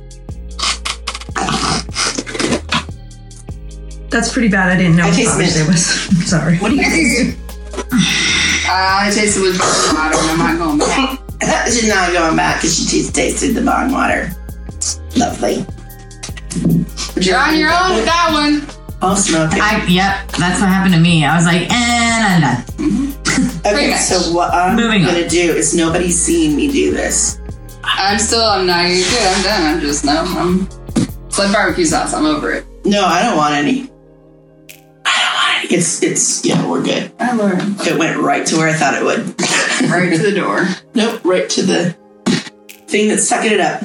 That's 4.10 4.34
pretty 4.34 4.48
bad. 4.48 4.72
I 4.72 4.76
didn't 4.76 4.96
know 4.96 5.04
I 5.04 5.10
what 5.10 5.16
taste 5.16 5.30
Father's 5.34 5.54
Day 5.54 5.60
mint. 5.60 5.68
was. 5.70 5.86
Sorry. 6.30 6.58
What 6.58 6.70
do 6.70 6.78
you 6.78 6.82
guys 6.82 7.36
Uh, 8.66 9.06
I 9.06 9.12
tasted 9.14 9.44
with 9.44 9.60
water 9.60 10.18
and 10.18 10.42
I'm 10.42 10.58
not 10.58 10.58
going 10.58 10.80
back. 10.80 11.68
She's 11.68 11.88
not 11.88 12.12
going 12.12 12.36
back 12.36 12.58
because 12.62 12.76
she 12.76 12.86
just 13.02 13.14
tasted 13.14 13.54
the 13.54 13.62
bong 13.62 13.92
water. 13.92 14.32
Lovely. 15.16 15.64
You're 17.24 17.38
on 17.38 17.56
your 17.56 17.70
own 17.70 17.96
with 17.98 18.06
that 18.06 18.30
one. 18.32 18.81
I'll 19.02 19.16
smoke 19.16 19.52
it. 19.54 19.60
I, 19.62 19.84
yep, 19.88 20.28
that's 20.38 20.60
what 20.62 20.70
happened 20.70 20.94
to 20.94 21.00
me. 21.00 21.26
I 21.26 21.36
was 21.36 21.46
like, 21.46 21.72
and 21.72 22.46
I'm 22.46 22.66
done. 22.76 23.14
okay, 23.66 23.74
pretty 23.74 23.94
so 23.98 24.34
what 24.34 24.54
I'm 24.54 24.76
Moving 24.76 25.02
on. 25.06 25.14
gonna 25.14 25.28
do 25.30 25.40
is 25.54 25.74
nobody's 25.76 26.20
seeing 26.20 26.56
me 26.56 26.72
do 26.72 26.92
this. 26.92 27.40
I'm 27.84 28.20
still, 28.20 28.44
I'm 28.44 28.66
not 28.68 28.86
even 28.86 29.10
good. 29.10 29.24
I'm 29.24 29.44
done. 29.44 29.74
I'm 29.76 29.80
just, 29.82 30.06
no, 30.06 30.24
I'm, 30.24 30.68
it's 31.26 31.40
like 31.40 31.52
barbecue 31.52 31.86
sauce. 31.86 32.14
I'm 32.14 32.26
over 32.26 32.52
it. 32.54 32.66
No, 32.86 33.04
I 33.06 33.24
don't 33.24 33.38
want 33.38 33.56
any. 33.56 33.90
I 35.04 35.18
don't 35.24 35.34
want 35.34 35.66
any. 35.66 35.76
It's 35.76 36.04
it's 36.04 36.46
yeah, 36.46 36.68
we're 36.70 36.84
good. 36.84 37.12
I 37.20 37.34
learned. 37.34 37.82
It 37.82 37.98
went 37.98 38.20
right 38.20 38.46
to 38.48 38.58
where 38.58 38.70
I 38.70 38.74
thought 38.74 38.94
it 38.96 39.04
would. 39.04 39.36
Right 39.90 40.12
to 40.16 40.18
the 40.20 40.32
door. 40.32 40.68
Nope, 40.94 41.26
right 41.26 41.50
to 41.50 41.64
the 41.64 41.96
thing 42.88 43.08
that's 43.08 43.28
sucking 43.28 43.52
it 43.52 43.60
up. 43.60 43.82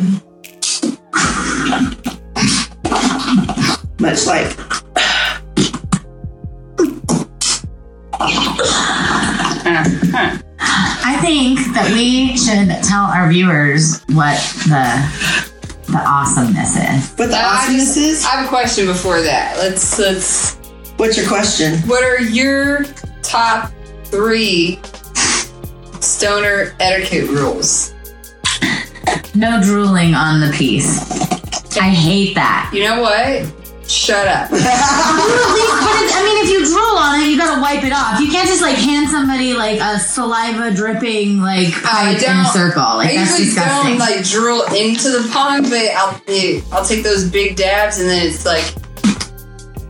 Much 3.98 4.26
like 4.26 4.56
Uh-huh. 9.84 10.38
I 10.58 11.18
think 11.20 11.58
that 11.74 11.90
we 11.92 12.36
should 12.36 12.68
tell 12.82 13.04
our 13.04 13.28
viewers 13.30 14.00
what 14.06 14.38
the 14.66 15.52
the 15.92 15.98
awesomeness 16.04 16.76
is. 16.76 17.10
what 17.16 17.28
the 17.30 17.36
I 17.36 17.44
awesomeness 17.58 17.94
just- 17.94 17.96
is. 17.96 18.24
I 18.24 18.28
have 18.30 18.46
a 18.46 18.48
question 18.48 18.86
before 18.86 19.20
that. 19.22 19.56
Let's, 19.58 19.98
let's, 19.98 20.56
What's 20.96 21.16
your 21.16 21.28
question? 21.28 21.78
what 21.88 22.02
are 22.02 22.20
your 22.20 22.84
top 23.22 23.70
three 24.06 24.80
stoner 26.00 26.74
etiquette 26.80 27.28
rules? 27.30 27.92
No 29.34 29.60
drooling 29.62 30.14
on 30.14 30.40
the 30.40 30.50
piece. 30.56 30.98
I 31.76 31.90
hate 31.90 32.34
that. 32.34 32.70
You 32.72 32.84
know 32.84 33.02
what? 33.02 33.52
Shut 33.88 34.26
up. 34.26 34.50
like 38.66 38.76
hand 38.78 39.08
somebody 39.08 39.54
like 39.54 39.78
a 39.80 39.98
saliva 39.98 40.74
dripping 40.74 41.40
like 41.40 41.72
pipe 41.72 42.20
in 42.20 42.36
a 42.36 42.44
circle. 42.46 42.82
Like 42.82 43.10
I 43.10 43.16
that's 43.16 43.38
usually 43.38 43.54
disgusting. 43.54 43.90
don't 43.90 43.98
like 43.98 44.24
drool 44.24 44.62
into 44.74 45.08
the 45.10 45.28
pond, 45.32 45.70
but 45.70 45.86
I'll 45.94 46.20
I'll 46.72 46.84
take 46.84 47.04
those 47.04 47.30
big 47.30 47.56
dabs 47.56 48.00
and 48.00 48.08
then 48.08 48.26
it's 48.26 48.44
like, 48.44 48.66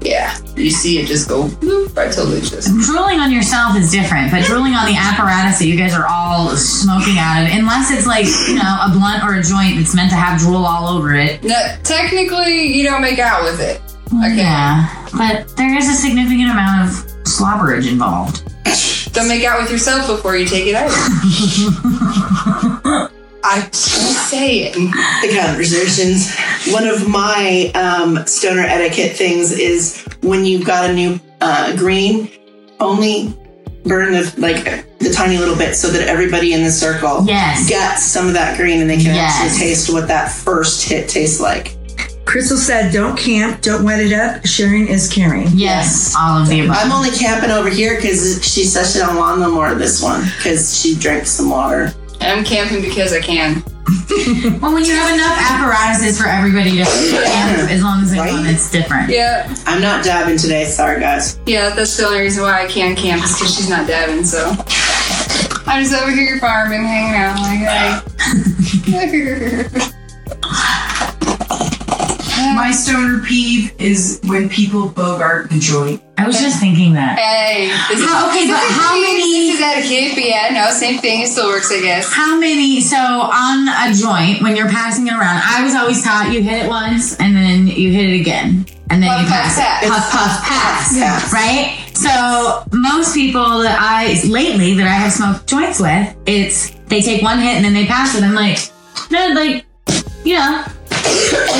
yeah, 0.02 0.36
you 0.56 0.70
see 0.70 0.98
it 0.98 1.06
just 1.06 1.28
go 1.28 1.48
right 1.96 2.12
till 2.12 2.30
it's 2.32 2.50
just. 2.50 2.68
drooling 2.84 3.18
on 3.18 3.32
yourself 3.32 3.76
is 3.76 3.90
different, 3.90 4.30
but 4.30 4.44
drooling 4.44 4.74
on 4.74 4.86
the 4.86 4.96
apparatus 4.96 5.58
that 5.58 5.66
you 5.66 5.76
guys 5.76 5.94
are 5.94 6.06
all 6.06 6.50
smoking 6.54 7.16
out 7.16 7.42
of, 7.42 7.48
unless 7.56 7.90
it's 7.90 8.06
like 8.06 8.26
you 8.46 8.56
know 8.56 8.78
a 8.84 8.92
blunt 8.92 9.24
or 9.24 9.40
a 9.40 9.42
joint 9.42 9.78
that's 9.78 9.94
meant 9.94 10.10
to 10.10 10.16
have 10.16 10.38
drool 10.38 10.66
all 10.66 10.98
over 10.98 11.14
it. 11.14 11.42
No, 11.42 11.76
technically, 11.82 12.76
you 12.76 12.84
don't 12.84 13.00
make 13.00 13.18
out 13.18 13.42
with 13.42 13.58
it. 13.58 13.80
Okay. 14.22 14.36
Yeah, 14.36 15.08
but 15.16 15.56
there 15.56 15.76
is 15.76 15.88
a 15.88 15.94
significant 15.94 16.50
amount 16.50 16.90
of 16.90 17.15
slobberage 17.40 17.90
involved. 17.90 18.42
Don't 19.12 19.28
make 19.28 19.44
out 19.44 19.60
with 19.60 19.70
yourself 19.70 20.06
before 20.06 20.36
you 20.36 20.46
take 20.46 20.66
it 20.66 20.74
out. 20.74 20.90
I'm 23.44 23.62
just 23.70 24.28
saying. 24.30 24.72
the 24.74 25.38
conversations. 25.40 26.34
One 26.72 26.86
of 26.86 27.08
my 27.08 27.70
um, 27.74 28.26
stoner 28.26 28.62
etiquette 28.62 29.16
things 29.16 29.52
is 29.52 30.04
when 30.22 30.44
you've 30.44 30.66
got 30.66 30.90
a 30.90 30.92
new 30.92 31.20
uh, 31.40 31.76
green, 31.76 32.28
only 32.80 33.34
burn 33.84 34.12
the 34.12 34.34
like 34.38 34.64
the 34.98 35.10
tiny 35.14 35.38
little 35.38 35.54
bit 35.56 35.76
so 35.76 35.88
that 35.88 36.08
everybody 36.08 36.52
in 36.54 36.64
the 36.64 36.70
circle 36.70 37.22
Yes. 37.24 37.68
gets 37.68 38.02
some 38.02 38.26
of 38.26 38.32
that 38.34 38.56
green 38.56 38.80
and 38.80 38.90
they 38.90 38.96
can 38.96 39.14
Yes. 39.14 39.32
actually 39.38 39.58
taste 39.60 39.92
what 39.92 40.08
that 40.08 40.32
first 40.32 40.88
hit 40.88 41.08
tastes 41.08 41.40
like. 41.40 41.75
Crystal 42.26 42.56
said, 42.58 42.92
"Don't 42.92 43.16
camp, 43.16 43.62
don't 43.62 43.84
wet 43.84 44.00
it 44.00 44.12
up. 44.12 44.44
Sharing 44.44 44.88
is 44.88 45.08
caring." 45.08 45.46
Yes. 45.54 46.14
All 46.18 46.42
of 46.42 46.48
the 46.48 46.60
above. 46.60 46.76
I'm 46.78 46.92
only 46.92 47.10
camping 47.10 47.50
over 47.50 47.70
here 47.70 47.94
because 47.96 48.44
she 48.44 48.64
says 48.64 48.92
she 48.92 48.98
don't 48.98 49.16
want 49.16 49.40
no 49.40 49.50
more 49.50 49.68
of 49.72 49.78
this 49.78 50.02
one 50.02 50.22
because 50.36 50.78
she 50.78 50.94
drank 50.96 51.26
some 51.26 51.48
water. 51.48 51.94
And 52.20 52.38
I'm 52.38 52.44
camping 52.44 52.82
because 52.82 53.12
I 53.12 53.20
can. 53.20 53.62
well, 54.60 54.72
when 54.74 54.84
you 54.84 54.94
have 54.94 55.14
enough 55.14 55.38
apparatuses 55.38 56.20
for 56.20 56.26
everybody 56.26 56.72
to 56.78 56.84
camp, 56.84 57.70
as 57.70 57.82
long 57.82 58.02
as 58.02 58.10
it's 58.10 58.20
Right? 58.20 58.32
one, 58.32 58.46
it's 58.46 58.68
different. 58.70 59.08
Yeah, 59.10 59.46
I'm 59.64 59.80
not 59.80 60.02
dabbing 60.04 60.36
today. 60.36 60.64
Sorry, 60.64 60.98
guys. 61.00 61.38
yeah, 61.46 61.70
that's 61.70 61.96
the 61.96 62.04
only 62.06 62.20
reason 62.20 62.42
why 62.42 62.64
I 62.64 62.66
can 62.66 62.96
camp 62.96 63.22
is 63.24 63.32
because 63.38 63.54
she's 63.54 63.68
not 63.70 63.86
dabbing, 63.86 64.24
so. 64.24 64.50
I'm 65.68 65.84
just 65.84 65.94
over 65.94 66.10
here 66.10 66.38
farming, 66.40 66.84
hanging 66.84 67.14
out, 67.14 67.38
like, 67.38 67.60
hey. 68.84 69.92
My 72.54 72.70
stoner 72.72 73.22
peeve 73.22 73.72
is 73.80 74.20
when 74.24 74.48
people 74.48 74.88
bogart 74.88 75.50
the 75.50 75.58
joint. 75.58 76.02
I 76.18 76.26
was 76.26 76.38
just 76.40 76.58
thinking 76.60 76.94
that. 76.94 77.18
hey, 77.18 77.68
this 77.88 78.00
is, 78.00 78.06
How- 78.08 78.28
okay, 78.30 78.46
this 78.46 78.56
but 78.56 78.64
is 78.70 78.76
how 78.76 78.94
many- 79.00 79.50
This 79.50 79.54
is 79.56 79.60
etiquette, 79.60 80.14
but 80.14 80.24
yeah, 80.24 80.48
no, 80.52 80.70
same 80.70 80.98
thing. 80.98 81.20
It 81.22 81.28
still 81.28 81.48
works, 81.48 81.70
I 81.70 81.80
guess. 81.82 82.12
How 82.12 82.38
many? 82.38 82.80
So 82.80 82.96
on 82.96 83.68
a 83.68 83.92
joint, 83.94 84.42
when 84.42 84.56
you're 84.56 84.68
passing 84.68 85.06
it 85.06 85.12
around, 85.12 85.42
I 85.44 85.62
was 85.64 85.74
always 85.74 86.02
taught 86.02 86.32
you 86.32 86.42
hit 86.42 86.64
it 86.64 86.68
once 86.68 87.16
and 87.20 87.36
then 87.36 87.66
you 87.66 87.90
hit 87.92 88.08
it 88.10 88.20
again 88.20 88.64
and 88.90 89.02
then 89.02 89.10
Puff, 89.10 89.20
you 89.22 89.26
puff, 89.26 89.36
pass 89.42 89.56
pass. 89.58 89.82
it. 89.82 89.88
Puff, 89.90 90.10
puff, 90.10 90.44
pass. 90.44 90.98
Pass. 90.98 91.32
Right. 91.32 91.78
So 91.94 92.64
most 92.72 93.14
people 93.14 93.58
that 93.60 93.78
I 93.80 94.20
lately 94.28 94.74
that 94.74 94.86
I 94.86 94.92
have 94.94 95.12
smoked 95.12 95.46
joints 95.46 95.80
with, 95.80 96.14
it's 96.26 96.70
they 96.86 97.02
take 97.02 97.22
one 97.22 97.38
hit 97.40 97.56
and 97.56 97.64
then 97.64 97.74
they 97.74 97.86
pass 97.86 98.14
it. 98.16 98.22
I'm 98.22 98.34
like, 98.34 98.58
no, 99.10 99.28
like, 99.34 99.64
yeah, 100.24 100.66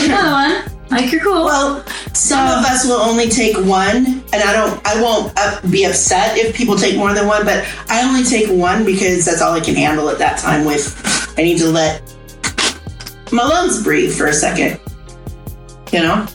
another 0.05 0.30
one. 0.30 0.76
Like 0.91 1.11
you're 1.12 1.22
cool. 1.22 1.45
Well, 1.45 1.84
some 2.12 2.47
of 2.47 2.64
us 2.64 2.84
will 2.87 3.01
only 3.01 3.28
take 3.28 3.57
one, 3.57 3.97
and 4.07 4.34
I 4.34 4.53
don't. 4.53 4.80
I 4.87 5.01
won't 5.03 5.32
uh, 5.37 5.61
be 5.70 5.84
upset 5.84 6.39
if 6.39 6.55
people 6.55 6.76
take 6.76 6.97
more 6.97 7.12
than 7.12 7.26
one, 7.26 7.45
but 7.45 7.66
I 7.89 8.03
only 8.07 8.22
take 8.24 8.49
one 8.49 8.84
because 8.84 9.24
that's 9.24 9.43
all 9.43 9.53
I 9.53 9.61
can 9.61 9.74
handle 9.74 10.09
at 10.09 10.18
that 10.18 10.39
time. 10.39 10.64
With 10.64 11.34
I 11.37 11.43
need 11.43 11.59
to 11.59 11.66
let 11.68 12.03
my 13.32 13.43
lungs 13.45 13.82
breathe 13.82 14.14
for 14.16 14.26
a 14.26 14.32
second, 14.32 14.78
you 15.93 16.01
know. 16.01 16.26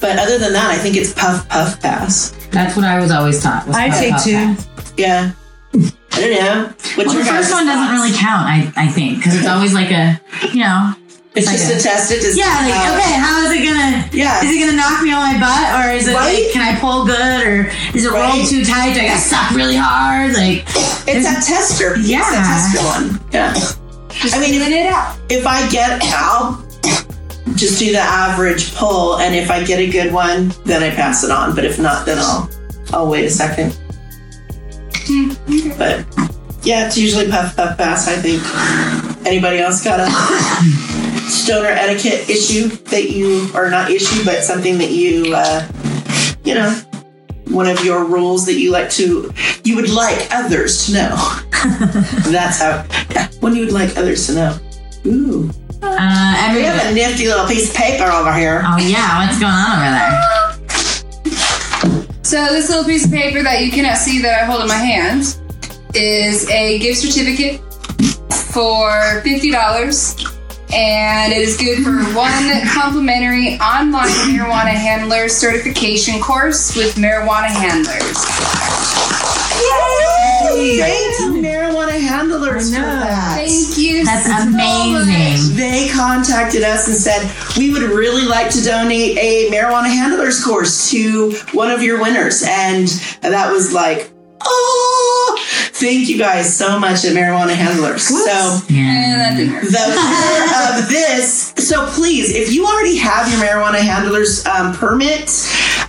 But 0.00 0.18
other 0.18 0.38
than 0.38 0.52
that, 0.52 0.70
I 0.70 0.78
think 0.78 0.96
it's 0.96 1.12
puff 1.14 1.48
puff 1.48 1.80
pass. 1.80 2.30
That's 2.50 2.76
what 2.76 2.84
I 2.84 3.00
was 3.00 3.10
always 3.10 3.42
taught. 3.42 3.66
was 3.66 3.76
I 3.76 3.90
puff, 3.90 3.98
take 3.98 4.12
puff, 4.12 4.24
two. 4.24 4.32
pass. 4.32 4.92
Yeah. 4.96 5.32
I 5.74 6.20
don't 6.20 6.32
know. 6.32 6.64
What's 6.64 6.96
Well, 6.96 7.14
your 7.14 7.22
the 7.24 7.30
first 7.30 7.50
guys' 7.50 7.52
one 7.52 7.66
doesn't 7.66 7.94
really 7.94 8.12
count. 8.16 8.46
I 8.48 8.72
I 8.76 8.88
think 8.88 9.18
because 9.18 9.36
it's 9.36 9.46
always 9.46 9.72
like 9.72 9.90
a, 9.92 10.20
you 10.52 10.60
know, 10.60 10.94
It's 11.38 11.50
just 11.50 11.70
a- 11.70 11.82
test 11.82 12.10
it. 12.12 12.20
To 12.20 12.32
see 12.32 12.38
Yeah, 12.40 12.46
like 12.46 12.72
how- 12.74 12.94
okay, 12.94 13.12
how 13.14 13.44
is 13.46 13.52
it 13.52 13.64
gonna? 13.64 14.08
Yeah. 14.12 14.44
Is 14.44 14.50
it 14.54 14.58
gonna 14.60 14.76
knock 14.76 15.02
me 15.02 15.12
on 15.12 15.20
my 15.34 15.38
butt, 15.38 15.86
or 15.86 15.92
is 15.94 16.08
it 16.08 16.14
Right? 16.14 16.44
like 16.44 16.52
can 16.52 16.62
I 16.62 16.78
pull 16.80 17.04
good, 17.06 17.42
or 17.46 17.70
is 17.94 18.04
it 18.04 18.10
rolled 18.12 18.48
too 18.48 18.64
tight? 18.64 18.94
Do 18.94 19.00
I 19.00 19.08
gotta 19.08 19.20
suck 19.20 19.50
really 19.52 19.76
hard? 19.76 20.34
Like 20.34 20.64
It's 21.06 21.26
a 21.26 21.34
tester. 21.50 21.96
Yeah, 21.98 22.20
It's 22.20 22.30
a 22.30 22.42
tester 22.42 22.84
one. 22.86 23.20
Yeah. 23.32 23.54
I 24.34 24.38
mean, 24.40 24.54
if, 24.60 24.68
it 24.68 24.86
out. 24.92 25.16
if 25.28 25.46
I 25.46 25.68
get, 25.68 26.02
I'll 26.14 26.62
just 27.54 27.78
do 27.78 27.92
the 27.92 28.00
average 28.00 28.74
pull, 28.74 29.18
and 29.18 29.34
if 29.34 29.50
I 29.50 29.62
get 29.62 29.78
a 29.78 29.86
good 29.88 30.12
one, 30.12 30.52
then 30.64 30.82
I 30.82 30.90
pass 30.90 31.22
it 31.24 31.30
on. 31.30 31.54
But 31.54 31.64
if 31.64 31.78
not, 31.78 32.04
then 32.06 32.18
I'll 32.18 32.50
I'll 32.92 33.06
wait 33.08 33.24
a 33.26 33.30
second. 33.30 33.76
But 35.78 36.04
yeah, 36.62 36.86
it's 36.86 36.98
usually 36.98 37.28
puff 37.30 37.54
puff 37.56 37.78
pass. 37.78 38.08
I 38.08 38.16
think. 38.16 38.42
Anybody 39.26 39.58
else 39.58 39.82
got 39.84 40.00
a 40.00 40.08
stoner 41.28 41.68
etiquette 41.68 42.28
issue 42.28 42.68
that 42.90 43.10
you 43.10 43.48
or 43.54 43.70
not 43.70 43.90
issue, 43.90 44.24
but 44.24 44.42
something 44.42 44.78
that 44.78 44.90
you 44.90 45.34
uh, 45.34 45.66
you 46.44 46.54
know 46.54 46.70
one 47.48 47.66
of 47.66 47.84
your 47.84 48.04
rules 48.04 48.44
that 48.46 48.54
you 48.54 48.70
like 48.70 48.90
to 48.90 49.32
you 49.64 49.76
would 49.76 49.90
like 49.90 50.28
others 50.30 50.86
to 50.86 50.92
know. 50.92 51.40
That's 52.30 52.60
how 52.60 52.86
yeah, 53.10 53.28
one 53.40 53.54
you 53.54 53.64
would 53.64 53.72
like 53.72 53.96
others 53.96 54.26
to 54.26 54.34
know. 54.34 54.58
Ooh. 55.06 55.50
uh, 55.82 56.34
every. 56.38 56.60
We 56.60 56.66
have 56.66 56.90
a 56.90 56.94
nifty 56.94 57.26
little 57.26 57.46
piece 57.46 57.70
of 57.70 57.76
paper 57.76 58.04
over 58.04 58.32
here. 58.32 58.62
Oh 58.64 58.78
yeah, 58.78 59.24
what's 59.24 59.38
going 59.38 59.52
on 59.52 59.78
over 59.78 59.90
there? 59.96 60.38
So 62.22 62.44
this 62.52 62.68
little 62.68 62.84
piece 62.84 63.06
of 63.06 63.10
paper 63.10 63.42
that 63.42 63.64
you 63.64 63.70
cannot 63.70 63.96
see 63.96 64.20
that 64.20 64.42
I 64.42 64.44
hold 64.44 64.60
in 64.60 64.68
my 64.68 64.74
hand 64.74 65.38
is 65.94 66.48
a 66.50 66.78
gift 66.78 67.00
certificate 67.00 67.62
for 68.52 69.22
fifty 69.22 69.50
dollars, 69.50 70.14
and 70.72 71.32
it 71.32 71.38
is 71.38 71.56
good 71.56 71.82
for 71.82 71.96
one 72.14 72.66
complimentary 72.68 73.58
online 73.60 74.08
marijuana 74.28 74.70
handler 74.70 75.28
certification 75.28 76.20
course 76.20 76.76
with 76.76 76.96
marijuana 76.96 77.48
handlers. 77.48 78.16
Yay! 79.58 80.78
Thanks, 80.78 81.22
marijuana 81.38 81.98
handlers 81.98 82.74
for 82.74 82.80
that. 82.80 83.36
Thank 83.36 83.78
you. 83.78 84.04
That's 84.04 84.26
so 84.26 84.48
amazing. 84.48 85.56
They 85.56 85.88
contacted 85.88 86.62
us 86.62 86.86
and 86.86 86.96
said, 86.96 87.30
We 87.56 87.72
would 87.72 87.82
really 87.82 88.26
like 88.26 88.50
to 88.50 88.62
donate 88.62 89.16
a 89.18 89.50
marijuana 89.50 89.88
handlers 89.88 90.44
course 90.44 90.90
to 90.90 91.32
one 91.52 91.70
of 91.70 91.82
your 91.82 92.00
winners. 92.00 92.44
And 92.46 92.88
that 93.22 93.50
was 93.52 93.72
like, 93.72 94.10
Oh, 94.40 95.17
thank 95.78 96.08
you 96.08 96.18
guys 96.18 96.56
so 96.56 96.78
much 96.78 97.04
at 97.04 97.12
Marijuana 97.14 97.54
Handlers. 97.54 98.02
So. 98.08 98.60
Yeah. 98.68 98.80
And 98.80 99.20
that 99.20 99.36
didn't 99.36 99.54
work. 99.54 99.62
the 99.62 99.68
winner 99.70 100.82
of 100.82 100.88
this. 100.88 101.54
So 101.56 101.86
please, 101.88 102.34
if 102.34 102.52
you 102.52 102.66
already 102.66 102.96
have 102.96 103.30
your 103.30 103.40
marijuana 103.40 103.78
handlers 103.80 104.44
um, 104.46 104.74
permit, 104.74 105.30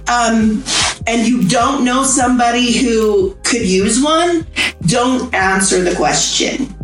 um, 0.10 0.64
and 1.08 1.28
you 1.28 1.48
don't 1.48 1.84
know 1.84 2.04
somebody 2.04 2.78
who 2.78 3.36
could 3.44 3.66
use 3.68 4.02
one, 4.04 4.46
don't 4.82 5.34
answer 5.34 5.82
the 5.82 5.96
question. 5.96 6.76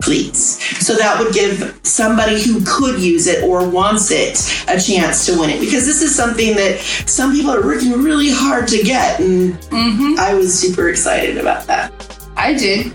Please. 0.00 0.62
So 0.86 0.94
that 0.94 1.18
would 1.18 1.34
give 1.34 1.78
somebody 1.82 2.40
who 2.42 2.64
could 2.64 3.00
use 3.00 3.26
it 3.26 3.42
or 3.42 3.68
wants 3.68 4.10
it 4.10 4.38
a 4.68 4.80
chance 4.80 5.26
to 5.26 5.38
win 5.38 5.50
it. 5.50 5.60
Because 5.60 5.84
this 5.84 6.00
is 6.02 6.14
something 6.14 6.54
that 6.56 6.78
some 6.78 7.32
people 7.32 7.50
are 7.50 7.62
working 7.62 7.92
really 7.92 8.30
hard 8.30 8.68
to 8.68 8.82
get. 8.82 9.20
And 9.20 9.54
Mm-hmm. 9.68 10.14
I 10.18 10.34
was 10.34 10.58
super 10.58 10.88
excited 10.88 11.36
about 11.36 11.66
that. 11.66 11.92
I 12.38 12.54
did. 12.54 12.92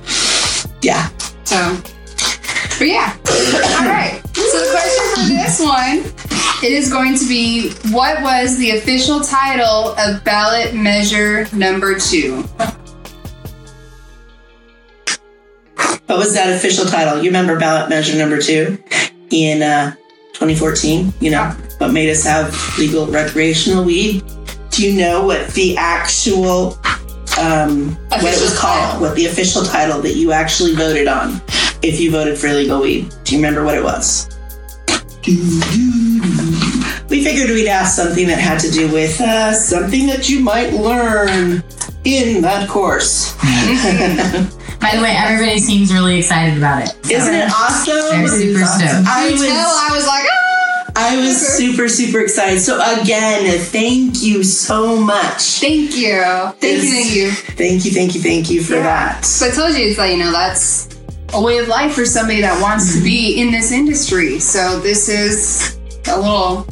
Yeah. 0.81 1.09
So, 1.43 1.77
but 2.79 2.87
yeah. 2.87 3.15
All 3.79 3.87
right. 3.87 4.21
So 4.33 4.59
the 4.59 4.69
question 4.71 5.05
for 5.13 5.27
this 5.29 5.59
one, 5.59 5.99
it 6.63 6.71
is 6.71 6.89
going 6.89 7.17
to 7.17 7.27
be, 7.27 7.71
what 7.91 8.21
was 8.23 8.57
the 8.57 8.77
official 8.77 9.19
title 9.19 9.93
of 9.97 10.23
ballot 10.23 10.73
measure 10.73 11.45
number 11.53 11.99
two? 11.99 12.43
What 16.05 16.17
was 16.19 16.33
that 16.35 16.55
official 16.55 16.85
title? 16.85 17.17
You 17.17 17.29
remember 17.29 17.59
ballot 17.59 17.89
measure 17.89 18.17
number 18.17 18.41
two 18.41 18.81
in 19.29 19.61
uh, 19.61 19.95
2014? 20.33 21.13
You 21.19 21.31
know, 21.31 21.49
what 21.79 21.91
made 21.91 22.09
us 22.09 22.23
have 22.23 22.55
legal 22.77 23.07
recreational 23.07 23.83
weed? 23.83 24.23
Do 24.69 24.87
you 24.87 24.97
know 24.99 25.25
what 25.25 25.49
the 25.49 25.75
actual, 25.77 26.77
um, 27.39 27.95
what 28.09 28.23
it 28.23 28.41
was 28.41 28.57
called? 28.57 28.79
title. 28.79 29.01
What 29.01 29.15
the 29.15 29.25
official 29.25 29.63
title 29.63 30.01
that 30.01 30.15
you 30.15 30.31
actually 30.31 30.75
voted 30.75 31.07
on 31.07 31.41
if 31.81 31.99
you 31.99 32.11
voted 32.11 32.37
for 32.37 32.49
legal 32.49 32.81
weed? 32.81 33.13
Do 33.23 33.35
you 33.35 33.41
remember 33.41 33.63
what 33.63 33.75
it 33.77 33.83
was? 33.83 34.29
We 37.09 37.23
figured 37.23 37.49
we'd 37.49 37.67
ask 37.69 37.95
something 37.95 38.27
that 38.27 38.39
had 38.39 38.59
to 38.61 38.71
do 38.71 38.91
with 38.91 39.21
uh, 39.21 39.53
something 39.53 40.07
that 40.07 40.29
you 40.29 40.39
might 40.41 40.73
learn 40.73 41.63
in 42.03 42.41
that 42.41 42.67
course. 42.67 43.33
By 44.81 44.97
the 44.97 45.01
way, 45.01 45.15
everybody 45.15 45.59
seems 45.59 45.93
really 45.93 46.17
excited 46.17 46.57
about 46.57 46.83
it. 46.83 46.95
Isn't 47.09 47.33
it 47.33 47.49
awesome? 47.49 47.95
They're 47.95 48.27
super 48.27 48.65
stoked. 48.65 49.07
I 49.07 49.27
You 49.27 49.33
was, 49.33 49.41
tell 49.41 49.69
I 49.69 49.89
was 49.95 50.05
like, 50.07 50.25
ah! 50.27 50.42
I 50.95 51.17
was 51.17 51.35
super, 51.35 51.87
super 51.87 52.21
excited. 52.21 52.59
So 52.59 52.79
again, 53.01 53.59
thank 53.59 54.21
you 54.21 54.43
so 54.43 54.95
much. 54.95 55.59
Thank 55.59 55.95
you. 55.95 56.21
Thank 56.59 56.83
you, 56.83 56.91
thank 56.91 57.15
you. 57.15 57.31
Thank 57.31 57.85
you, 57.85 57.91
thank 57.91 58.15
you, 58.15 58.21
thank 58.21 58.49
you 58.49 58.63
for 58.63 58.73
that. 58.73 59.25
So 59.25 59.47
I 59.47 59.51
told 59.51 59.75
you, 59.75 59.87
it's 59.87 59.97
like, 59.97 60.11
you 60.11 60.19
know, 60.19 60.31
that's 60.31 60.89
a 61.33 61.41
way 61.41 61.57
of 61.57 61.67
life 61.67 61.93
for 61.93 62.05
somebody 62.05 62.41
that 62.41 62.61
wants 62.61 62.95
to 62.95 63.03
be 63.03 63.41
in 63.41 63.51
this 63.51 63.71
industry. 63.71 64.39
So 64.39 64.79
this 64.79 65.09
is 65.09 65.79
a 66.07 66.15
little 66.15 66.67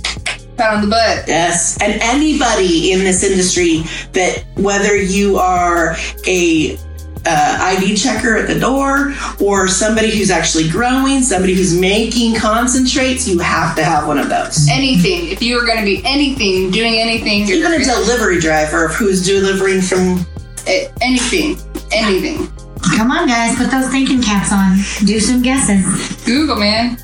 pat 0.56 0.76
on 0.76 0.82
the 0.82 0.88
butt. 0.88 1.28
Yes, 1.28 1.82
and 1.82 2.00
anybody 2.02 2.92
in 2.92 3.00
this 3.00 3.24
industry 3.24 3.82
that 4.14 4.46
whether 4.56 4.96
you 4.96 5.38
are 5.38 5.96
a 6.28 6.78
uh, 7.26 7.58
ID 7.62 7.96
checker 7.96 8.38
at 8.38 8.48
the 8.48 8.60
door 8.60 9.14
or 9.40 9.68
somebody 9.68 10.10
who's 10.16 10.32
actually 10.32 10.70
growing, 10.70 11.22
somebody 11.22 11.54
who's 11.54 11.78
making 11.78 12.36
concentrates, 12.36 13.28
you 13.28 13.40
have 13.40 13.76
to 13.76 13.84
have 13.84 14.08
one 14.08 14.18
of 14.18 14.30
those. 14.30 14.68
Anything. 14.70 15.30
If 15.30 15.42
you 15.42 15.56
were 15.56 15.66
going 15.66 15.80
to 15.80 15.86
be 15.86 16.02
anything, 16.06 16.72
doing 16.72 16.96
anything, 17.00 17.48
you're 17.48 17.58
Even 17.58 17.74
a 17.74 17.84
delivery 17.84 18.40
driver 18.40 18.88
who's 18.88 19.26
delivering 19.26 19.82
from 19.82 20.26
Eh, 20.68 20.88
anything, 21.02 21.58
anything. 21.92 22.48
Come 22.96 23.12
on, 23.12 23.28
guys, 23.28 23.56
put 23.58 23.72
those 23.72 23.90
thinking 23.90 24.22
caps 24.22 24.52
on. 24.52 24.78
Do 25.08 25.20
some 25.20 25.42
guesses. 25.42 26.24
Google, 26.26 26.58
man. 26.58 26.98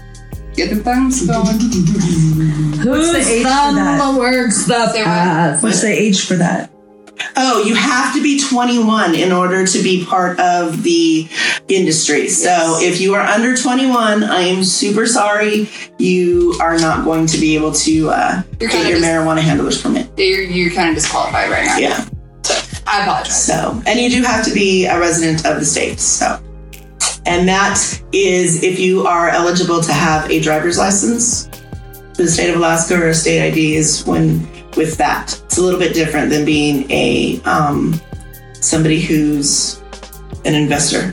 Get 0.56 0.70
the 0.70 0.78
thumbs 0.78 1.26
going. 1.26 1.46
What's 1.46 3.12
the 3.12 3.20
age 3.20 3.44
for 3.44 3.50
that? 3.50 4.16
works 4.18 4.66
the 4.66 4.88
Say? 4.94 5.58
What's 5.62 5.82
the 5.82 5.90
age 5.90 6.26
for 6.26 6.36
that? 6.36 6.72
Oh, 7.36 7.64
you 7.64 7.76
have 7.76 8.14
to 8.16 8.22
be 8.22 8.40
21 8.40 9.16
in 9.16 9.32
order 9.32 9.66
to 9.66 9.84
be 9.84 10.06
part 10.06 10.40
of 10.40 10.84
the 10.84 11.28
industry. 11.68 12.28
So 12.30 12.78
if 12.82 13.00
you 13.02 13.14
are 13.16 13.22
under 13.22 13.56
21, 13.56 14.24
I 14.24 14.42
am 14.42 14.64
super 14.64 15.06
sorry. 15.06 15.70
You 15.98 16.56
are 16.62 16.78
not 16.78 17.06
going 17.06 17.28
to 17.28 17.38
be 17.40 17.56
able 17.56 17.72
to 17.74 18.10
uh, 18.10 18.42
get 18.60 18.74
your 18.88 19.00
dis- 19.00 19.06
marijuana 19.06 19.40
handler's 19.40 19.82
permit. 19.82 20.10
you're, 20.18 20.42
you're 20.42 20.72
kind 20.72 20.90
of 20.90 20.96
disqualified 20.96 21.50
right 21.50 21.66
now. 21.66 21.78
Yeah. 21.78 22.08
I 22.86 23.04
apologize. 23.04 23.46
So, 23.46 23.82
and 23.86 24.00
you 24.00 24.10
do 24.10 24.24
have 24.24 24.46
to 24.46 24.54
be 24.54 24.86
a 24.86 25.00
resident 25.00 25.46
of 25.46 25.60
the 25.60 25.66
state. 25.66 26.00
So, 26.00 26.42
and 27.26 27.48
that 27.48 28.02
is 28.14 28.64
if 28.64 28.80
you 28.80 29.06
are 29.06 29.30
eligible 29.30 29.82
to 29.82 29.94
have 29.94 30.30
a 30.32 30.40
driver's 30.40 30.78
license. 30.78 31.50
The 32.16 32.28
state 32.28 32.50
of 32.50 32.56
Alaska 32.56 32.96
or 32.96 33.10
a 33.10 33.14
state 33.14 33.48
ID 33.48 33.76
is 33.76 34.04
when 34.06 34.48
with 34.76 34.98
that. 34.98 35.40
A 35.58 35.62
little 35.62 35.80
bit 35.80 35.94
different 35.94 36.30
than 36.30 36.46
being 36.46 36.90
a 36.92 37.42
um, 37.44 38.00
somebody 38.54 39.02
who's 39.02 39.82
an 40.46 40.54
investor. 40.54 41.12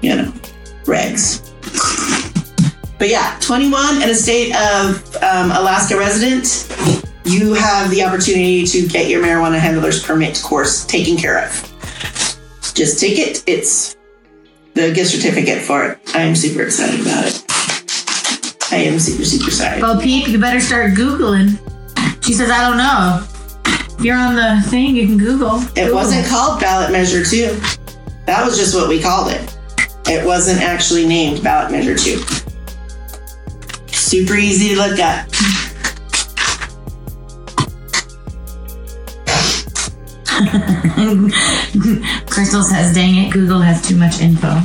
You 0.00 0.16
know, 0.16 0.32
regs. 0.84 1.44
But 2.98 3.10
yeah, 3.10 3.38
21 3.40 4.02
and 4.02 4.10
a 4.10 4.14
state 4.14 4.54
of 4.56 5.16
um, 5.22 5.50
Alaska 5.52 5.96
resident, 5.96 6.66
you 7.24 7.52
have 7.52 7.90
the 7.90 8.02
opportunity 8.02 8.64
to 8.64 8.88
get 8.88 9.08
your 9.08 9.22
marijuana 9.22 9.58
handler's 9.58 10.02
permit 10.02 10.40
course 10.42 10.84
taken 10.86 11.16
care 11.16 11.44
of. 11.44 11.52
Just 12.74 12.98
take 12.98 13.18
it. 13.18 13.44
It's 13.46 13.96
the 14.74 14.92
gift 14.92 15.10
certificate 15.10 15.62
for 15.62 15.84
it. 15.84 15.98
I 16.14 16.22
am 16.22 16.34
super 16.34 16.62
excited 16.62 17.00
about 17.00 17.26
it. 17.26 17.44
I 18.72 18.76
am 18.76 18.98
super, 18.98 19.24
super 19.24 19.48
excited. 19.48 19.82
Well, 19.82 20.00
Peep, 20.00 20.28
you 20.28 20.38
better 20.38 20.60
start 20.60 20.92
Googling. 20.92 21.58
She 22.28 22.34
says, 22.34 22.50
I 22.50 22.68
don't 22.68 22.76
know. 22.76 23.26
If 23.98 24.04
you're 24.04 24.14
on 24.14 24.36
the 24.36 24.60
thing, 24.68 24.94
you 24.94 25.06
can 25.06 25.16
Google. 25.16 25.62
It 25.62 25.74
Google. 25.76 25.94
wasn't 25.94 26.26
called 26.26 26.60
ballot 26.60 26.92
measure 26.92 27.24
two. 27.24 27.58
That 28.26 28.44
was 28.44 28.58
just 28.58 28.74
what 28.74 28.86
we 28.86 29.00
called 29.00 29.32
it. 29.32 29.56
It 30.06 30.26
wasn't 30.26 30.60
actually 30.60 31.06
named 31.06 31.42
ballot 31.42 31.72
measure 31.72 31.96
two. 31.96 32.22
Super 33.86 34.34
easy 34.34 34.74
to 34.74 34.76
look 34.76 35.00
up. 35.00 35.26
Crystal 42.28 42.62
says, 42.62 42.94
dang 42.94 43.24
it, 43.24 43.32
Google 43.32 43.60
has 43.60 43.80
too 43.88 43.96
much 43.96 44.20
info. 44.20 44.48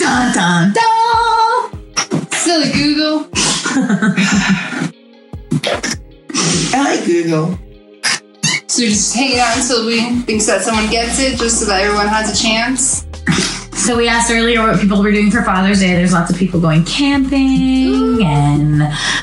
dun, 0.00 0.34
dun, 0.34 0.74
dun. 0.74 0.74
Silly 2.32 2.72
Google. 2.72 3.28
I 6.74 6.96
like 6.96 7.06
Google. 7.06 7.58
So 8.66 8.82
we're 8.82 8.88
just 8.88 9.14
hanging 9.14 9.38
out 9.38 9.56
until 9.56 9.86
we 9.86 10.00
think 10.22 10.42
that 10.44 10.62
someone 10.62 10.90
gets 10.90 11.18
it, 11.20 11.38
just 11.38 11.60
so 11.60 11.66
that 11.66 11.82
everyone 11.82 12.08
has 12.08 12.38
a 12.38 12.42
chance. 12.42 13.06
So 13.72 13.96
we 13.96 14.08
asked 14.08 14.30
earlier 14.30 14.60
what 14.62 14.80
people 14.80 15.02
were 15.02 15.12
doing 15.12 15.30
for 15.30 15.42
Father's 15.42 15.80
Day. 15.80 15.94
There's 15.94 16.12
lots 16.12 16.30
of 16.30 16.36
people 16.36 16.58
going 16.60 16.84
camping, 16.84 18.22
and 18.24 18.82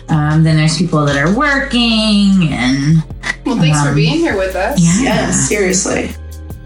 um, 0.09 0.43
then 0.43 0.55
there's 0.57 0.77
people 0.77 1.03
that 1.05 1.17
are 1.17 1.33
working, 1.35 2.47
and 2.51 3.03
Well, 3.45 3.57
thanks 3.57 3.81
for 3.81 3.89
Um, 3.89 3.95
being 3.95 4.19
here 4.19 4.37
with 4.37 4.55
us. 4.55 4.79
yeah. 4.79 5.01
Yes, 5.01 5.47
seriously. 5.49 6.11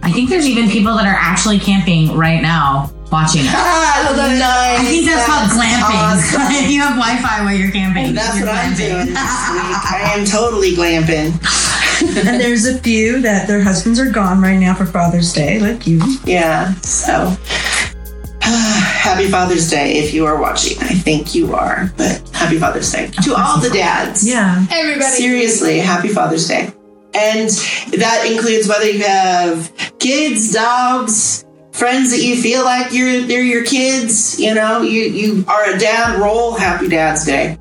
I 0.04 0.12
think 0.12 0.30
there's 0.30 0.46
even 0.46 0.70
people 0.70 0.94
that 0.96 1.06
are 1.08 1.18
actually 1.20 1.58
camping 1.58 2.16
right 2.16 2.42
now 2.42 2.92
watching 3.16 3.48
us. 3.48 3.56
Ah, 3.56 4.12
nice. 4.12 4.80
I 4.80 4.84
think 4.84 5.06
that's 5.08 5.24
called 5.26 5.48
glamping. 5.56 5.96
awesome. 5.96 6.42
if 6.60 6.68
you 6.70 6.82
have 6.84 7.00
Wi-Fi 7.00 7.44
while 7.46 7.56
you're 7.56 7.72
camping, 7.72 8.14
That's 8.14 8.36
you're 8.38 8.48
what 8.48 8.56
I'm 8.60 8.76
doing 8.76 9.08
this 9.16 9.36
week. 9.56 9.80
I 9.96 10.12
am 10.20 10.26
totally 10.26 10.72
glamping. 10.76 11.32
And 11.96 12.42
there's 12.42 12.66
a 12.66 12.78
few 12.80 13.22
that 13.22 13.48
their 13.48 13.62
husbands 13.64 14.02
are 14.02 14.12
gone 14.12 14.42
right 14.42 14.58
now 14.58 14.74
for 14.76 14.86
Father's 14.86 15.32
Day, 15.32 15.60
like 15.60 15.88
you. 15.88 16.02
Yeah, 16.26 16.74
so 16.82 17.34
happy 18.42 19.30
Father's 19.30 19.70
Day 19.70 20.00
if 20.00 20.14
you 20.14 20.26
are 20.26 20.40
watching. 20.40 20.78
I 20.82 20.90
think 20.94 21.34
you 21.34 21.56
are, 21.56 21.90
but 21.96 22.22
happy 22.34 22.60
Father's 22.60 22.92
Day 22.92 23.12
to 23.24 23.34
all 23.34 23.62
the 23.62 23.70
dads. 23.70 24.28
Yeah. 24.28 24.66
Everybody. 24.70 25.06
Seriously, 25.16 25.80
happy 25.80 26.10
Father's 26.10 26.48
Day. 26.50 26.74
And 27.14 27.50
that 27.98 28.30
includes 28.30 28.68
whether 28.68 28.90
you 28.90 29.02
have 29.06 29.72
kids, 30.00 30.52
dogs, 30.52 31.45
friends 31.76 32.12
that 32.12 32.24
you 32.24 32.42
feel 32.42 32.64
like 32.64 32.94
you're 32.94 33.22
they're 33.24 33.44
your 33.44 33.64
kids, 33.64 34.40
you 34.40 34.54
know, 34.54 34.82
you 34.82 35.04
you 35.04 35.46
are 35.48 35.74
a 35.74 35.78
dad, 35.78 36.20
roll 36.20 36.56
happy 36.56 36.88
dad's 36.88 37.26
day. 37.26 37.58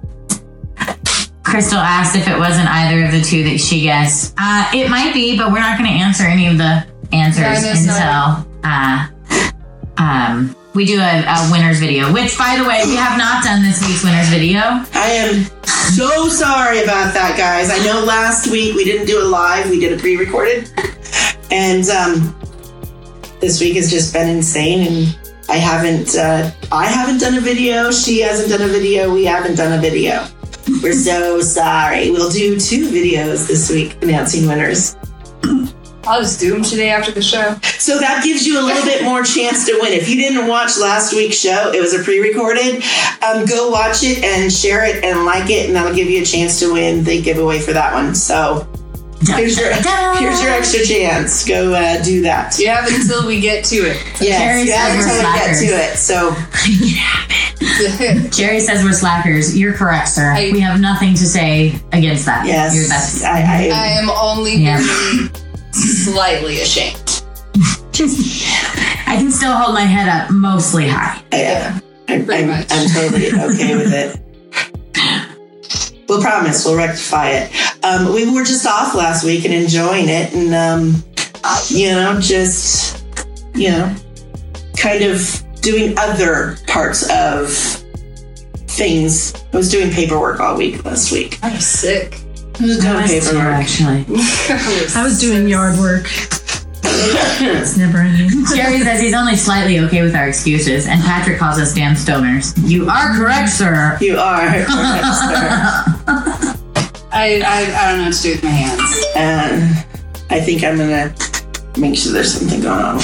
Crystal 1.43 1.79
asked 1.79 2.17
if 2.17 2.27
it 2.27 2.39
wasn't 2.39 2.69
either 2.69 3.05
of 3.05 3.13
the 3.13 3.21
two 3.21 3.45
that 3.45 3.59
she 3.59 3.83
guessed. 3.83 4.35
Uh, 4.39 4.71
it 4.75 4.89
might 4.91 5.13
be, 5.13 5.37
but 5.37 5.53
we're 5.53 5.61
not 5.61 5.79
going 5.79 5.89
to 5.91 5.97
answer 5.97 6.25
any 6.25 6.47
of 6.47 6.59
the 6.59 6.85
answers 7.13 7.63
Yeah, 7.63 8.41
until 8.41 8.51
uh, 8.65 9.07
um, 9.99 10.57
we 10.75 10.85
do 10.85 10.99
a, 11.01 11.23
a 11.23 11.49
winner's 11.53 11.79
video. 11.79 12.13
Which, 12.13 12.37
by 12.39 12.57
the 12.57 12.67
way, 12.67 12.83
we 12.87 12.97
have 12.97 13.19
not 13.19 13.45
done 13.45 13.63
this 13.63 13.87
week's 13.87 14.03
winner's 14.03 14.29
video. 14.31 14.61
I 14.95 15.11
am 15.11 15.45
so 15.65 16.29
sorry 16.29 16.83
about 16.83 17.15
that, 17.15 17.37
guys. 17.37 17.71
I 17.71 17.79
know 17.85 18.05
last 18.05 18.51
week 18.51 18.75
we 18.75 18.85
didn't 18.85 19.07
do 19.07 19.21
it 19.21 19.27
live, 19.27 19.69
we 19.71 19.79
did 19.79 19.97
a 19.97 20.01
pre 20.01 20.17
recorded. 20.17 20.71
And 21.51 21.89
um, 21.91 22.35
this 23.45 23.61
week 23.61 23.77
has 23.77 23.91
just 23.91 24.15
been 24.15 24.29
insane. 24.29 24.87
And 24.87 25.19
I 25.51 25.57
haven't, 25.57 26.17
uh, 26.17 26.51
I 26.73 26.87
haven't 26.87 27.19
done 27.19 27.35
a 27.37 27.41
video. 27.41 27.91
She 27.91 28.21
hasn't 28.21 28.49
done 28.49 28.67
a 28.67 28.73
video. 28.73 29.13
We 29.13 29.27
haven't 29.27 29.57
done 29.57 29.79
a 29.79 29.81
video. 29.81 30.27
We're 30.83 30.95
so 30.95 31.41
sorry. 31.43 32.11
We'll 32.11 32.31
do 32.31 32.59
two 32.59 32.89
videos 32.89 33.47
this 33.47 33.71
week 33.71 34.03
announcing 34.03 34.49
winners. 34.49 34.97
I'll 36.07 36.23
just 36.23 36.41
do 36.41 36.53
them 36.53 36.63
today 36.63 36.89
after 36.89 37.13
the 37.13 37.21
show. 37.21 37.59
So 37.79 37.99
that 37.99 38.25
gives 38.25 38.47
you 38.47 38.59
a 38.59 38.65
little 38.65 38.83
bit 38.83 39.05
more 39.05 39.23
chance 39.23 39.67
to 39.67 39.79
win. 39.81 39.93
If 39.93 40.09
you 40.09 40.17
didn't 40.17 40.49
watch 40.49 40.79
last 40.79 41.13
week's 41.13 41.37
show, 41.37 41.71
it 41.71 41.81
was 41.81 41.93
a 41.93 42.03
pre-recorded. 42.03 42.83
Um, 43.23 43.45
go 43.45 43.69
watch 43.71 44.03
it 44.03 44.25
and 44.25 44.51
share 44.51 44.85
it 44.85 45.05
and 45.05 45.27
like 45.27 45.51
it, 45.51 45.67
and 45.67 45.77
that'll 45.77 45.95
give 45.95 46.09
you 46.09 46.23
a 46.23 46.25
chance 46.25 46.61
to 46.61 46.73
win 46.73 47.05
the 47.05 47.21
giveaway 47.21 47.61
for 47.61 47.75
that 47.75 47.93
one. 47.93 48.15
So 48.15 48.67
here's 49.27 49.59
your 49.59 49.73
here's 49.73 50.41
your 50.43 50.53
extra 50.53 50.85
chance. 50.85 51.45
Go 51.47 51.73
uh, 51.75 52.03
do 52.03 52.23
that. 52.23 52.59
You 52.59 52.69
have 52.69 52.87
until 52.89 53.27
we 53.27 53.41
get 53.41 53.65
to 53.67 53.77
it. 53.77 53.97
Jerry 54.19 54.65
Yes, 54.65 54.69
yeah, 54.69 54.87
said 54.87 54.97
we're 54.97 55.05
until 55.05 55.19
we 55.19 55.25
get 55.39 55.59
to 55.59 55.67
it. 55.83 55.97
So 55.97 56.35
Jerry 58.37 58.61
says 58.61 58.83
we're 58.85 58.93
slackers. 58.93 59.57
You're 59.59 59.73
correct, 59.75 60.09
sir. 60.09 60.33
I- 60.33 60.51
we 60.53 60.61
have 60.61 60.81
nothing 60.81 61.15
to 61.15 61.27
say 61.27 61.75
against 61.93 62.25
that. 62.27 62.47
yes, 62.47 63.23
I, 63.25 63.41
I 63.41 63.71
I, 63.73 63.87
am 63.99 64.11
only 64.11 64.57
Yeah. 64.57 64.81
slightly 65.73 66.61
ashamed. 66.61 67.23
I 69.07 69.17
can 69.19 69.31
still 69.31 69.55
hold 69.57 69.75
my 69.75 69.85
head 69.85 70.09
up 70.09 70.31
mostly 70.31 70.89
high. 70.89 71.21
I, 71.33 71.81
I, 72.09 72.23
Pretty 72.23 72.45
I'm. 72.45 72.51
I'm 72.51 72.89
totally 72.91 73.29
okay 73.29 73.77
with 73.77 73.93
it. 73.93 74.19
We'll 76.09 76.21
promise 76.21 76.65
we'll 76.67 76.77
rectify 76.77 77.31
it. 77.31 77.51
Um, 77.85 78.15
we 78.15 78.31
were 78.33 78.45
just 78.45 78.67
off 78.67 78.95
last 78.95 79.25
week 79.25 79.45
and 79.45 79.53
enjoying 79.53 80.09
it, 80.09 80.33
and 80.33 80.55
um, 80.55 81.05
you 81.69 81.91
know, 81.91 82.19
just 82.21 83.05
you 83.55 83.71
know, 83.71 83.95
kind 84.77 85.05
of 85.05 85.43
doing 85.61 85.97
other 85.99 86.57
parts 86.67 87.09
of 87.11 87.49
things. 88.69 89.35
I 89.53 89.57
was 89.57 89.71
doing 89.71 89.91
paperwork 89.91 90.41
all 90.41 90.57
week 90.57 90.85
last 90.85 91.13
week. 91.13 91.39
I'm 91.43 91.61
sick. 91.61 92.21
I 92.61 92.65
was 92.65 92.79
doing 92.79 92.87
I 92.97 93.03
was 93.03 93.11
too, 93.11 93.21
paperwork. 93.21 93.55
actually. 93.55 94.05
I 94.97 95.03
was 95.05 95.21
doing 95.21 95.49
yard 95.49 95.79
work. 95.79 96.07
It's 96.87 97.77
never 97.77 97.99
ending. 97.99 98.31
Jerry 98.55 98.81
says 98.81 99.01
he's 99.01 99.15
only 99.15 99.37
slightly 99.37 99.81
okay 99.81 100.03
with 100.03 100.15
our 100.15 100.29
excuses, 100.29 100.87
and 100.87 101.03
Patrick 101.03 101.39
calls 101.39 101.59
us 101.59 101.75
damn 101.75 101.95
stoners. 101.97 102.55
You 102.69 102.89
are 102.89 103.15
correct, 103.17 103.51
sir. 103.51 103.99
You 104.01 104.17
are. 104.19 104.49
correct, 104.65 105.05
sir. 106.07 106.54
I, 107.15 107.41
I, 107.47 107.61
I 107.79 107.91
don't 107.91 107.99
know 108.01 108.05
what 108.07 108.15
to 108.15 108.23
do 108.23 108.31
with 108.33 108.43
my 108.43 108.51
hands. 108.51 109.05
and 109.15 109.87
I 110.31 110.41
think 110.41 110.65
I'm 110.65 110.77
gonna 110.77 111.15
make 111.79 111.97
sure 111.97 112.13
there's 112.13 112.35
something 112.35 112.61
going 112.61 112.81
on. 112.81 112.99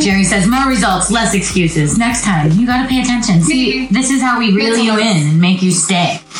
Jerry 0.00 0.22
says 0.22 0.46
more 0.46 0.68
results, 0.68 1.10
less 1.10 1.34
excuses. 1.34 1.98
Next 1.98 2.22
time, 2.24 2.52
you 2.52 2.66
gotta 2.68 2.88
pay 2.88 3.02
attention. 3.02 3.42
See, 3.42 3.88
this 3.88 4.12
is 4.12 4.22
how 4.22 4.38
we 4.38 4.54
reel 4.54 4.78
you 4.78 4.92
in 4.92 5.16
and 5.16 5.40
make 5.40 5.60
you 5.60 5.72
stay. 5.72 6.20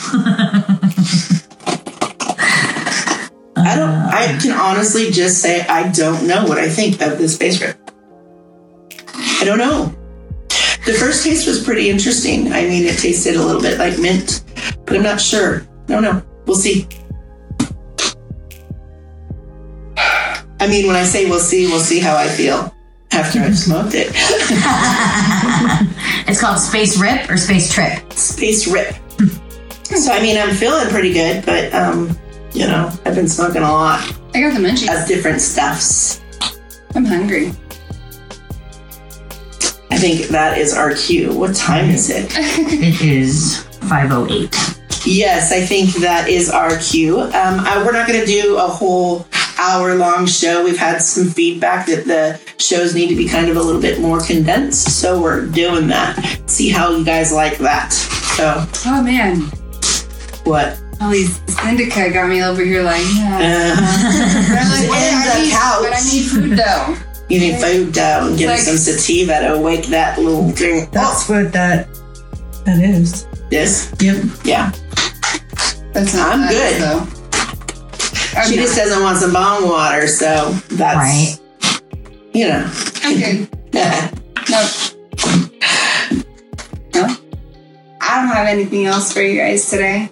I 3.56 3.76
don't. 3.76 3.90
I 3.90 4.38
can 4.40 4.52
honestly 4.52 5.10
just 5.10 5.42
say 5.42 5.62
I 5.62 5.90
don't 5.90 6.26
know 6.26 6.44
what 6.44 6.58
I 6.58 6.68
think 6.68 7.02
of 7.02 7.18
this 7.18 7.34
space 7.34 7.60
rip. 7.60 7.76
I 9.14 9.44
don't 9.44 9.58
know. 9.58 9.94
The 10.86 10.94
first 10.94 11.24
taste 11.24 11.46
was 11.46 11.62
pretty 11.62 11.90
interesting. 11.90 12.52
I 12.52 12.62
mean, 12.62 12.84
it 12.84 12.98
tasted 12.98 13.36
a 13.36 13.42
little 13.44 13.60
bit 13.60 13.78
like 13.78 13.98
mint, 13.98 14.44
but 14.86 14.96
I'm 14.96 15.02
not 15.02 15.20
sure. 15.20 15.66
No, 15.88 16.00
no. 16.00 16.22
We'll 16.46 16.56
see. 16.56 16.88
I 19.96 20.66
mean, 20.68 20.86
when 20.86 20.96
I 20.96 21.04
say 21.04 21.28
we'll 21.28 21.38
see, 21.40 21.66
we'll 21.66 21.80
see 21.80 22.00
how 22.00 22.16
I 22.16 22.28
feel 22.28 22.74
after 23.12 23.40
I've 23.40 23.58
smoked 23.58 23.92
it. 23.94 24.10
It's 26.28 26.40
called 26.40 26.60
Space 26.60 26.96
Rip 26.96 27.28
or 27.28 27.36
Space 27.36 27.72
Trip. 27.72 28.12
Space 28.12 28.68
rip. 28.68 28.94
So 29.82 30.12
I 30.12 30.22
mean, 30.22 30.38
I'm 30.38 30.54
feeling 30.54 30.88
pretty 30.88 31.12
good, 31.12 31.44
but 31.44 31.74
um, 31.74 32.16
you 32.52 32.68
know, 32.68 32.88
I've 33.04 33.16
been 33.16 33.26
smoking 33.28 33.62
a 33.62 33.72
lot 33.72 34.00
I 34.34 34.40
got 34.40 34.54
the 34.54 34.60
munchies. 34.60 35.02
of 35.02 35.08
different 35.08 35.40
stuffs. 35.40 36.20
I'm 36.94 37.04
hungry. 37.04 37.52
I 40.00 40.02
think 40.02 40.28
that 40.28 40.56
is 40.56 40.72
our 40.72 40.94
cue. 40.94 41.30
What 41.30 41.54
time 41.54 41.90
is 41.90 42.08
it? 42.08 42.32
It 42.34 43.02
is 43.02 43.64
508. 43.90 44.48
Yes, 45.04 45.52
I 45.52 45.60
think 45.60 45.92
that 45.96 46.26
is 46.26 46.48
our 46.48 46.78
cue. 46.78 47.20
Um, 47.20 47.30
I, 47.34 47.82
we're 47.84 47.92
not 47.92 48.08
going 48.08 48.18
to 48.18 48.24
do 48.24 48.56
a 48.56 48.66
whole 48.66 49.26
hour 49.58 49.94
long 49.96 50.24
show. 50.24 50.64
We've 50.64 50.78
had 50.78 51.02
some 51.02 51.28
feedback 51.28 51.86
that 51.88 52.06
the 52.06 52.40
shows 52.56 52.94
need 52.94 53.08
to 53.08 53.14
be 53.14 53.28
kind 53.28 53.50
of 53.50 53.58
a 53.58 53.62
little 53.62 53.82
bit 53.82 54.00
more 54.00 54.22
condensed, 54.22 55.02
so 55.02 55.20
we're 55.20 55.44
doing 55.44 55.86
that. 55.88 56.16
See 56.46 56.70
how 56.70 56.96
you 56.96 57.04
guys 57.04 57.30
like 57.30 57.58
that. 57.58 57.92
So, 57.92 58.64
Oh 58.86 59.02
man, 59.02 59.42
what? 60.44 60.80
all 61.02 61.10
these 61.10 61.40
indica 61.62 62.10
got 62.10 62.30
me 62.30 62.42
over 62.42 62.64
here 62.64 62.82
like, 62.82 63.04
yeah. 63.16 63.36
Uh, 63.36 63.76
I'm 64.56 64.80
like, 64.80 64.88
what 64.88 64.98
I 64.98 65.42
need, 65.42 65.52
but 65.82 65.92
I 65.92 66.02
need 66.10 66.24
food 66.24 66.56
though. 66.56 67.09
You 67.30 67.38
need 67.40 67.60
food 67.60 67.92
down. 67.92 68.36
Get 68.36 68.48
Like- 68.48 68.60
some 68.60 68.76
sativa 68.76 69.40
to 69.48 69.58
wake 69.58 69.86
that 69.86 70.18
little 70.18 70.50
thing 70.50 70.82
up. 70.84 70.92
That's 70.92 71.28
what 71.28 71.52
that 71.52 71.88
that 72.66 72.78
is. 72.78 73.26
This, 73.50 73.88
Yep. 74.00 74.16
yeah. 74.44 74.70
That's 75.92 76.14
not 76.14 76.34
I'm 76.34 76.40
bad, 76.42 76.50
good. 76.50 76.82
though. 76.82 77.06
I'm 78.36 78.48
She 78.48 78.56
not. 78.56 78.62
just 78.62 78.76
doesn't 78.76 79.02
want 79.02 79.18
some 79.18 79.32
bong 79.32 79.68
water, 79.68 80.06
so 80.06 80.54
that's 80.72 80.96
Right. 80.96 81.36
you 82.32 82.46
know. 82.48 82.70
I'm 83.04 83.18
good. 83.18 83.48
No. 84.50 84.68
No. 86.94 87.16
I 88.00 88.20
don't 88.20 88.28
have 88.34 88.48
anything 88.48 88.86
else 88.86 89.12
for 89.12 89.22
you 89.22 89.38
guys 89.40 89.68
today. 89.70 90.08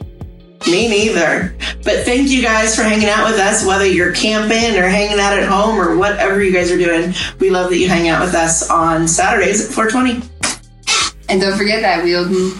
Me 0.70 0.86
neither. 0.88 1.54
But 1.82 2.04
thank 2.04 2.28
you 2.28 2.42
guys 2.42 2.76
for 2.76 2.82
hanging 2.82 3.08
out 3.08 3.30
with 3.30 3.40
us, 3.40 3.64
whether 3.64 3.86
you're 3.86 4.12
camping 4.12 4.76
or 4.78 4.86
hanging 4.86 5.18
out 5.18 5.32
at 5.38 5.48
home 5.48 5.80
or 5.80 5.96
whatever 5.96 6.42
you 6.42 6.52
guys 6.52 6.70
are 6.70 6.76
doing. 6.76 7.14
We 7.40 7.48
love 7.48 7.70
that 7.70 7.78
you 7.78 7.88
hang 7.88 8.08
out 8.08 8.20
with 8.20 8.34
us 8.34 8.68
on 8.68 9.08
Saturdays 9.08 9.64
at 9.66 9.72
420. 9.74 10.20
And 11.30 11.40
don't 11.40 11.56
forget 11.56 11.80
that 11.80 12.04
Wielden. 12.04 12.52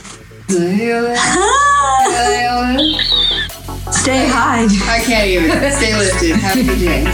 Stay 3.92 4.26
high. 4.26 4.64
I 4.64 5.00
can't 5.04 5.28
even. 5.28 5.50
Stay 5.72 5.94
lifted. 5.94 6.36
Have 6.36 6.56
a 6.56 6.62
good 6.62 6.78
day. 6.78 7.04